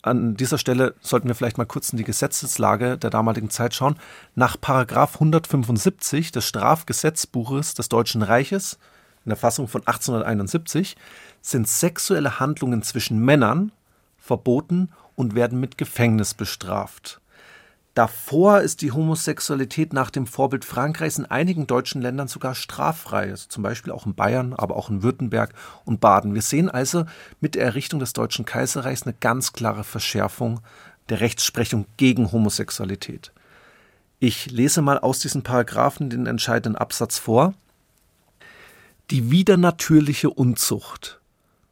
An 0.02 0.36
dieser 0.36 0.58
Stelle 0.58 0.95
sollten 1.00 1.28
wir 1.28 1.36
vielleicht 1.36 1.60
mal 1.60 1.68
kurz 1.68 1.91
in 1.91 1.97
die 1.97 2.04
Gesetzeslage 2.04 2.97
der 2.97 3.12
damaligen 3.12 3.52
Zeit 3.52 3.76
schauen. 3.76 3.97
Nach 4.34 4.60
Paragraf 4.60 5.14
175 5.14 6.32
des 6.32 6.47
Strafgesetzbuches 6.47 7.76
des 7.76 7.88
Deutschen 7.88 8.24
Reiches 8.24 8.80
in 9.26 9.30
der 9.30 9.38
Fassung 9.38 9.68
von 9.68 9.82
1871 9.82 10.97
sind 11.43 11.68
sexuelle 11.68 12.39
Handlungen 12.39 12.82
zwischen 12.82 13.20
Männern 13.20 13.72
verboten 14.18 14.89
und 15.16 15.36
werden 15.36 15.60
mit 15.60 15.78
Gefängnis 15.78 16.34
bestraft. 16.34 17.22
Davor 18.00 18.62
ist 18.62 18.82
die 18.82 18.93
Homosexualität 18.93 19.91
nach 19.91 20.10
dem 20.10 20.26
Vorbild 20.26 20.64
Frankreichs 20.64 21.18
in 21.18 21.26
einigen 21.26 21.68
deutschen 21.68 22.02
Ländern 22.02 22.30
sogar 22.30 22.56
straffrei, 22.56 23.30
also 23.30 23.50
zum 23.50 23.62
Beispiel 23.62 23.91
auch 23.91 24.06
in 24.06 24.16
Bayern, 24.16 24.54
aber 24.54 24.78
auch 24.78 24.89
in 24.89 25.04
Württemberg 25.04 25.54
und 25.84 26.00
Baden. 26.00 26.34
Wir 26.34 26.41
sehen 26.41 26.70
also 26.70 27.04
mit 27.41 27.56
der 27.56 27.66
Errichtung 27.66 28.00
des 28.00 28.14
Deutschen 28.14 28.45
Kaiserreichs 28.45 29.04
eine 29.04 29.16
ganz 29.20 29.52
klare 29.52 29.84
Verschärfung 29.84 30.62
der 31.10 31.20
Rechtsprechung 31.20 31.88
gegen 31.97 32.32
Homosexualität. 32.32 33.34
Ich 34.20 34.50
lese 34.50 34.82
mal 34.82 35.00
aus 35.00 35.20
diesen 35.20 35.43
Paragraphen 35.43 36.10
den 36.10 36.26
entscheidenden 36.26 36.80
Absatz 36.80 37.18
vor. 37.18 37.54
Die 39.12 39.30
widernatürliche 39.30 40.30
Unzucht, 40.30 41.20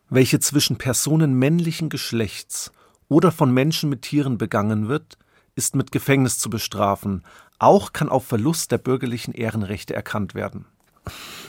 welche 0.10 0.42
zwischen 0.42 0.78
Personen 0.78 1.36
männlichen 1.40 1.88
Geschlechts 1.88 2.74
oder 3.08 3.32
von 3.32 3.54
Menschen 3.54 3.90
mit 3.90 4.02
Tieren 4.02 4.38
begangen 4.38 4.90
wird, 4.90 5.18
ist 5.58 5.76
mit 5.76 5.92
Gefängnis 5.92 6.40
zu 6.40 6.50
bestrafen. 6.50 7.24
Auch 7.60 7.92
kann 7.92 8.10
auf 8.10 8.26
Verlust 8.26 8.72
der 8.72 8.78
bürgerlichen 8.78 9.34
Ehrenrechte 9.34 9.96
erkannt 9.96 10.36
werden. 10.36 10.66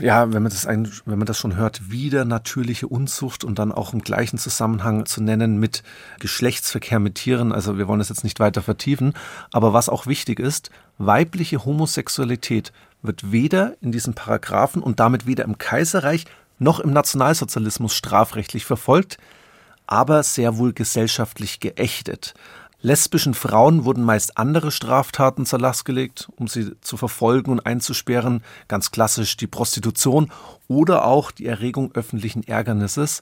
Ja, 0.01 0.33
wenn 0.33 0.43
man 0.43 0.51
das, 0.51 0.67
ein, 0.67 0.91
wenn 1.05 1.19
man 1.19 1.27
das 1.27 1.39
schon 1.39 1.57
hört, 1.57 1.91
wieder 1.91 2.25
natürliche 2.25 2.87
Unzucht 2.87 3.43
und 3.43 3.59
dann 3.59 3.73
auch 3.73 3.93
im 3.93 4.01
gleichen 4.01 4.39
Zusammenhang 4.39 5.07
zu 5.07 5.21
nennen 5.21 5.59
mit 5.59 5.83
Geschlechtsverkehr 6.21 7.01
mit 7.01 7.17
Tieren. 7.17 7.53
Also 7.53 7.77
wir 7.77 7.89
wollen 7.89 7.99
das 7.99 8.09
jetzt 8.09 8.25
nicht 8.25 8.41
weiter 8.41 8.63
vertiefen. 8.63 9.15
Aber 9.53 9.73
was 9.73 9.89
auch 9.89 10.07
wichtig 10.07 10.39
ist, 10.39 10.71
weibliche 10.99 11.65
Homosexualität 11.65 12.73
wird 13.03 13.33
weder 13.33 13.75
in 13.81 13.93
diesen 13.93 14.15
Paragraphen 14.15 14.83
und 14.83 15.01
damit 15.01 15.27
weder 15.27 15.45
im 15.45 15.59
Kaiserreich 15.59 16.25
noch 16.59 16.81
im 16.81 16.93
Nationalsozialismus 16.93 17.95
strafrechtlich 17.95 18.65
verfolgt, 18.65 19.19
aber 19.87 20.23
sehr 20.23 20.59
wohl 20.59 20.73
gesellschaftlich 20.73 21.61
geächtet. 21.61 22.35
Lesbischen 22.81 23.35
Frauen 23.35 23.85
wurden 23.85 24.05
meist 24.05 24.39
andere 24.39 24.71
Straftaten 24.71 25.45
zur 25.47 25.59
Last 25.59 25.85
gelegt, 25.85 26.29
um 26.37 26.47
sie 26.47 26.81
zu 26.81 26.97
verfolgen 26.97 27.51
und 27.51 27.67
einzusperren, 27.67 28.45
ganz 28.69 28.93
klassisch 28.93 29.37
die 29.37 29.49
Prostitution 29.49 30.31
oder 30.69 31.05
auch 31.05 31.33
die 31.33 31.47
Erregung 31.47 31.91
öffentlichen 31.95 32.47
Ärgernisses. 32.47 33.21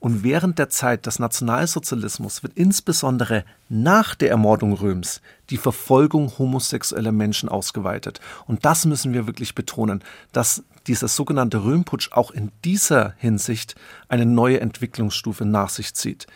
Und 0.00 0.24
während 0.24 0.58
der 0.58 0.70
Zeit 0.70 1.06
des 1.06 1.20
Nationalsozialismus 1.20 2.42
wird 2.42 2.54
insbesondere 2.56 3.44
nach 3.68 4.16
der 4.16 4.30
Ermordung 4.30 4.72
Röms 4.72 5.22
die 5.50 5.56
Verfolgung 5.56 6.36
homosexueller 6.36 7.12
Menschen 7.12 7.48
ausgeweitet. 7.48 8.20
Und 8.46 8.64
das 8.64 8.86
müssen 8.86 9.12
wir 9.14 9.28
wirklich 9.28 9.54
betonen, 9.54 10.02
dass 10.32 10.64
dieser 10.88 11.06
sogenannte 11.06 11.62
Römputsch 11.62 12.10
auch 12.10 12.32
in 12.32 12.50
dieser 12.64 13.14
Hinsicht 13.18 13.76
eine 14.08 14.26
neue 14.26 14.60
Entwicklungsstufe 14.60 15.44
nach 15.44 15.68
sich 15.68 15.94
zieht. 15.94 16.26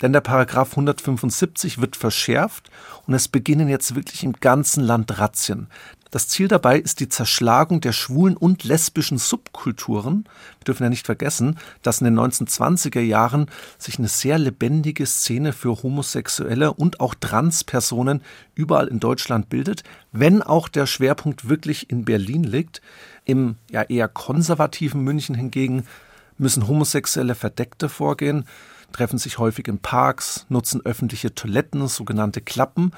Denn 0.00 0.12
der 0.12 0.20
Paragraph 0.20 0.70
175 0.70 1.80
wird 1.80 1.96
verschärft 1.96 2.70
und 3.06 3.14
es 3.14 3.28
beginnen 3.28 3.68
jetzt 3.68 3.94
wirklich 3.94 4.22
im 4.22 4.34
ganzen 4.34 4.82
Land 4.82 5.18
Razzien. 5.18 5.68
Das 6.10 6.26
Ziel 6.26 6.48
dabei 6.48 6.78
ist 6.78 7.00
die 7.00 7.10
Zerschlagung 7.10 7.82
der 7.82 7.92
schwulen 7.92 8.36
und 8.36 8.64
lesbischen 8.64 9.18
Subkulturen. 9.18 10.24
Wir 10.58 10.64
dürfen 10.64 10.84
ja 10.84 10.88
nicht 10.88 11.04
vergessen, 11.04 11.58
dass 11.82 12.00
in 12.00 12.06
den 12.06 12.18
1920er 12.18 13.00
Jahren 13.00 13.46
sich 13.76 13.98
eine 13.98 14.08
sehr 14.08 14.38
lebendige 14.38 15.04
Szene 15.04 15.52
für 15.52 15.82
Homosexuelle 15.82 16.72
und 16.72 17.00
auch 17.00 17.14
Transpersonen 17.14 18.22
überall 18.54 18.88
in 18.88 19.00
Deutschland 19.00 19.50
bildet, 19.50 19.82
wenn 20.10 20.42
auch 20.42 20.68
der 20.68 20.86
Schwerpunkt 20.86 21.50
wirklich 21.50 21.90
in 21.90 22.06
Berlin 22.06 22.44
liegt. 22.44 22.80
Im 23.26 23.56
ja 23.70 23.82
eher 23.82 24.08
konservativen 24.08 25.02
München 25.02 25.34
hingegen 25.34 25.84
müssen 26.38 26.68
Homosexuelle 26.68 27.34
verdeckter 27.34 27.90
vorgehen 27.90 28.46
treffen 28.92 29.18
sich 29.18 29.38
häufig 29.38 29.68
in 29.68 29.78
Parks, 29.78 30.46
nutzen 30.48 30.84
öffentliche 30.84 31.34
Toiletten, 31.34 31.86
sogenannte 31.88 32.40
Klappen 32.40 32.92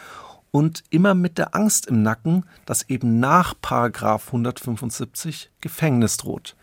und 0.51 0.83
immer 0.91 1.15
mit 1.15 1.39
der 1.39 1.55
Angst 1.55 1.87
im 1.87 2.03
Nacken, 2.03 2.45
dass 2.67 2.89
eben 2.89 3.21
nach 3.21 3.55
Paragraf 3.61 4.27
175 4.29 5.51
Gefängnis 5.61 6.17
droht. 6.17 6.57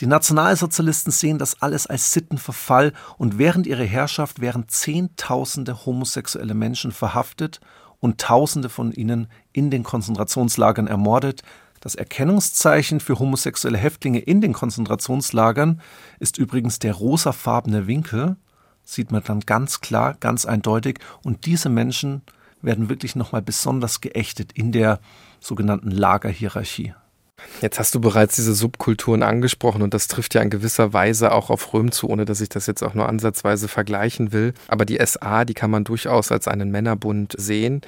Die 0.00 0.06
Nationalsozialisten 0.06 1.10
sehen 1.10 1.38
das 1.38 1.62
alles 1.62 1.86
als 1.86 2.12
Sittenverfall 2.12 2.92
und 3.16 3.38
während 3.38 3.66
ihrer 3.66 3.84
Herrschaft 3.84 4.40
wären 4.40 4.68
Zehntausende 4.68 5.86
homosexuelle 5.86 6.52
Menschen 6.54 6.92
verhaftet 6.92 7.60
und 8.00 8.20
Tausende 8.20 8.68
von 8.68 8.92
ihnen 8.92 9.28
in 9.52 9.70
den 9.70 9.84
Konzentrationslagern 9.84 10.86
ermordet. 10.86 11.42
Das 11.86 11.94
Erkennungszeichen 11.94 12.98
für 12.98 13.20
homosexuelle 13.20 13.78
Häftlinge 13.78 14.18
in 14.18 14.40
den 14.40 14.52
Konzentrationslagern 14.52 15.80
ist 16.18 16.36
übrigens 16.36 16.80
der 16.80 16.94
rosafarbene 16.94 17.86
Winkel, 17.86 18.34
sieht 18.82 19.12
man 19.12 19.22
dann 19.22 19.38
ganz 19.38 19.80
klar, 19.80 20.16
ganz 20.18 20.46
eindeutig. 20.46 20.98
Und 21.22 21.46
diese 21.46 21.68
Menschen 21.68 22.22
werden 22.60 22.88
wirklich 22.88 23.14
nochmal 23.14 23.40
besonders 23.40 24.00
geächtet 24.00 24.50
in 24.50 24.72
der 24.72 24.98
sogenannten 25.38 25.92
Lagerhierarchie. 25.92 26.92
Jetzt 27.60 27.78
hast 27.78 27.94
du 27.94 28.00
bereits 28.00 28.34
diese 28.34 28.56
Subkulturen 28.56 29.22
angesprochen 29.22 29.82
und 29.82 29.94
das 29.94 30.08
trifft 30.08 30.34
ja 30.34 30.42
in 30.42 30.50
gewisser 30.50 30.92
Weise 30.92 31.30
auch 31.30 31.50
auf 31.50 31.72
Röhm 31.72 31.92
zu, 31.92 32.08
ohne 32.08 32.24
dass 32.24 32.40
ich 32.40 32.48
das 32.48 32.66
jetzt 32.66 32.82
auch 32.82 32.94
nur 32.94 33.08
ansatzweise 33.08 33.68
vergleichen 33.68 34.32
will. 34.32 34.54
Aber 34.66 34.86
die 34.86 34.98
SA, 35.06 35.44
die 35.44 35.54
kann 35.54 35.70
man 35.70 35.84
durchaus 35.84 36.32
als 36.32 36.48
einen 36.48 36.72
Männerbund 36.72 37.36
sehen. 37.38 37.82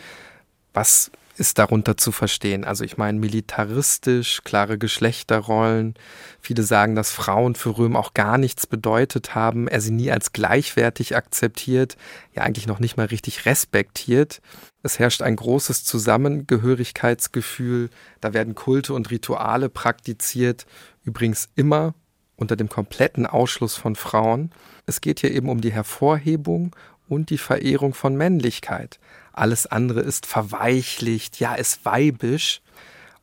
Was 0.72 1.10
ist 1.38 1.58
darunter 1.58 1.96
zu 1.96 2.12
verstehen? 2.12 2.64
Also 2.64 2.84
ich 2.84 2.96
meine 2.96 3.18
militaristisch, 3.18 4.42
klare 4.44 4.78
Geschlechterrollen. 4.78 5.94
Viele 6.40 6.62
sagen, 6.62 6.94
dass 6.94 7.12
Frauen 7.12 7.54
für 7.54 7.78
Röhm 7.78 7.96
auch 7.96 8.14
gar 8.14 8.38
nichts 8.38 8.66
bedeutet 8.66 9.34
haben, 9.34 9.68
er 9.68 9.80
sie 9.80 9.92
nie 9.92 10.10
als 10.10 10.32
gleichwertig 10.32 11.16
akzeptiert, 11.16 11.96
ja 12.34 12.42
eigentlich 12.42 12.66
noch 12.66 12.80
nicht 12.80 12.96
mal 12.96 13.06
richtig 13.06 13.46
respektiert. 13.46 14.40
Es 14.82 14.98
herrscht 14.98 15.22
ein 15.22 15.36
großes 15.36 15.84
Zusammengehörigkeitsgefühl, 15.84 17.90
da 18.20 18.32
werden 18.32 18.54
Kulte 18.54 18.94
und 18.94 19.10
Rituale 19.10 19.68
praktiziert, 19.68 20.66
übrigens 21.04 21.48
immer 21.54 21.94
unter 22.36 22.56
dem 22.56 22.68
kompletten 22.68 23.26
Ausschluss 23.26 23.76
von 23.76 23.96
Frauen. 23.96 24.52
Es 24.86 25.00
geht 25.00 25.20
hier 25.20 25.32
eben 25.32 25.48
um 25.48 25.60
die 25.60 25.72
Hervorhebung 25.72 26.74
und 27.08 27.30
die 27.30 27.38
Verehrung 27.38 27.94
von 27.94 28.16
Männlichkeit. 28.16 29.00
Alles 29.38 29.66
andere 29.66 30.00
ist 30.00 30.26
verweichlicht, 30.26 31.38
ja, 31.40 31.54
ist 31.54 31.84
weibisch. 31.84 32.60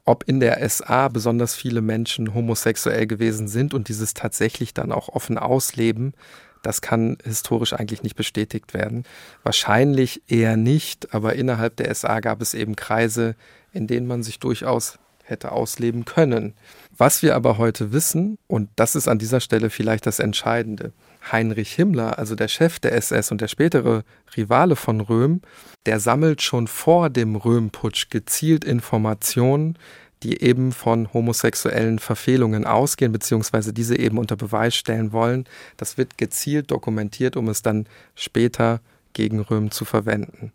Ob 0.06 0.24
in 0.28 0.40
der 0.40 0.68
SA 0.70 1.08
besonders 1.08 1.56
viele 1.56 1.82
Menschen 1.82 2.34
homosexuell 2.34 3.08
gewesen 3.08 3.48
sind 3.48 3.74
und 3.74 3.90
dieses 3.90 4.14
tatsächlich 4.14 4.74
dann 4.74 4.92
auch 4.92 5.10
offen 5.10 5.38
ausleben, 5.38 6.14
das 6.62 6.82
kann 6.82 7.18
historisch 7.24 7.74
eigentlich 7.74 8.04
nicht 8.04 8.16
bestätigt 8.16 8.74
werden. 8.74 9.04
Wahrscheinlich 9.44 10.22
eher 10.28 10.58
nicht, 10.58 11.14
aber 11.14 11.34
innerhalb 11.34 11.76
der 11.76 11.94
SA 11.94 12.20
gab 12.20 12.42
es 12.42 12.54
eben 12.54 12.76
Kreise, 12.76 13.36
in 13.72 13.88
denen 13.88 14.08
man 14.08 14.24
sich 14.24 14.40
durchaus 14.40 14.98
hätte 15.24 15.52
ausleben 15.52 16.06
können. 16.06 16.54
Was 16.98 17.22
wir 17.24 17.36
aber 17.36 17.58
heute 17.58 17.92
wissen, 17.92 18.38
und 18.48 18.70
das 18.76 18.96
ist 18.96 19.08
an 19.08 19.20
dieser 19.20 19.42
Stelle 19.42 19.70
vielleicht 19.70 20.06
das 20.06 20.20
Entscheidende, 20.20 20.94
Heinrich 21.32 21.74
Himmler, 21.74 22.18
also 22.20 22.36
der 22.36 22.48
Chef 22.48 22.80
der 22.80 22.94
SS 22.94 23.32
und 23.32 23.42
der 23.42 23.48
spätere 23.48 24.04
Rivale 24.36 24.76
von 24.76 25.02
Röhm, 25.02 25.42
der 25.86 26.00
sammelt 26.00 26.42
schon 26.42 26.68
vor 26.68 27.10
dem 27.10 27.36
Röhmputsch 27.36 28.10
gezielt 28.10 28.64
Informationen, 28.64 29.78
die 30.24 30.42
eben 30.42 30.72
von 30.72 31.14
homosexuellen 31.14 32.00
Verfehlungen 32.00 32.66
ausgehen, 32.66 33.12
beziehungsweise 33.12 33.74
diese 33.74 33.98
eben 33.98 34.18
unter 34.18 34.36
Beweis 34.36 34.76
stellen 34.76 35.12
wollen. 35.12 35.46
Das 35.78 35.98
wird 35.98 36.18
gezielt 36.18 36.72
dokumentiert, 36.72 37.38
um 37.38 37.48
es 37.50 37.62
dann 37.62 37.86
später 38.16 38.80
gegen 39.14 39.40
Röhm 39.40 39.72
zu 39.72 39.86
verwenden. 39.86 40.52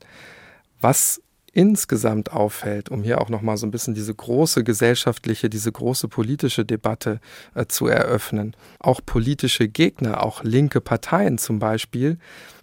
Was 0.80 1.20
insgesamt 1.52 2.32
auffällt, 2.32 2.90
um 2.90 3.02
hier 3.02 3.20
auch 3.20 3.28
nochmal 3.28 3.56
so 3.56 3.66
ein 3.66 3.70
bisschen 3.70 3.94
diese 3.94 4.14
große 4.14 4.64
gesellschaftliche, 4.64 5.50
diese 5.50 5.72
große 5.72 6.08
politische 6.08 6.64
Debatte 6.64 7.20
äh, 7.54 7.66
zu 7.66 7.86
eröffnen. 7.86 8.54
Auch 8.78 9.00
politische 9.04 9.68
Gegner, 9.68 10.22
auch 10.22 10.44
linke 10.44 10.80
Parteien 10.80 11.38
zum 11.38 11.58
Beispiel, 11.58 12.18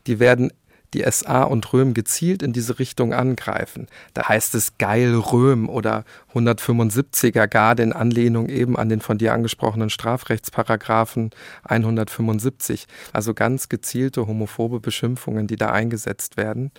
die 0.07 0.19
werden 0.19 0.51
die 0.93 1.03
SA 1.09 1.43
und 1.43 1.71
Röhm 1.73 1.93
gezielt 1.93 2.41
in 2.41 2.53
diese 2.53 2.79
Richtung 2.79 3.13
angreifen. 3.13 3.87
Da 4.13 4.29
heißt 4.29 4.55
es 4.55 4.77
geil 4.77 5.15
Röhm 5.15 5.69
oder 5.69 6.05
175er 6.33 7.47
Garde 7.47 7.83
in 7.83 7.93
Anlehnung 7.93 8.47
eben 8.47 8.77
an 8.77 8.89
den 8.89 9.01
von 9.01 9.17
dir 9.17 9.33
angesprochenen 9.33 9.89
Strafrechtsparagraphen 9.89 11.31
175. 11.63 12.87
Also 13.11 13.33
ganz 13.33 13.67
gezielte 13.69 14.27
homophobe 14.27 14.79
Beschimpfungen, 14.79 15.47
die 15.47 15.57
da 15.57 15.71
eingesetzt 15.71 16.37
werden. 16.37 16.71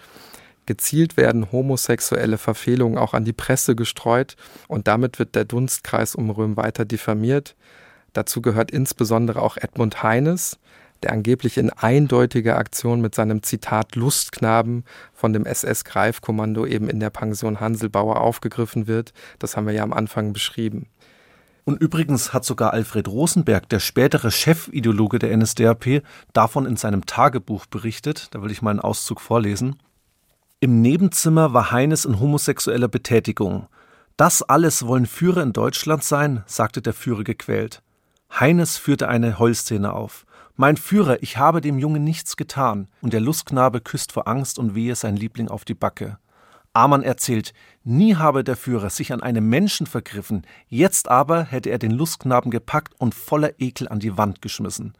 Gezielt 0.68 1.16
werden 1.16 1.50
homosexuelle 1.50 2.36
Verfehlungen 2.36 2.98
auch 2.98 3.14
an 3.14 3.24
die 3.24 3.32
Presse 3.32 3.74
gestreut 3.74 4.36
und 4.66 4.86
damit 4.86 5.18
wird 5.18 5.34
der 5.34 5.46
Dunstkreis 5.46 6.14
um 6.14 6.28
Röhm 6.28 6.58
weiter 6.58 6.84
diffamiert. 6.84 7.56
Dazu 8.12 8.42
gehört 8.42 8.70
insbesondere 8.70 9.40
auch 9.40 9.56
Edmund 9.56 10.02
Heines, 10.02 10.58
der 11.02 11.12
angeblich 11.12 11.56
in 11.56 11.70
eindeutiger 11.70 12.58
Aktion 12.58 13.00
mit 13.00 13.14
seinem 13.14 13.42
Zitat 13.42 13.96
Lustknaben 13.96 14.84
von 15.14 15.32
dem 15.32 15.46
SS-Greifkommando 15.46 16.66
eben 16.66 16.90
in 16.90 17.00
der 17.00 17.08
Pension 17.08 17.60
Hanselbauer 17.60 18.20
aufgegriffen 18.20 18.86
wird. 18.86 19.14
Das 19.38 19.56
haben 19.56 19.66
wir 19.66 19.72
ja 19.72 19.82
am 19.82 19.94
Anfang 19.94 20.34
beschrieben. 20.34 20.84
Und 21.64 21.80
übrigens 21.80 22.34
hat 22.34 22.44
sogar 22.44 22.74
Alfred 22.74 23.08
Rosenberg, 23.08 23.70
der 23.70 23.80
spätere 23.80 24.30
Chefideologe 24.30 25.18
der 25.18 25.34
NSDAP, 25.34 26.02
davon 26.34 26.66
in 26.66 26.76
seinem 26.76 27.06
Tagebuch 27.06 27.64
berichtet. 27.64 28.28
Da 28.32 28.42
will 28.42 28.50
ich 28.50 28.60
mal 28.60 28.72
einen 28.72 28.80
Auszug 28.80 29.22
vorlesen. 29.22 29.78
Im 30.60 30.80
Nebenzimmer 30.80 31.52
war 31.52 31.70
Heines 31.70 32.04
in 32.04 32.18
homosexueller 32.18 32.88
Betätigung. 32.88 33.68
Das 34.16 34.42
alles 34.42 34.84
wollen 34.84 35.06
Führer 35.06 35.44
in 35.44 35.52
Deutschland 35.52 36.02
sein, 36.02 36.42
sagte 36.46 36.82
der 36.82 36.94
Führer 36.94 37.22
gequält. 37.22 37.80
Heines 38.32 38.76
führte 38.76 39.06
eine 39.06 39.38
Heulszene 39.38 39.92
auf. 39.92 40.26
Mein 40.56 40.76
Führer, 40.76 41.22
ich 41.22 41.36
habe 41.36 41.60
dem 41.60 41.78
Jungen 41.78 42.02
nichts 42.02 42.36
getan. 42.36 42.88
Und 43.02 43.12
der 43.12 43.20
Lustknabe 43.20 43.80
küsst 43.80 44.10
vor 44.10 44.26
Angst 44.26 44.58
und 44.58 44.74
Wehe 44.74 44.96
sein 44.96 45.16
Liebling 45.16 45.46
auf 45.46 45.64
die 45.64 45.74
Backe. 45.74 46.18
Amann 46.72 47.04
erzählt, 47.04 47.52
nie 47.84 48.16
habe 48.16 48.42
der 48.42 48.56
Führer 48.56 48.90
sich 48.90 49.12
an 49.12 49.22
einem 49.22 49.48
Menschen 49.48 49.86
vergriffen, 49.86 50.44
jetzt 50.66 51.08
aber 51.08 51.44
hätte 51.44 51.70
er 51.70 51.78
den 51.78 51.92
Lustknaben 51.92 52.50
gepackt 52.50 52.94
und 52.98 53.14
voller 53.14 53.60
Ekel 53.60 53.86
an 53.86 54.00
die 54.00 54.18
Wand 54.18 54.42
geschmissen. 54.42 54.94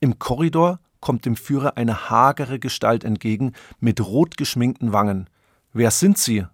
Im 0.00 0.18
Korridor 0.18 0.80
kommt 1.00 1.24
dem 1.24 1.36
Führer 1.36 1.76
eine 1.76 2.10
hagere 2.10 2.58
Gestalt 2.58 3.04
entgegen 3.04 3.52
mit 3.78 4.00
rot 4.00 4.36
geschminkten 4.36 4.92
Wangen. 4.92 5.28
Wer 5.72 5.90
sind 5.90 6.18
Sie? 6.18 6.44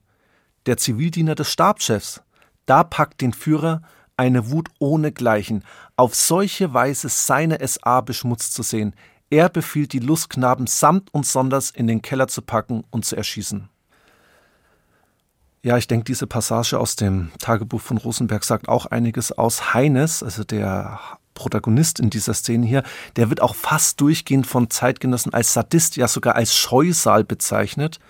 Der 0.66 0.76
Zivildiener 0.76 1.34
des 1.34 1.52
Stabschefs. 1.52 2.22
Da 2.66 2.84
packt 2.84 3.20
den 3.20 3.32
Führer 3.32 3.82
eine 4.16 4.50
Wut 4.50 4.68
ohnegleichen, 4.78 5.62
auf 5.96 6.14
solche 6.14 6.72
Weise 6.72 7.08
seine 7.08 7.66
SA 7.66 8.00
beschmutzt 8.00 8.54
zu 8.54 8.62
sehen. 8.62 8.94
Er 9.28 9.48
befiehlt 9.48 9.92
die 9.92 9.98
Lustknaben 9.98 10.66
samt 10.66 11.12
und 11.12 11.26
sonders 11.26 11.70
in 11.70 11.86
den 11.86 12.02
Keller 12.02 12.28
zu 12.28 12.42
packen 12.42 12.84
und 12.90 13.04
zu 13.04 13.16
erschießen. 13.16 13.68
Ja, 15.62 15.76
ich 15.76 15.88
denke, 15.88 16.04
diese 16.04 16.28
Passage 16.28 16.78
aus 16.78 16.94
dem 16.94 17.32
Tagebuch 17.40 17.80
von 17.80 17.98
Rosenberg 17.98 18.44
sagt 18.44 18.68
auch 18.68 18.86
einiges 18.86 19.32
aus. 19.32 19.74
Heines, 19.74 20.22
also 20.22 20.44
der 20.44 21.00
Protagonist 21.36 22.00
in 22.00 22.10
dieser 22.10 22.34
Szene 22.34 22.66
hier, 22.66 22.82
der 23.14 23.30
wird 23.30 23.40
auch 23.40 23.54
fast 23.54 24.00
durchgehend 24.00 24.48
von 24.48 24.68
Zeitgenossen 24.68 25.32
als 25.32 25.52
Sadist, 25.52 25.96
ja 25.96 26.08
sogar 26.08 26.34
als 26.34 26.56
Scheusal 26.56 27.22
bezeichnet. 27.22 28.00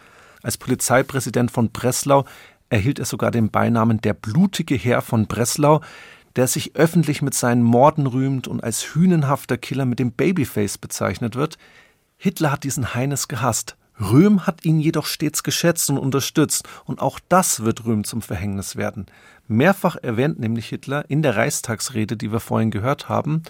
Als 0.43 0.57
Polizeipräsident 0.57 1.51
von 1.51 1.71
Breslau 1.71 2.25
erhielt 2.71 2.99
er 2.99 3.05
sogar 3.05 3.31
den 3.31 3.51
Beinamen 3.51 4.01
der 4.01 4.15
blutige 4.15 4.77
Herr 4.77 5.03
von 5.03 5.27
Breslau, 5.27 5.83
der 6.37 6.47
sich 6.47 6.77
öffentlich 6.77 7.21
mit 7.21 7.35
seinen 7.35 7.63
Morden 7.63 8.07
rühmt 8.07 8.49
und 8.49 8.63
als 8.63 8.95
hünenhafter 8.95 9.59
Killer 9.59 9.85
mit 9.85 9.99
dem 9.99 10.13
Babyface 10.13 10.79
bezeichnet 10.79 11.35
wird. 11.35 11.59
Hitler 12.17 12.53
hat 12.53 12.65
diesen 12.65 12.95
Heines 12.95 13.29
gehasst. 13.29 13.77
Röhm 14.01 14.47
hat 14.47 14.65
ihn 14.65 14.79
jedoch 14.79 15.07
stets 15.07 15.43
geschätzt 15.43 15.89
und 15.89 15.99
unterstützt, 15.99 16.69
und 16.85 17.01
auch 17.01 17.19
das 17.29 17.65
wird 17.65 17.85
Röhm 17.87 18.05
zum 18.05 18.23
Verhängnis 18.23 18.77
werden. 18.77 19.07
Mehrfach 19.49 19.97
erwähnt 19.97 20.39
nämlich 20.39 20.69
Hitler 20.69 21.05
in 21.09 21.23
der 21.23 21.37
Reichstagsrede, 21.37 22.17
die 22.17 22.33
wir 22.33 22.41
vorhin 22.41 22.71
gehört 22.71 23.09
haben, 23.09 23.43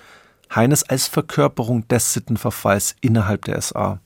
Heines 0.55 0.85
als 0.85 1.09
Verkörperung 1.09 1.89
des 1.89 2.13
Sittenverfalls 2.13 2.95
innerhalb 3.01 3.45
der 3.47 3.61
SA. 3.61 4.01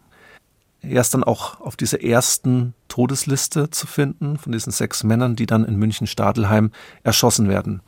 Er 0.82 1.01
ist 1.03 1.12
dann 1.12 1.24
auch 1.24 1.61
auf 1.61 1.76
dieser 1.76 2.03
ersten 2.03 2.72
Todesliste 2.88 3.68
zu 3.68 3.86
finden, 3.86 4.38
von 4.38 4.53
diesen 4.53 4.72
sechs 4.72 5.05
Männern, 5.05 5.36
die 5.36 5.45
dann 5.45 5.66
in 5.66 5.76
München-Stadelheim 5.76 6.70
erschossen 7.03 7.51
werden. 7.51 7.82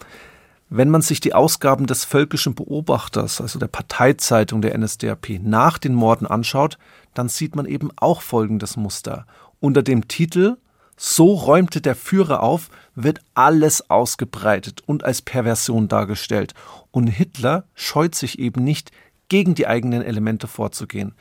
Wenn 0.69 0.91
man 0.91 1.03
sich 1.03 1.21
die 1.21 1.35
Ausgaben 1.35 1.87
des 1.87 2.05
Völkischen 2.05 2.55
Beobachters, 2.55 3.41
also 3.41 3.59
der 3.59 3.67
Parteizeitung 3.67 4.63
der 4.63 4.77
NSDAP, 4.77 5.41
nach 5.43 5.79
den 5.79 5.95
Morden 5.95 6.27
anschaut, 6.27 6.79
dann 7.15 7.29
sieht 7.29 7.57
man 7.57 7.67
eben 7.67 7.91
auch 7.97 8.23
folgendes 8.23 8.77
Muster. 8.77 9.27
Unter 9.61 9.83
dem 9.83 10.09
Titel 10.09 10.57
So 10.97 11.35
räumte 11.35 11.81
der 11.81 11.95
Führer 11.95 12.43
auf, 12.43 12.71
wird 12.95 13.21
alles 13.35 13.91
ausgebreitet 13.91 14.83
und 14.87 15.05
als 15.05 15.23
Perversion 15.23 15.89
dargestellt. 15.89 16.55
Und 16.91 17.07
Hitler 17.09 17.65
scheut 17.75 18.15
sich 18.15 18.39
eben 18.39 18.65
nicht, 18.65 18.91
gegen 19.29 19.55
die 19.55 19.67
eigenen 19.67 20.03
Elemente 20.03 20.47
vorzugehen. 20.47 21.15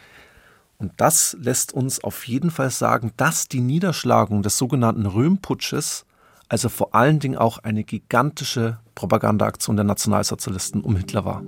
Und 0.78 0.92
das 0.98 1.38
lässt 1.40 1.74
uns 1.74 2.04
auf 2.04 2.28
jeden 2.28 2.52
Fall 2.52 2.70
sagen, 2.70 3.14
dass 3.16 3.48
die 3.48 3.62
Niederschlagung 3.62 4.42
des 4.42 4.58
sogenannten 4.58 5.06
Röhmputsches 5.06 6.06
also 6.52 6.68
vor 6.68 6.94
allen 6.94 7.20
Dingen 7.20 7.38
auch 7.38 7.60
eine 7.60 7.86
gigantische 7.86 8.80
Propagandaaktion 8.94 9.78
der 9.78 9.86
Nationalsozialisten 9.86 10.82
um 10.82 10.98
Hitler 10.98 11.24
war. 11.24 11.44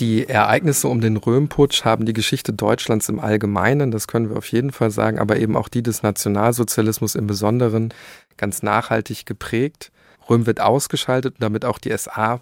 Die 0.00 0.26
Ereignisse 0.26 0.88
um 0.88 1.02
den 1.02 1.18
Röhmputsch 1.18 1.84
haben 1.84 2.06
die 2.06 2.14
Geschichte 2.14 2.54
Deutschlands 2.54 3.10
im 3.10 3.20
Allgemeinen, 3.20 3.90
das 3.90 4.08
können 4.08 4.30
wir 4.30 4.38
auf 4.38 4.50
jeden 4.50 4.72
Fall 4.72 4.90
sagen, 4.90 5.18
aber 5.18 5.36
eben 5.36 5.58
auch 5.58 5.68
die 5.68 5.82
des 5.82 6.02
Nationalsozialismus 6.02 7.14
im 7.14 7.26
Besonderen 7.26 7.92
ganz 8.38 8.62
nachhaltig 8.62 9.26
geprägt. 9.26 9.92
Röhm 10.30 10.46
wird 10.46 10.62
ausgeschaltet 10.62 11.34
und 11.34 11.42
damit 11.42 11.66
auch 11.66 11.76
die 11.76 11.94
SA 11.94 12.40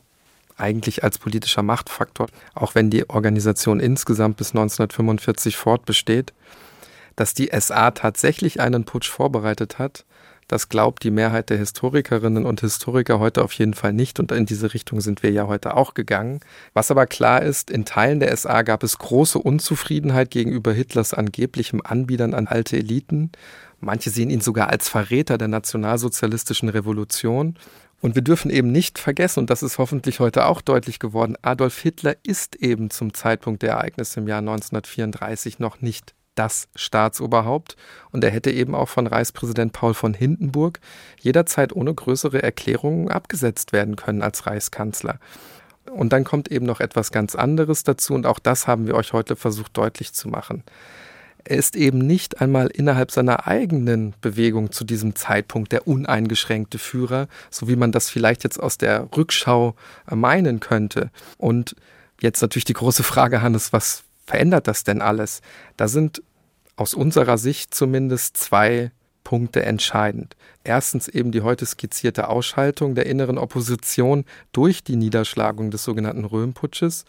eigentlich 0.57 1.03
als 1.03 1.19
politischer 1.19 1.65
Machtfaktor, 1.65 2.29
auch 2.55 2.77
wenn 2.77 2.91
die 2.91 3.11
Organisation 3.11 3.81
insgesamt 3.81 4.37
bis 4.37 4.51
1945 4.51 5.57
fortbesteht. 5.57 6.33
Dass 7.17 7.35
die 7.35 7.51
SA 7.53 7.91
tatsächlich 7.91 8.61
einen 8.61 8.85
Putsch 8.85 9.11
vorbereitet 9.11 9.81
hat, 9.81 10.05
das 10.49 10.71
glaubt 10.71 11.05
die 11.05 11.11
Mehrheit 11.11 11.51
der 11.51 11.59
Historikerinnen 11.59 12.47
und 12.47 12.63
Historiker 12.63 13.19
heute 13.19 13.45
auf 13.45 13.53
jeden 13.53 13.75
Fall 13.75 13.93
nicht 13.93 14.19
und 14.19 14.33
in 14.33 14.47
diese 14.47 14.73
Richtung 14.73 15.03
sind 15.03 15.23
wir 15.23 15.31
ja 15.31 15.47
heute 15.47 15.77
auch 15.77 15.93
gegangen. 15.93 16.41
Was 16.73 16.91
aber 16.91 17.07
klar 17.07 17.43
ist, 17.43 17.71
in 17.71 17.85
Teilen 17.85 18.19
der 18.19 18.35
SA 18.35 18.63
gab 18.63 18.83
es 18.83 18.97
große 18.97 19.39
Unzufriedenheit 19.39 20.31
gegenüber 20.31 20.73
Hitlers 20.73 21.13
angeblichem 21.13 21.83
Anbietern 21.85 22.33
an 22.33 22.49
alte 22.49 22.79
Eliten. 22.79 23.31
Manche 23.81 24.09
sehen 24.09 24.31
ihn 24.31 24.41
sogar 24.41 24.71
als 24.71 24.89
Verräter 24.89 25.37
der 25.37 25.49
nationalsozialistischen 25.49 26.71
Revolution. 26.71 27.59
Und 28.01 28.15
wir 28.15 28.23
dürfen 28.23 28.51
eben 28.51 28.73
nicht 28.73 28.99
vergessen, 28.99 29.41
und 29.41 29.51
das 29.51 29.63
ist 29.63 29.77
hoffentlich 29.77 30.19
heute 30.19 30.47
auch 30.47 30.63
deutlich 30.63 30.99
geworden, 30.99 31.37
Adolf 31.43 31.79
Hitler 31.79 32.17
ist 32.23 32.57
eben 32.57 32.91
zum 32.91 33.13
Zeitpunkt 33.13 33.63
der 33.63 33.73
Ereignisse 33.73 34.21
im 34.21 34.29
Jahr 34.29 34.39
1934 34.39 35.59
noch 35.59 35.81
nicht 35.81 36.15
das 36.39 36.68
Staatsoberhaupt 36.74 37.76
und 38.11 38.22
er 38.24 38.30
hätte 38.30 38.51
eben 38.51 38.74
auch 38.74 38.89
von 38.89 39.07
Reichspräsident 39.07 39.72
Paul 39.72 39.95
von 39.95 40.14
Hindenburg 40.14 40.80
jederzeit 41.20 41.72
ohne 41.74 41.93
größere 41.93 42.43
Erklärungen 42.43 43.09
abgesetzt 43.09 43.72
werden 43.72 43.97
können 43.97 44.22
als 44.22 44.47
Reichskanzler. 44.47 45.18
Und 45.91 46.12
dann 46.12 46.24
kommt 46.24 46.51
eben 46.51 46.66
noch 46.66 46.80
etwas 46.80 47.11
ganz 47.11 47.34
anderes 47.34 47.82
dazu 47.82 48.14
und 48.14 48.26
auch 48.26 48.39
das 48.39 48.66
haben 48.66 48.86
wir 48.86 48.95
euch 48.95 49.12
heute 49.12 49.36
versucht 49.36 49.76
deutlich 49.76 50.12
zu 50.12 50.28
machen. 50.28 50.62
Er 51.45 51.57
ist 51.57 51.76
eben 51.76 51.99
nicht 51.99 52.41
einmal 52.41 52.66
innerhalb 52.66 53.11
seiner 53.11 53.47
eigenen 53.47 54.14
Bewegung 54.20 54.70
zu 54.70 54.84
diesem 54.84 55.14
Zeitpunkt 55.14 55.72
der 55.72 55.86
uneingeschränkte 55.86 56.78
Führer, 56.78 57.26
so 57.51 57.68
wie 57.68 57.76
man 57.76 57.91
das 57.91 58.11
vielleicht 58.11 58.45
jetzt 58.45 58.61
aus 58.61 58.76
der 58.76 59.09
Rückschau 59.16 59.74
meinen 60.11 60.61
könnte. 60.61 61.11
Und 61.39 61.74
jetzt 62.20 62.43
natürlich 62.43 62.66
die 62.66 62.74
große 62.74 63.03
Frage, 63.03 63.41
Hannes, 63.41 63.72
was 63.72 64.05
verändert 64.26 64.68
das 64.68 64.84
denn 64.84 65.01
alles? 65.01 65.41
Da 65.78 65.89
sind 65.89 66.22
aus 66.79 66.95
unserer 66.95 67.39
Sicht 67.39 67.74
zumindest 67.74 68.37
zwei 68.37 68.93
Punkte 69.24 69.64
entscheidend. 69.64 70.37
Erstens 70.62 71.09
eben 71.09 71.33
die 71.33 71.43
heute 71.43 71.66
skizzierte 71.66 72.29
Ausschaltung 72.29 72.95
der 72.95 73.07
inneren 73.07 73.37
Opposition 73.37 74.24
durch 74.53 74.85
die 74.85 74.97
Niederschlagung 74.97 75.70
des 75.70 75.83
sogenannten 75.83 76.24
Röhmputsches 76.24 77.05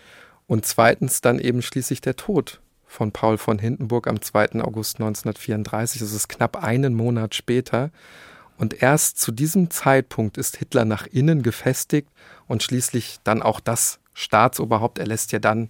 und 0.47 0.65
zweitens 0.65 1.21
dann 1.21 1.39
eben 1.39 1.61
schließlich 1.61 2.01
der 2.01 2.15
Tod 2.15 2.61
von 2.87 3.11
Paul 3.11 3.37
von 3.37 3.59
Hindenburg 3.59 4.07
am 4.07 4.21
2. 4.21 4.61
August 4.63 4.95
1934. 4.95 6.01
Das 6.01 6.11
ist 6.11 6.27
knapp 6.27 6.57
einen 6.57 6.95
Monat 6.95 7.35
später. 7.35 7.91
Und 8.57 8.81
erst 8.81 9.19
zu 9.19 9.31
diesem 9.31 9.69
Zeitpunkt 9.69 10.39
ist 10.39 10.57
Hitler 10.57 10.83
nach 10.83 11.05
innen 11.05 11.43
gefestigt 11.43 12.09
und 12.47 12.63
schließlich 12.63 13.19
dann 13.23 13.43
auch 13.43 13.59
das 13.59 13.99
Staatsoberhaupt. 14.13 14.97
Er 14.97 15.07
lässt 15.07 15.31
ja 15.31 15.39
dann 15.39 15.69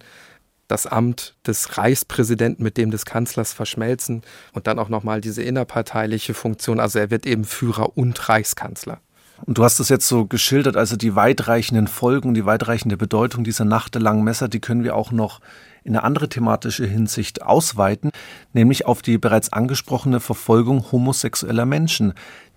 das 0.70 0.86
Amt 0.86 1.34
des 1.46 1.78
Reichspräsidenten 1.78 2.62
mit 2.62 2.76
dem 2.76 2.90
des 2.90 3.04
Kanzlers 3.04 3.52
verschmelzen 3.52 4.22
und 4.52 4.66
dann 4.66 4.78
auch 4.78 4.88
nochmal 4.88 5.20
diese 5.20 5.42
innerparteiliche 5.42 6.34
Funktion. 6.34 6.80
Also 6.80 6.98
er 6.98 7.10
wird 7.10 7.26
eben 7.26 7.44
Führer 7.44 7.96
und 7.96 8.28
Reichskanzler. 8.28 9.00
Und 9.46 9.58
du 9.58 9.64
hast 9.64 9.80
das 9.80 9.88
jetzt 9.88 10.06
so 10.06 10.26
geschildert, 10.26 10.76
also 10.76 10.96
die 10.96 11.16
weitreichenden 11.16 11.88
Folgen, 11.88 12.34
die 12.34 12.44
weitreichende 12.44 12.96
Bedeutung 12.96 13.42
dieser 13.42 13.64
nachtelangen 13.64 14.22
Messer, 14.22 14.48
die 14.48 14.60
können 14.60 14.84
wir 14.84 14.94
auch 14.94 15.12
noch 15.12 15.40
in 15.82 15.96
eine 15.96 16.04
andere 16.04 16.28
thematische 16.28 16.86
Hinsicht 16.86 17.42
ausweiten, 17.42 18.10
nämlich 18.52 18.84
auf 18.84 19.00
die 19.00 19.16
bereits 19.16 19.52
angesprochene 19.52 20.20
Verfolgung 20.20 20.92
homosexueller 20.92 21.64
Menschen. 21.64 22.12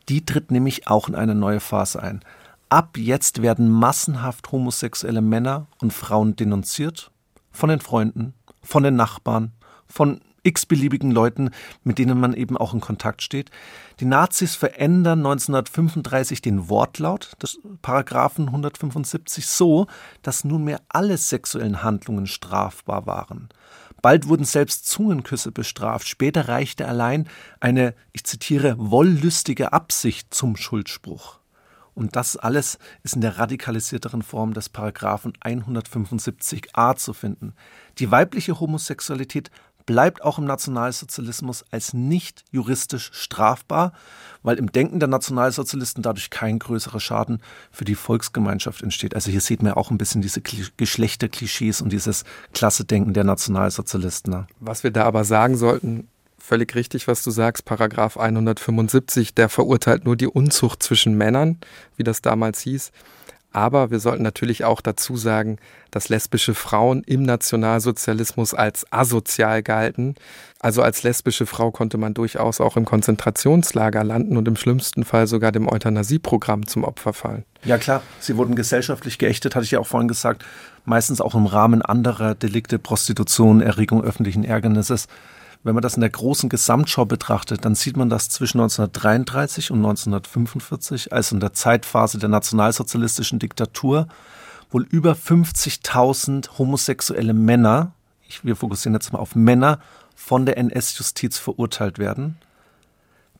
Die 0.10 0.26
tritt 0.26 0.52
nämlich 0.52 0.90
auch 0.90 1.08
in 1.08 1.16
eine 1.16 1.36
neue 1.36 1.62
Phase 1.62 2.04
ein. 2.04 2.20
Ab 2.68 2.98
jetzt 2.98 3.42
werden 3.42 3.70
massenhaft 3.70 4.52
homosexuelle 4.52 5.22
Männer 5.22 5.68
und 5.80 5.94
Frauen 5.94 6.36
denunziert 6.36 7.13
von 7.54 7.70
den 7.70 7.80
Freunden, 7.80 8.34
von 8.62 8.84
den 8.84 8.98
Nachbarn, 8.98 9.54
von 9.88 10.20
x-beliebigen 10.44 11.12
Leuten, 11.12 11.52
mit 11.84 11.98
denen 11.98 12.20
man 12.20 12.34
eben 12.34 12.58
auch 12.58 12.74
in 12.74 12.82
Kontakt 12.82 13.22
steht. 13.22 13.50
Die 14.00 14.06
Nazis 14.06 14.56
verändern 14.56 15.20
1935 15.20 16.42
den 16.42 16.70
Wortlaut 16.70 17.32
des 17.42 17.60
Paragraphen 17.82 18.48
175 18.48 19.48
so, 19.48 19.88
dass 20.22 20.44
nunmehr 20.44 20.82
alle 20.90 21.18
sexuellen 21.18 21.82
Handlungen 21.82 22.28
strafbar 22.28 23.06
waren. 23.06 23.50
Bald 24.02 24.28
wurden 24.28 24.44
selbst 24.44 24.86
Zungenküsse 24.90 25.54
bestraft. 25.54 26.10
Später 26.10 26.50
reichte 26.50 26.88
allein 26.90 27.30
eine, 27.62 27.96
ich 28.12 28.26
zitiere, 28.26 28.76
wollüstige 28.78 29.72
Absicht 29.72 30.34
zum 30.34 30.58
Schuldspruch. 30.58 31.40
Und 31.96 32.16
das 32.16 32.38
alles 32.38 32.80
ist 33.04 33.16
in 33.16 33.22
der 33.22 33.38
radikalisierteren 33.38 34.24
Form 34.24 34.54
des 34.54 34.70
Paragraphen 34.70 35.34
175a 35.42 36.96
zu 36.96 37.14
finden. 37.14 37.54
Die 38.00 38.10
weibliche 38.10 38.60
Homosexualität 38.60 39.52
bleibt 39.86 40.24
auch 40.24 40.38
im 40.38 40.46
Nationalsozialismus 40.46 41.66
als 41.72 41.94
nicht 41.94 42.44
juristisch 42.52 43.12
strafbar, 43.14 43.94
weil 44.42 44.58
im 44.58 44.72
Denken 44.72 45.00
der 45.00 45.10
Nationalsozialisten 45.10 46.04
dadurch 46.04 46.30
kein 46.30 46.60
größerer 46.60 47.00
Schaden 47.00 47.42
für 47.72 47.86
die 47.86 47.96
Volksgemeinschaft 47.96 48.82
entsteht. 48.82 49.16
Also 49.16 49.32
hier 49.32 49.42
sieht 49.42 49.64
man 49.64 49.74
auch 49.74 49.92
ein 49.92 49.98
bisschen 49.98 50.22
diese 50.22 50.42
Geschlechterklischees 50.42 51.82
und 51.82 51.92
dieses 51.92 52.24
Klassedenken 52.54 53.14
der 53.14 53.24
Nationalsozialisten. 53.24 54.34
Ne? 54.34 54.48
Was 54.60 54.84
wir 54.84 54.92
da 54.92 55.04
aber 55.04 55.24
sagen 55.24 55.58
sollten, 55.58 56.08
völlig 56.44 56.76
richtig, 56.76 57.08
was 57.08 57.24
du 57.24 57.32
sagst. 57.32 57.66
Paragraph 57.66 58.18
175, 58.18 59.34
der 59.34 59.50
verurteilt 59.50 60.06
nur 60.06 60.18
die 60.18 60.28
Unzucht 60.28 60.84
zwischen 60.84 61.18
Männern, 61.18 61.58
wie 61.96 62.04
das 62.04 62.22
damals 62.22 62.60
hieß. 62.62 62.92
Aber 63.54 63.92
wir 63.92 64.00
sollten 64.00 64.24
natürlich 64.24 64.66
auch 64.66 64.82
dazu 64.82 65.16
sagen, 65.16 65.58
dass 65.92 66.10
lesbische 66.10 66.56
Frauen 66.56 67.04
im 67.04 67.22
Nationalsozialismus 67.22 68.56
als 68.56 68.92
asozial 68.92 69.62
galten. 69.62 70.16
Also 70.60 70.82
als 70.82 71.04
lesbische 71.04 71.46
Frau 71.46 71.70
konnte 71.70 72.00
man 72.00 72.16
durchaus 72.16 72.60
auch 72.60 72.78
im 72.78 72.86
Konzentrationslager 72.86 74.04
landen 74.04 74.38
und 74.38 74.48
im 74.48 74.56
schlimmsten 74.56 75.06
Fall 75.06 75.28
sogar 75.28 75.52
dem 75.52 75.70
Euthanasieprogramm 75.70 76.66
zum 76.66 76.84
Opfer 76.84 77.14
fallen. 77.14 77.46
Ja 77.64 77.78
klar, 77.78 78.02
sie 78.20 78.38
wurden 78.38 78.56
gesellschaftlich 78.56 79.20
geächtet, 79.20 79.56
hatte 79.56 79.66
ich 79.66 79.72
ja 79.72 79.80
auch 79.80 79.88
vorhin 79.88 80.08
gesagt, 80.08 80.44
meistens 80.84 81.22
auch 81.22 81.36
im 81.36 81.46
Rahmen 81.46 81.84
anderer 81.84 82.34
Delikte, 82.34 82.80
Prostitution, 82.80 83.62
Erregung 83.62 84.04
öffentlichen 84.04 84.44
Ärgernisses. 84.44 85.08
Wenn 85.64 85.76
man 85.76 85.82
das 85.82 85.96
in 85.96 86.02
der 86.02 86.10
großen 86.10 86.50
Gesamtschau 86.50 87.06
betrachtet, 87.06 87.64
dann 87.64 87.74
sieht 87.74 87.96
man, 87.96 88.10
dass 88.10 88.28
zwischen 88.28 88.60
1933 88.60 89.72
und 89.72 89.78
1945, 89.78 91.14
also 91.14 91.36
in 91.36 91.40
der 91.40 91.54
Zeitphase 91.54 92.18
der 92.18 92.28
nationalsozialistischen 92.28 93.40
Diktatur, 93.40 94.08
wohl 94.70 94.84
über 94.84 95.14
50.000 95.14 96.58
homosexuelle 96.58 97.34
Männer, 97.34 97.94
ich, 98.28 98.44
wir 98.44 98.58
fokussieren 98.58 98.94
jetzt 98.94 99.14
mal 99.14 99.20
auf 99.20 99.36
Männer, 99.36 99.80
von 100.16 100.46
der 100.46 100.58
NS-Justiz 100.58 101.38
verurteilt 101.38 101.98
werden. 101.98 102.38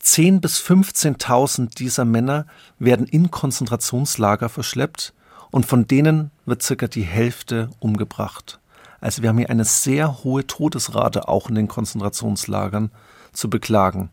10.000 0.02 0.40
bis 0.40 0.60
15.000 0.60 1.76
dieser 1.76 2.06
Männer 2.06 2.46
werden 2.80 3.06
in 3.06 3.32
Konzentrationslager 3.32 4.48
verschleppt 4.50 5.14
und 5.52 5.66
von 5.66 5.88
denen 5.88 6.32
wird 6.46 6.62
circa 6.62 6.88
die 6.88 7.04
Hälfte 7.04 7.70
umgebracht. 7.80 8.60
Also 9.04 9.22
wir 9.22 9.28
haben 9.28 9.38
hier 9.38 9.50
eine 9.50 9.66
sehr 9.66 10.24
hohe 10.24 10.48
Todesrate 10.48 11.28
auch 11.28 11.50
in 11.50 11.56
den 11.56 11.68
Konzentrationslagern 11.68 12.90
zu 13.34 13.50
beklagen. 13.50 14.12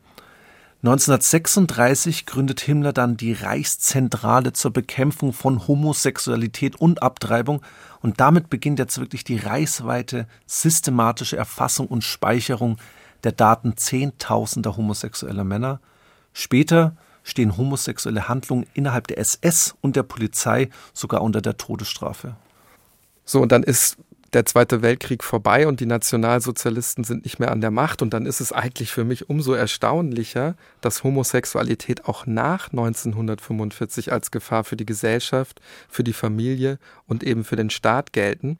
1936 0.83 2.27
gründet 2.27 2.61
Himmler 2.61 2.93
dann 2.93 3.17
die 3.17 3.33
Reichszentrale 3.33 4.53
zur 4.53 4.73
Bekämpfung 4.73 5.33
von 5.33 5.69
Homosexualität 5.69 6.75
und 6.75 7.05
Abtreibung 7.05 7.63
und 8.03 8.19
damit 8.19 8.51
beginnt 8.51 8.81
jetzt 8.81 8.99
wirklich 8.99 9.23
die 9.23 9.37
reichsweite 9.37 10.27
systematische 10.47 11.37
Erfassung 11.37 11.87
und 11.87 12.03
Speicherung 12.03 12.77
der 13.23 13.31
Daten 13.31 13.77
zehntausender 13.77 14.77
homosexueller 14.77 15.45
Männer. 15.45 15.79
Später 16.33 16.97
stehen 17.23 17.57
homosexuelle 17.57 18.27
Handlungen 18.27 18.67
innerhalb 18.75 19.07
der 19.07 19.19
SS 19.19 19.77
und 19.83 19.95
der 19.95 20.03
Polizei 20.03 20.69
sogar 20.95 21.23
unter 21.23 21.41
der 21.41 21.59
Todesstrafe. 21.59 22.35
So, 23.25 23.41
und 23.41 23.53
dann 23.53 23.63
ist 23.63 23.97
der 24.33 24.47
Zweite 24.47 24.83
Weltkrieg 24.83 25.25
vorbei 25.25 25.67
und 25.67 25.81
die 25.81 25.87
Nationalsozialisten 25.87 27.05
sind 27.05 27.25
nicht 27.25 27.39
mehr 27.39 27.51
an 27.51 27.61
der 27.61 27.71
Macht. 27.71 28.03
Und 28.03 28.15
dann 28.15 28.27
ist 28.27 28.41
es 28.41 28.53
eigentlich 28.53 28.93
für 28.93 29.05
mich 29.05 29.29
umso 29.29 29.53
erstaunlicher, 29.55 30.55
dass 30.81 31.03
Homosexualität 31.03 32.05
auch 32.07 32.27
nach 32.27 32.71
1945 32.71 34.13
als 34.13 34.31
Gefahr 34.31 34.65
für 34.65 34.77
die 34.77 34.87
Gesellschaft, 34.87 35.61
für 35.89 36.05
die 36.05 36.13
Familie 36.13 36.79
und 37.07 37.25
eben 37.25 37.45
für 37.45 37.57
den 37.57 37.71
Staat 37.71 38.13
gelten. 38.13 38.59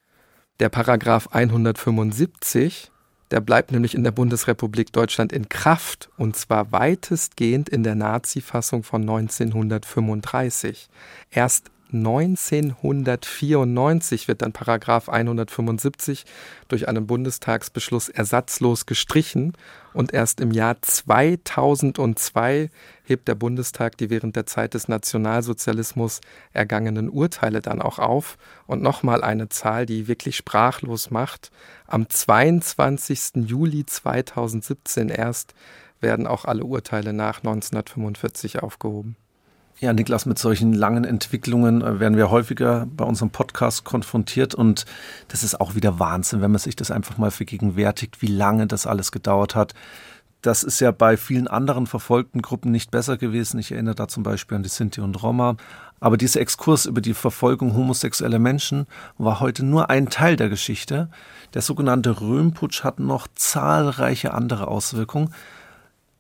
Der 0.59 0.69
Paragraph 0.69 1.29
175 1.33 2.91
der 3.31 3.41
bleibt 3.41 3.71
nämlich 3.71 3.95
in 3.95 4.03
der 4.03 4.11
Bundesrepublik 4.11 4.93
Deutschland 4.93 5.33
in 5.33 5.49
Kraft 5.49 6.11
und 6.17 6.37
zwar 6.37 6.73
weitestgehend 6.73 7.69
in 7.69 7.85
der 7.85 7.95
Nazi-Fassung 7.95 8.83
von 8.83 9.03
1935. 9.03 10.89
Erst 11.31 11.71
1994 11.93 14.29
wird 14.29 14.43
dann 14.43 14.53
Paragraph 14.53 15.09
175 15.09 16.25
durch 16.69 16.89
einen 16.89 17.07
Bundestagsbeschluss 17.07 18.09
ersatzlos 18.09 18.87
gestrichen 18.87 19.53
und 19.93 20.13
erst 20.13 20.41
im 20.41 20.53
Jahr 20.53 20.81
2002 20.81 22.71
hebt 23.05 23.29
der 23.29 23.35
Bundestag 23.35 23.97
die 23.97 24.11
während 24.11 24.37
der 24.37 24.47
Zeit 24.47 24.75
des 24.75 24.89
Nationalsozialismus 24.89 26.21
ergangenen 26.53 27.09
Urteile 27.09 27.61
dann 27.61 27.83
auch 27.83 27.99
auf 27.99 28.39
und 28.67 28.83
nochmal 28.83 29.23
eine 29.23 29.49
Zahl, 29.49 29.87
die 29.87 30.09
wirklich 30.09 30.37
sprachlos 30.37 31.11
macht. 31.11 31.51
Am 31.87 32.09
22. 32.09 33.47
Juli 33.47 33.85
2017 33.85 35.09
erst 35.09 35.55
werden 36.01 36.27
auch 36.27 36.45
alle 36.45 36.65
Urteile 36.65 37.13
nach 37.13 37.39
1945 37.39 38.63
aufgehoben. 38.63 39.17
Ja, 39.83 39.95
Niklas, 39.95 40.27
mit 40.27 40.39
solchen 40.39 40.75
langen 40.75 41.05
Entwicklungen 41.05 41.81
äh, 41.81 42.01
werden 42.01 42.19
wir 42.19 42.31
häufiger 42.31 42.87
bei 42.95 43.07
unserem 43.07 43.31
Podcast 43.31 43.83
konfrontiert 43.83 44.55
und 44.55 44.85
das 45.29 45.43
ist 45.43 45.59
auch 45.59 45.75
wieder 45.75 45.99
Wahnsinn, 45.99 46.43
wenn 46.43 46.51
man 46.51 46.61
sich 46.61 46.77
das 46.77 46.91
einfach 46.91 47.17
mal 47.17 47.31
vergegenwärtigt, 47.31 48.21
wie 48.21 48.27
lange 48.27 48.67
das 48.67 48.87
alles 48.87 49.11
gedauert 49.11 49.55
hat. 49.55 49.73
Das 50.43 50.65
ist 50.65 50.81
ja 50.81 50.91
bei 50.91 51.17
vielen 51.17 51.49
anderen 51.49 51.87
verfolgten 51.87 52.43
Gruppen 52.43 52.71
nicht 52.71 52.91
besser 52.91 53.17
gewesen. 53.17 53.59
Ich 53.59 53.73
erinnere 53.73 53.95
da 53.95 54.07
zum 54.07 54.23
Beispiel 54.23 54.57
an 54.57 54.63
die 54.63 54.69
Sinti 54.69 55.01
und 55.01 55.23
Roma. 55.23 55.57
Aber 55.99 56.19
dieser 56.19 56.41
Exkurs 56.41 56.85
über 56.85 57.01
die 57.01 57.15
Verfolgung 57.15 57.75
homosexueller 57.75 58.39
Menschen 58.39 58.87
war 59.17 59.41
heute 59.41 59.65
nur 59.65 59.89
ein 59.89 60.11
Teil 60.11 60.37
der 60.37 60.51
Geschichte. 60.51 61.09
Der 61.55 61.63
sogenannte 61.63 62.21
Röhmputsch 62.21 62.85
hat 62.85 63.01
noch 63.01 63.29
zahlreiche 63.35 64.35
andere 64.35 64.69
Auswirkungen. 64.69 65.33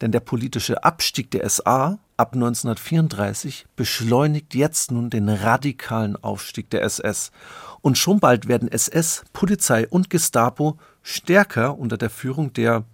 Denn 0.01 0.13
der 0.13 0.21
politische 0.21 0.83
Abstieg 0.83 1.31
der 1.31 1.49
SA 1.49 1.99
ab 2.21 2.35
1934 2.35 3.67
beschleunigt 3.77 4.55
jetzt 4.55 4.93
nun 4.93 5.09
den 5.09 5.31
radikalen 5.31 6.23
Aufstieg 6.23 6.69
der 6.69 6.83
SS. 6.83 7.33
Und 7.81 7.97
schon 7.97 8.21
bald 8.21 8.47
werden 8.47 8.71
SS, 8.71 9.25
Polizei 9.33 9.89
und 9.89 10.11
Gestapo 10.11 10.77
stärker 11.03 11.79
unter 11.79 11.97
der 11.97 12.11
Führung 12.11 12.53
der 12.53 12.85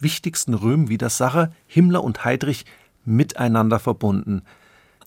wichtigsten 0.00 0.54
Röhm-Widersacher 0.54 1.52
Himmler 1.68 2.02
und 2.02 2.24
Heydrich 2.24 2.66
miteinander 3.04 3.78
verbunden. 3.78 4.42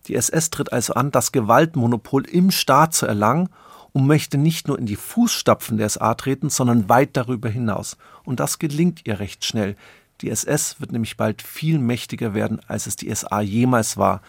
Die 0.08 0.16
SS 0.16 0.50
tritt 0.50 0.72
also 0.72 0.94
an, 0.94 1.12
das 1.12 1.34
Gewaltmonopol 1.34 2.26
im 2.26 2.52
Staat 2.52 2.94
zu 2.94 3.06
erlangen 3.06 3.50
und 3.92 4.08
möchte 4.08 4.38
nicht 4.38 4.70
nur 4.70 4.80
in 4.80 4.86
die 4.86 4.96
Fußstapfen 4.96 5.78
der 5.78 5.90
SA 5.90 6.14
treten, 6.14 6.50
sondern 6.50 6.88
weit 6.88 7.18
darüber 7.18 7.50
hinaus. 7.50 7.98
Und 8.24 8.40
das 8.40 8.60
gelingt 8.60 9.02
ihr 9.06 9.20
recht 9.20 9.44
schnell. 9.44 9.76
Die 10.22 10.30
SS 10.30 10.80
wird 10.80 10.92
nämlich 10.92 11.18
bald 11.18 11.42
viel 11.42 11.80
mächtiger 11.80 12.34
werden, 12.34 12.60
als 12.68 12.88
es 12.88 12.96
die 12.96 13.14
SA 13.14 13.42
jemals 13.42 13.98
war. 13.98 14.22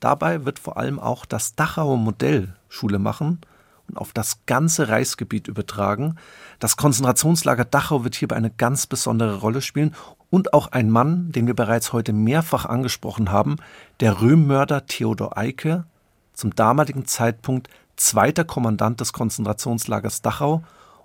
Dabei 0.00 0.44
wird 0.44 0.58
vor 0.58 0.76
allem 0.76 0.98
auch 0.98 1.24
das 1.24 1.54
Dachauer 1.54 1.96
Modell 1.96 2.54
Schule 2.68 2.98
machen 2.98 3.40
und 3.88 3.96
auf 3.96 4.12
das 4.12 4.44
ganze 4.46 4.88
Reichsgebiet 4.88 5.48
übertragen. 5.48 6.16
Das 6.58 6.76
Konzentrationslager 6.76 7.64
Dachau 7.64 8.04
wird 8.04 8.14
hierbei 8.14 8.36
eine 8.36 8.50
ganz 8.50 8.86
besondere 8.86 9.40
Rolle 9.40 9.60
spielen 9.60 9.94
und 10.30 10.54
auch 10.54 10.68
ein 10.68 10.90
Mann, 10.90 11.30
den 11.32 11.46
wir 11.46 11.54
bereits 11.54 11.92
heute 11.92 12.12
mehrfach 12.12 12.64
angesprochen 12.64 13.30
haben, 13.30 13.56
der 14.00 14.20
Röhmmörder 14.20 14.86
Theodor 14.86 15.36
Eicke, 15.36 15.84
zum 16.32 16.54
damaligen 16.54 17.04
Zeitpunkt 17.06 17.68
zweiter 17.96 18.44
Kommandant 18.44 19.00
des 19.00 19.12
Konzentrationslagers 19.12 20.22
Dachau 20.22 20.62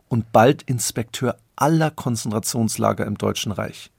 und 0.07 0.31
bald 0.31 0.63
Inspekteur 0.63 1.37
aller 1.55 1.91
Konzentrationslager 1.91 3.05
im 3.05 3.17
Deutschen 3.17 3.51
Reich. 3.51 3.91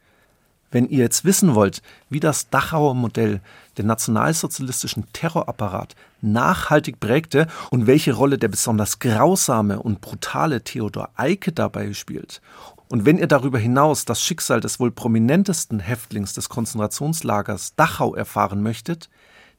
Wenn 0.70 0.88
ihr 0.88 0.98
jetzt 0.98 1.24
wissen 1.24 1.54
wollt, 1.54 1.82
wie 2.10 2.20
das 2.20 2.50
Dachauer 2.50 2.94
Modell 2.94 3.40
den 3.78 3.86
nationalsozialistischen 3.86 5.06
Terrorapparat 5.12 5.94
nachhaltig 6.20 7.00
prägte 7.00 7.46
und 7.70 7.86
welche 7.86 8.12
Rolle 8.12 8.38
der 8.38 8.48
besonders 8.48 8.98
grausame 8.98 9.80
und 9.80 10.00
brutale 10.00 10.62
Theodor 10.62 11.10
Eicke 11.16 11.52
dabei 11.52 11.92
spielt, 11.94 12.42
und 12.90 13.04
wenn 13.04 13.18
ihr 13.18 13.26
darüber 13.26 13.58
hinaus 13.58 14.06
das 14.06 14.22
Schicksal 14.22 14.60
des 14.60 14.80
wohl 14.80 14.90
prominentesten 14.90 15.78
Häftlings 15.78 16.32
des 16.32 16.48
Konzentrationslagers 16.48 17.74
Dachau 17.76 18.14
erfahren 18.14 18.62
möchtet, 18.62 19.10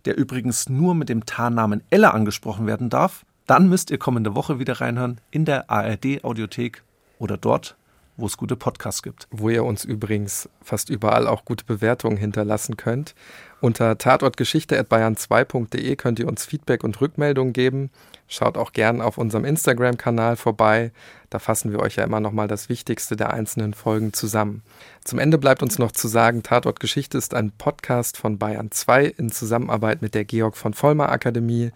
der 0.06 0.18
übrigens 0.18 0.68
nur 0.70 0.96
mit 0.96 1.10
dem 1.10 1.26
Tarnnamen 1.26 1.84
Ella 1.92 2.10
angesprochen 2.10 2.66
werden 2.66 2.90
darf, 2.90 3.26
dann 3.46 3.70
müsst 3.70 3.92
ihr 3.92 4.00
kommende 4.00 4.36
Woche 4.36 4.60
wieder 4.60 4.82
reinhören 4.82 5.22
in 5.32 5.46
der 5.46 5.70
ARD 5.70 6.24
Audiothek 6.24 6.84
oder 7.20 7.38
dort, 7.38 7.76
wo 8.20 8.26
es 8.26 8.38
gute 8.38 8.56
Podcasts 8.56 9.04
gibt. 9.04 9.28
Wo 9.32 9.50
ihr 9.50 9.64
uns 9.64 9.86
übrigens 9.86 10.50
fast 10.62 10.90
überall 10.90 11.28
auch 11.28 11.46
gute 11.46 11.66
Bewertungen 11.66 12.18
hinterlassen 12.18 12.78
könnt. 12.78 13.16
Unter 13.62 13.98
tatortgeschichte.bayern2.de 13.98 15.96
könnt 15.98 16.20
ihr 16.20 16.28
uns 16.28 16.46
Feedback 16.46 16.84
und 16.84 17.00
Rückmeldungen 17.02 17.52
geben. 17.52 17.90
Schaut 18.28 18.58
auch 18.58 18.74
gern 18.74 19.02
auf 19.02 19.18
unserem 19.18 19.44
Instagram-Kanal 19.44 20.36
vorbei. 20.36 20.92
Da 21.30 21.40
fassen 21.40 21.72
wir 21.72 21.80
euch 21.80 21.96
ja 21.98 22.04
immer 22.04 22.20
nochmal 22.20 22.48
das 22.48 22.70
Wichtigste 22.70 23.16
der 23.16 23.34
einzelnen 23.34 23.74
Folgen 23.74 24.14
zusammen. 24.14 24.62
Zum 25.04 25.20
Ende 25.20 25.38
bleibt 25.38 25.62
uns 25.62 25.78
noch 25.78 25.92
zu 25.92 26.08
sagen, 26.08 26.44
Tatort 26.44 26.80
Geschichte 26.80 27.18
ist 27.18 27.34
ein 27.34 27.52
Podcast 27.52 28.18
von 28.18 28.38
Bayern 28.38 28.72
2 28.72 29.06
in 29.06 29.32
Zusammenarbeit 29.32 30.02
mit 30.02 30.16
der 30.16 30.26
Georg 30.26 30.56
von 30.56 30.74
Vollmer 30.74 31.10
Akademie. 31.10 31.72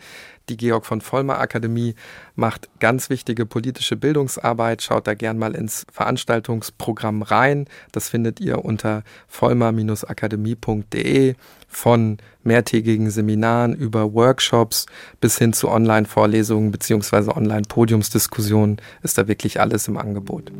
Die 0.50 0.58
Georg 0.58 0.86
von 0.86 1.00
Vollmer 1.00 1.40
Akademie 1.40 1.96
macht 2.36 2.68
ganz 2.80 3.10
wichtige 3.10 3.46
politische 3.46 3.96
Bildungsarbeit. 3.96 4.82
Schaut 4.82 5.08
da 5.08 5.14
gern 5.14 5.38
mal 5.38 5.56
ins 5.56 5.86
Veranstaltungsprogramm 5.92 7.22
rein. 7.22 7.66
Das 7.94 8.10
findet 8.10 8.42
ihr 8.42 8.66
unter 8.66 9.04
vollmer-akademie.de 9.28 11.36
von 11.70 12.18
mehrtägigen 12.44 13.10
Seminaren 13.10 13.74
über 13.74 14.14
Workshops 14.14 14.86
bis 15.22 15.38
hin 15.38 15.54
zu 15.54 15.70
Online-Vorlesungen 15.70 16.72
bzw. 16.72 17.32
Online-Podiumsdiskussionen 17.32 18.82
ist 19.02 19.18
da 19.18 19.30
wirklich 19.30 19.62
alles 19.62 19.88
im 19.88 19.96
Angebot. 19.98 20.52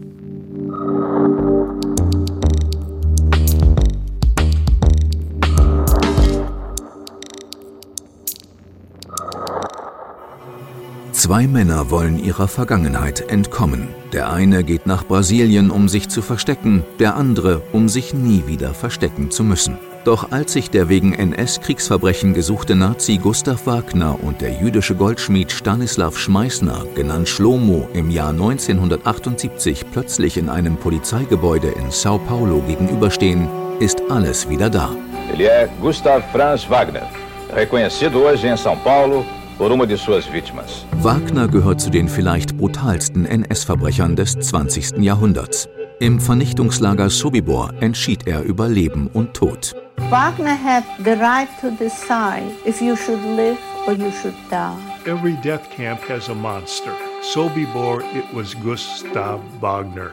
Zwei 11.26 11.48
Männer 11.48 11.90
wollen 11.90 12.22
ihrer 12.22 12.50
Vergangenheit 12.50 13.32
entkommen. 13.32 13.88
Der 14.12 14.34
eine 14.34 14.66
geht 14.66 14.86
nach 14.86 15.06
Brasilien, 15.06 15.72
um 15.72 15.88
sich 15.88 16.10
zu 16.10 16.22
verstecken, 16.22 16.84
der 17.00 17.16
andere, 17.16 17.62
um 17.72 17.88
sich 17.88 18.14
nie 18.14 18.44
wieder 18.46 18.74
verstecken 18.74 19.32
zu 19.32 19.46
müssen. 19.46 19.78
Doch 20.04 20.34
als 20.34 20.52
sich 20.52 20.70
der 20.70 20.90
wegen 20.90 21.14
NS-Kriegsverbrechen 21.14 22.34
gesuchte 22.34 22.76
Nazi 22.76 23.20
Gustav 23.20 23.66
Wagner 23.66 24.22
und 24.22 24.42
der 24.42 24.52
jüdische 24.52 24.96
Goldschmied 24.96 25.54
Stanislav 25.54 26.18
Schmeißner, 26.18 26.88
genannt 26.94 27.30
Schlomo, 27.30 27.88
im 27.94 28.12
Jahr 28.12 28.32
1978 28.32 29.86
plötzlich 29.94 30.36
in 30.36 30.50
einem 30.50 30.76
Polizeigebäude 30.76 31.70
in 31.70 31.90
Sao 31.90 32.18
Paulo 32.18 32.62
gegenüberstehen, 32.68 33.48
ist 33.80 34.02
alles 34.10 34.50
wieder 34.50 34.70
da. 34.70 34.90
Ele 35.34 35.48
é 35.48 35.70
Gustav 35.80 36.22
Franz 36.34 36.70
Wagner, 36.70 37.08
reconhecido 37.56 38.26
hoje 38.26 38.48
em 38.48 38.58
São 38.58 38.76
Paulo 38.84 39.24
por 39.58 39.72
uma 39.72 39.86
de 39.86 39.98
suas 39.98 40.26
vítimas. 40.32 40.86
Wagner 41.02 41.48
gehört 41.48 41.82
zu 41.82 41.90
den 41.90 42.08
vielleicht 42.08 42.58
brutalsten 42.58 43.26
NS-Verbrechern 43.26 44.16
des 44.16 44.40
20. 44.40 44.98
Jahrhunderts. 45.00 45.70
Im 46.00 46.20
Vernichtungslager 46.20 47.10
Sobibor 47.10 47.74
entschied 47.80 48.28
er 48.28 48.44
über 48.44 48.68
Leben 48.68 49.08
und 49.08 49.34
Tod. 49.34 49.76
Wagner 50.10 50.58
had 50.58 50.84
the 51.04 51.12
right 51.12 51.48
to 51.62 51.70
decide 51.72 52.52
if 52.66 52.82
you 52.82 52.96
should 52.96 53.24
live 53.36 53.58
or 53.88 53.94
you 53.94 54.12
should 54.12 54.36
die. 54.50 54.76
Every 55.06 55.36
death 55.44 55.70
camp 55.76 56.00
has 56.10 56.30
a 56.30 56.34
monster. 56.34 56.92
Sobibor, 57.22 58.02
it 58.14 58.26
was 58.34 58.56
Gustav 58.62 59.40
Wagner. 59.60 60.12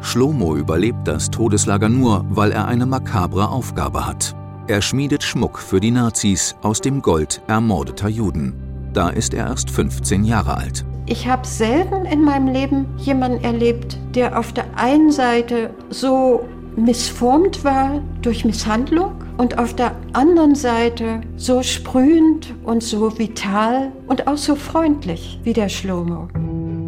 Schlomo 0.00 0.56
überlebt 0.56 1.06
das 1.06 1.30
Todeslager 1.30 1.88
nur, 1.88 2.24
weil 2.28 2.52
er 2.52 2.66
eine 2.66 2.86
makabre 2.86 3.48
Aufgabe 3.48 4.04
hat. 4.04 4.34
Er 4.66 4.82
schmiedet 4.82 5.22
Schmuck 5.22 5.58
für 5.58 5.80
die 5.80 5.90
Nazis 5.90 6.56
aus 6.62 6.80
dem 6.80 7.02
Gold 7.02 7.40
ermordeter 7.46 8.08
Juden. 8.08 8.71
Da 8.92 9.08
ist 9.08 9.34
er 9.34 9.46
erst 9.46 9.70
15 9.70 10.24
Jahre 10.24 10.56
alt. 10.56 10.84
Ich 11.06 11.26
habe 11.26 11.46
selten 11.46 12.04
in 12.06 12.22
meinem 12.22 12.48
Leben 12.48 12.86
jemanden 12.98 13.42
erlebt, 13.42 13.98
der 14.14 14.38
auf 14.38 14.52
der 14.52 14.78
einen 14.78 15.10
Seite 15.10 15.70
so 15.90 16.44
missformt 16.76 17.64
war 17.64 18.02
durch 18.22 18.44
Misshandlung 18.44 19.12
und 19.36 19.58
auf 19.58 19.74
der 19.74 19.96
anderen 20.12 20.54
Seite 20.54 21.20
so 21.36 21.62
sprühend 21.62 22.54
und 22.64 22.82
so 22.82 23.18
vital 23.18 23.92
und 24.06 24.26
auch 24.26 24.36
so 24.36 24.54
freundlich 24.54 25.40
wie 25.42 25.52
der 25.52 25.68
Schlomo. 25.68 26.28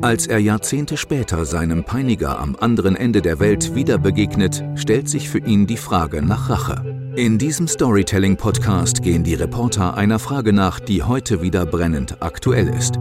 Als 0.00 0.26
er 0.26 0.38
Jahrzehnte 0.38 0.96
später 0.96 1.44
seinem 1.44 1.84
Peiniger 1.84 2.38
am 2.38 2.56
anderen 2.60 2.94
Ende 2.94 3.22
der 3.22 3.40
Welt 3.40 3.74
wieder 3.74 3.98
begegnet, 3.98 4.62
stellt 4.74 5.08
sich 5.08 5.30
für 5.30 5.38
ihn 5.38 5.66
die 5.66 5.78
Frage 5.78 6.22
nach 6.22 6.50
Rache. 6.50 6.93
In 7.16 7.38
diesem 7.38 7.68
Storytelling-Podcast 7.68 9.00
gehen 9.00 9.22
die 9.22 9.34
Reporter 9.34 9.96
einer 9.96 10.18
Frage 10.18 10.52
nach, 10.52 10.80
die 10.80 11.04
heute 11.04 11.42
wieder 11.42 11.64
brennend 11.64 12.16
aktuell 12.20 12.66
ist. 12.66 12.94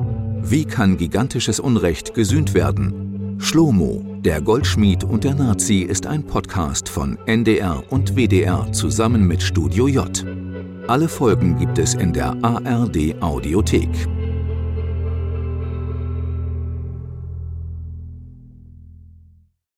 Wie 0.43 0.65
kann 0.65 0.97
gigantisches 0.97 1.59
Unrecht 1.59 2.13
gesühnt 2.13 2.53
werden? 2.53 3.39
Schlomo, 3.39 4.05
der 4.19 4.39
Goldschmied 4.39 5.03
und 5.03 5.23
der 5.23 5.33
Nazi 5.33 5.79
ist 5.79 6.05
ein 6.05 6.27
Podcast 6.27 6.89
von 6.89 7.17
NDR 7.25 7.83
und 7.89 8.15
WDR 8.15 8.71
zusammen 8.71 9.25
mit 9.27 9.41
Studio 9.41 9.87
J. 9.87 10.23
Alle 10.87 11.09
Folgen 11.09 11.57
gibt 11.57 11.79
es 11.79 11.95
in 11.95 12.13
der 12.13 12.37
ARD 12.43 13.19
Audiothek. 13.19 13.89